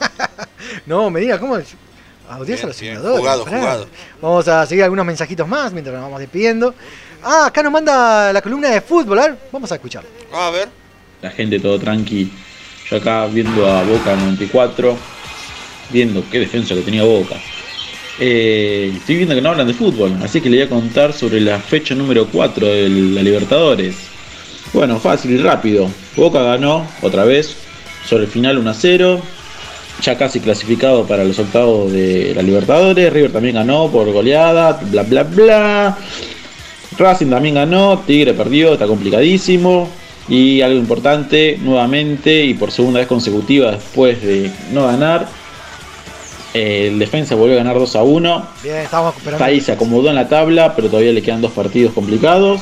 [0.86, 1.58] No, me diga, ¿cómo?
[2.38, 3.18] Odias Bien, a los bien, simuladores.
[3.20, 3.86] jugado, jugado.
[4.20, 6.74] Vamos a seguir algunos mensajitos más mientras nos vamos despidiendo.
[7.22, 9.18] Ah, acá nos manda la columna de fútbol.
[9.18, 10.04] A ver, vamos a escuchar.
[10.32, 10.68] a ver.
[11.22, 12.32] La gente todo tranqui.
[12.90, 14.96] Yo acá viendo a Boca 94,
[15.90, 17.36] viendo qué defensa que tenía Boca.
[18.18, 21.40] Eh, estoy viendo que no hablan de fútbol, así que le voy a contar sobre
[21.40, 23.96] la fecha número 4 de la Libertadores.
[24.72, 25.90] Bueno, fácil y rápido.
[26.16, 27.56] Boca ganó otra vez
[28.06, 29.20] sobre el final 1 a 0.
[30.02, 33.12] Ya casi clasificado para los octavos de la Libertadores.
[33.12, 35.98] River también ganó por goleada, bla bla bla.
[36.96, 39.88] Racing también ganó, Tigre perdió, está complicadísimo.
[40.28, 45.26] Y algo importante, nuevamente y por segunda vez consecutiva después de no ganar,
[46.54, 48.46] el defensa volvió a ganar 2 a 1.
[48.62, 48.76] Bien.
[48.76, 52.60] Está ahí, se acomodó en la tabla, pero todavía le quedan dos partidos complicados.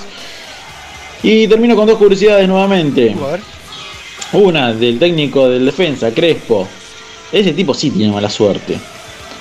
[1.22, 3.14] Y termino con dos curiosidades nuevamente.
[3.14, 3.40] Ver.
[4.32, 6.68] Una del técnico del defensa, Crespo.
[7.32, 8.78] Ese tipo sí tiene mala suerte.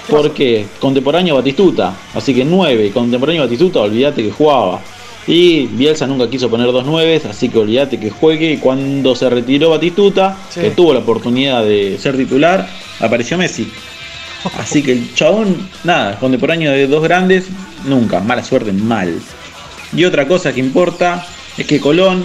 [0.09, 1.93] Porque contemporáneo Batistuta.
[2.13, 4.81] Así que 9, contemporáneo Batistuta, olvídate que jugaba.
[5.27, 8.53] Y Bielsa nunca quiso poner dos 9, así que olvídate que juegue.
[8.53, 10.61] Y cuando se retiró Batistuta, Sí.
[10.61, 13.69] que tuvo la oportunidad de ser titular, apareció Messi.
[14.57, 17.47] Así que el chabón, nada, contemporáneo de dos grandes,
[17.85, 19.19] nunca, mala suerte, mal.
[19.93, 21.25] Y otra cosa que importa
[21.57, 22.23] es que Colón,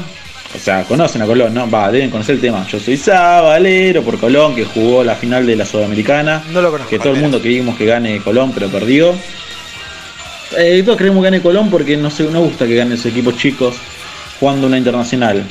[0.55, 1.71] o sea, conocen a Colón, ¿no?
[1.71, 2.67] Va, deben conocer el tema.
[2.69, 6.45] Yo soy Sabalero por Colón, que jugó la final de la Sudamericana.
[6.53, 6.91] No lo conozco.
[6.91, 9.15] Que todo el mundo queríamos que gane Colón, pero perdió.
[10.59, 13.37] Eh, todos queremos que gane Colón porque no se, no gusta que ganen esos equipos
[13.37, 13.77] chicos
[14.39, 15.43] jugando una internacional.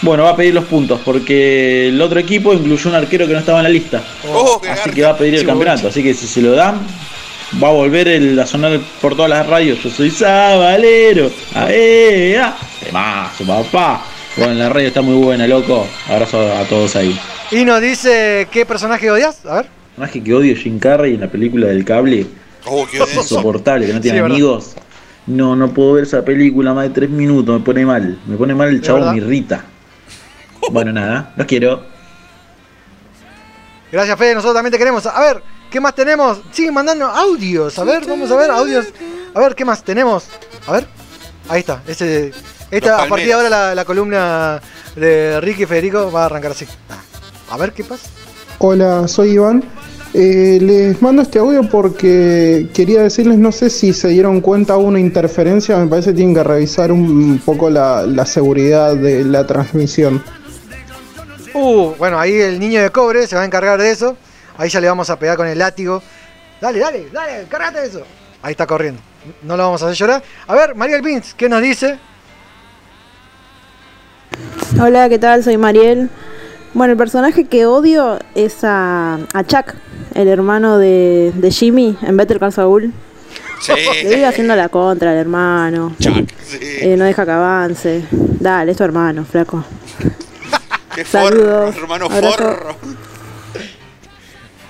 [0.00, 3.40] Bueno, va a pedir los puntos porque el otro equipo incluyó un arquero que no
[3.40, 4.02] estaba en la lista.
[4.32, 5.88] Oh, así que va a pedir el campeonato.
[5.88, 6.80] Así que si se lo dan,
[7.62, 9.82] va a volver el, a sonar por todas las radios.
[9.82, 11.30] Yo soy Sabalero.
[11.54, 12.56] A ver, ah.
[12.82, 14.04] Temazo, papá.
[14.38, 15.86] Bueno, la radio está muy buena, loco.
[16.08, 17.18] Abrazo a todos ahí.
[17.50, 19.44] Y nos dice qué personaje odias.
[19.46, 19.66] A ver.
[19.96, 22.26] Más que odio Jim Carrey en la película del cable.
[22.66, 24.34] Oh, qué Es insoportable, que no Sí, tiene verdad.
[24.36, 24.74] amigos.
[25.26, 28.18] No, no puedo ver esa película más de tres minutos, me pone mal.
[28.26, 29.12] Me pone mal el ¿De chabón, verdad?
[29.14, 29.64] me irrita.
[30.70, 31.82] Bueno, nada, los quiero.
[33.90, 34.34] Gracias, Fede.
[34.34, 35.04] Nosotros también te queremos.
[35.06, 36.40] A ver, ¿qué más tenemos?
[36.52, 37.78] Siguen mandando audios.
[37.78, 38.86] A ver, vamos a ver audios.
[39.34, 40.26] A ver, ¿qué más tenemos?
[40.66, 40.86] A ver.
[41.48, 41.82] Ahí está.
[41.86, 42.32] Ese,
[42.70, 44.60] esta, a partir de ahora la, la columna
[44.96, 46.66] de Ricky y Federico va a arrancar así.
[47.50, 48.08] A ver qué pasa.
[48.58, 49.64] Hola, soy Iván.
[50.14, 54.88] Eh, les mando este audio porque quería decirles, no sé si se dieron cuenta hubo
[54.88, 59.46] una interferencia, me parece que tienen que revisar un poco la, la seguridad de la
[59.46, 60.24] transmisión.
[61.52, 64.16] Uh, bueno, ahí el niño de cobre se va a encargar de eso.
[64.56, 66.02] Ahí ya le vamos a pegar con el látigo.
[66.60, 68.02] Dale, dale, dale, cárgate eso.
[68.42, 69.00] Ahí está corriendo.
[69.42, 70.22] No lo vamos a hacer llorar.
[70.46, 71.98] A ver, Mariel Pins, ¿qué nos dice?
[74.80, 75.42] Hola, ¿qué tal?
[75.44, 76.08] Soy Mariel.
[76.74, 79.74] Bueno, el personaje que odio es a, a Chuck,
[80.14, 82.92] el hermano de, de Jimmy en Better Call Saul.
[83.60, 83.72] Sí.
[84.04, 85.94] Le vive haciendo la contra al hermano.
[86.60, 88.04] Eh, no deja que avance.
[88.10, 89.64] Dale, es tu hermano, flaco.
[90.94, 91.76] Qué forro, Saludos.
[91.76, 92.36] hermano Abrazo.
[92.36, 92.76] forro.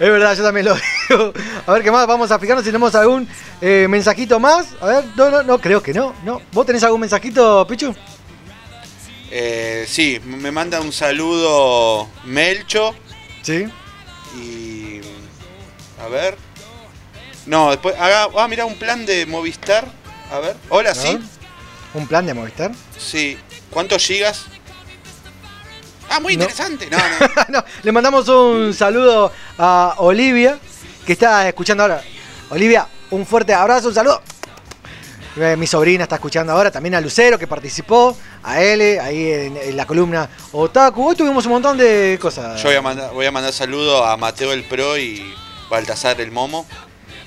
[0.00, 0.74] Es verdad, yo también lo
[1.08, 1.32] digo.
[1.66, 3.26] A ver qué más, vamos a fijarnos si tenemos algún
[3.60, 4.68] eh, mensajito más.
[4.80, 6.14] A ver, no, no, no, creo que no.
[6.24, 6.40] no.
[6.52, 7.92] ¿Vos tenés algún mensajito, Pichu?
[9.30, 12.94] Eh, sí, me manda un saludo Melcho.
[13.42, 13.66] Sí.
[14.36, 15.00] Y.
[16.02, 16.36] A ver.
[17.46, 17.94] No, después.
[17.98, 19.86] Haga, ah, mira, un plan de Movistar.
[20.30, 20.56] A ver.
[20.68, 21.18] Hola, sí.
[21.94, 22.72] ¿Un plan de Movistar?
[22.98, 23.38] Sí.
[23.70, 24.46] ¿Cuántos gigas?
[26.10, 26.88] Ah, muy interesante.
[26.90, 27.28] No, no.
[27.48, 30.58] No, le mandamos un saludo a Olivia,
[31.06, 32.02] que está escuchando ahora.
[32.50, 34.22] Olivia, un fuerte abrazo, un saludo.
[35.40, 39.56] Eh, Mi sobrina está escuchando ahora, también a Lucero, que participó, a L, ahí en,
[39.56, 41.08] en la columna Otaku.
[41.08, 42.60] Hoy tuvimos un montón de cosas.
[42.60, 45.32] Yo voy a mandar, voy a mandar saludo a Mateo el Pro y
[45.70, 46.66] Baltasar el Momo.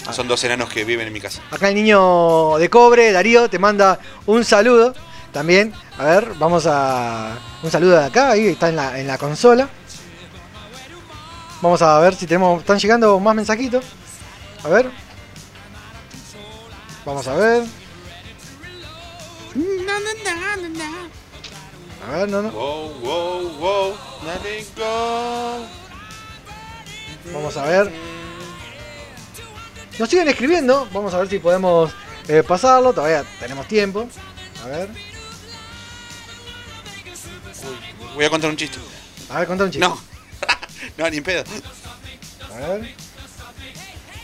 [0.06, 1.41] que Son dos enanos que viven en mi casa.
[1.51, 4.93] Acá el niño de cobre, Darío, te manda un saludo
[5.31, 5.73] también.
[5.98, 7.38] A ver, vamos a.
[7.64, 9.69] Un saludo de acá, ahí está en la, en la consola.
[11.61, 12.59] Vamos a ver si tenemos.
[12.59, 13.85] Están llegando más mensajitos.
[14.65, 14.90] A ver.
[17.06, 17.64] Vamos a ver.
[22.07, 22.51] A ver, no, no.
[22.51, 23.97] Wow, wow, wow.
[24.23, 25.65] Let it go.
[27.33, 27.91] Vamos a ver.
[29.99, 31.91] Nos siguen escribiendo, vamos a ver si podemos
[32.27, 34.07] eh, pasarlo, todavía tenemos tiempo.
[34.63, 34.89] A ver,
[38.15, 38.77] Voy a contar un chiste.
[39.30, 39.88] a ver, contá un chiste.
[39.88, 39.99] No.
[40.97, 41.43] no, ni en pedo.
[42.53, 42.95] A ver.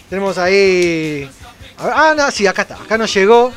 [0.10, 1.30] Tenemos ahí.
[1.78, 2.76] a ver, ah, no, sí, acá está.
[2.76, 3.54] Acá nos llegó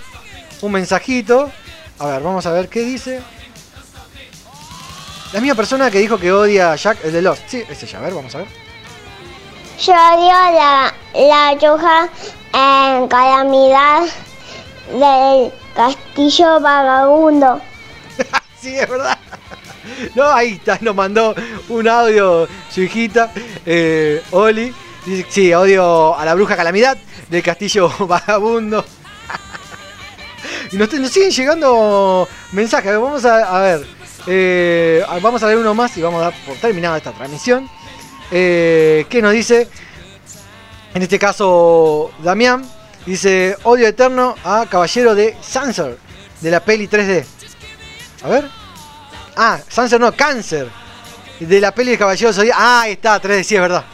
[0.62, 1.50] un mensajito.
[1.98, 3.20] A ver, vamos a ver qué dice.
[5.32, 7.42] La misma persona que dijo que odia a Jack, el de Lost.
[7.47, 7.98] Sí, es ella.
[7.98, 8.48] A ver, vamos a ver.
[9.78, 12.08] Yo odio la, la bruja
[12.52, 14.02] en calamidad
[14.92, 17.60] del castillo vagabundo.
[18.60, 19.16] sí, es verdad.
[20.14, 21.34] No, ahí está, nos mandó
[21.68, 23.32] un audio su hijita,
[23.64, 24.74] eh, Oli.
[25.06, 26.98] Dice, sí, odio a la bruja calamidad
[27.28, 28.84] del castillo vagabundo.
[30.73, 32.93] Y nos, siguen llegando mensajes.
[32.93, 33.87] Vamos a, ver.
[34.27, 37.69] eh, vamos a ver uno más y vamos a dar por terminada esta transmisión.
[38.31, 39.69] Eh, ¿Qué nos dice?
[40.95, 42.65] En este caso, Damián
[43.07, 45.99] dice: Odio eterno a Caballero de Sanser,
[46.41, 47.25] de la peli 3D.
[48.23, 48.49] A ver.
[49.37, 50.69] Ah, Sanser no, Cáncer.
[51.41, 52.59] De la peli de Caballero Zodíaco.
[52.61, 53.85] Ah, ahí está, 3D, sí, es verdad.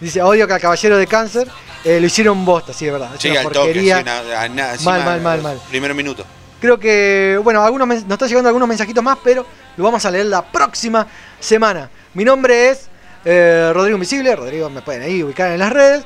[0.00, 1.48] Dice: Odio al Caballero de Cáncer
[1.84, 3.14] eh, lo hicieron bosta, sí, es verdad.
[3.14, 3.96] Es Sí, una al toque, porquería.
[3.98, 5.60] sí, una- a na- encima, mal, mal, mal, mal.
[5.68, 6.24] Primer minuto.
[6.60, 9.44] Creo que, bueno, algunos nos están llegando algunos mensajitos más, pero
[9.76, 11.06] lo vamos a leer la próxima
[11.38, 11.90] semana.
[12.14, 12.88] Mi nombre es
[13.26, 14.34] eh, Rodrigo Invisible.
[14.36, 16.04] Rodrigo me pueden ahí ubicar en las redes.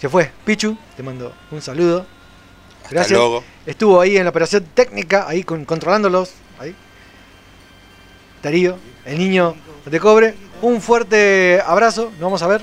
[0.00, 2.04] Se fue, Pichu, te mando un saludo.
[2.90, 3.18] Gracias.
[3.18, 3.42] luego.
[3.64, 6.32] Estuvo ahí en la operación técnica, ahí con- controlándolos.
[6.60, 6.74] Ahí.
[8.42, 10.34] Darío, el niño de cobre.
[10.62, 12.10] Un fuerte abrazo.
[12.12, 12.62] Nos vamos a ver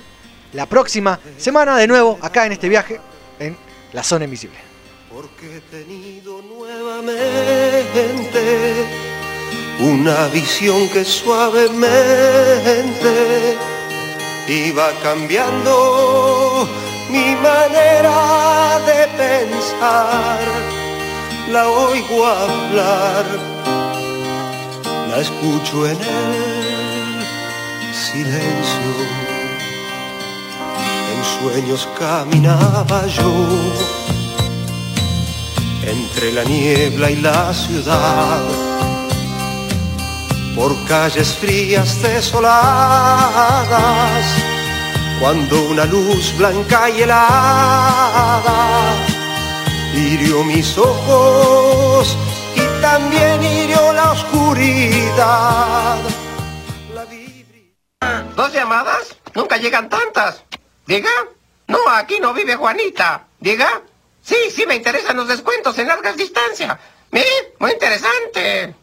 [0.54, 3.02] la próxima semana de nuevo acá en este viaje
[3.40, 3.58] en
[3.92, 4.58] la zona invisible.
[5.12, 8.86] Porque he tenido nuevamente
[9.80, 13.58] una visión que suavemente
[14.48, 16.70] iba cambiando
[17.10, 20.40] mi manera de pensar.
[21.50, 23.26] La oigo hablar,
[25.10, 27.26] la escucho en el
[27.94, 29.13] silencio.
[31.44, 33.32] Sueños caminaba yo
[35.86, 38.42] entre la niebla y la ciudad,
[40.56, 43.36] por calles frías desoladas,
[45.20, 48.96] cuando una luz blanca y helada
[49.94, 52.16] hirió mis ojos
[52.56, 55.98] y también hirió la oscuridad.
[58.34, 59.18] ¿Dos llamadas?
[59.36, 60.46] Nunca llegan tantas.
[60.86, 61.12] ¿Diga?
[61.68, 63.26] No, aquí no vive Juanita.
[63.40, 63.82] ¿Diga?
[64.22, 66.78] Sí, sí, me interesan los descuentos en largas distancias.
[67.12, 67.54] ¿Eh?
[67.60, 68.76] Muy interesante.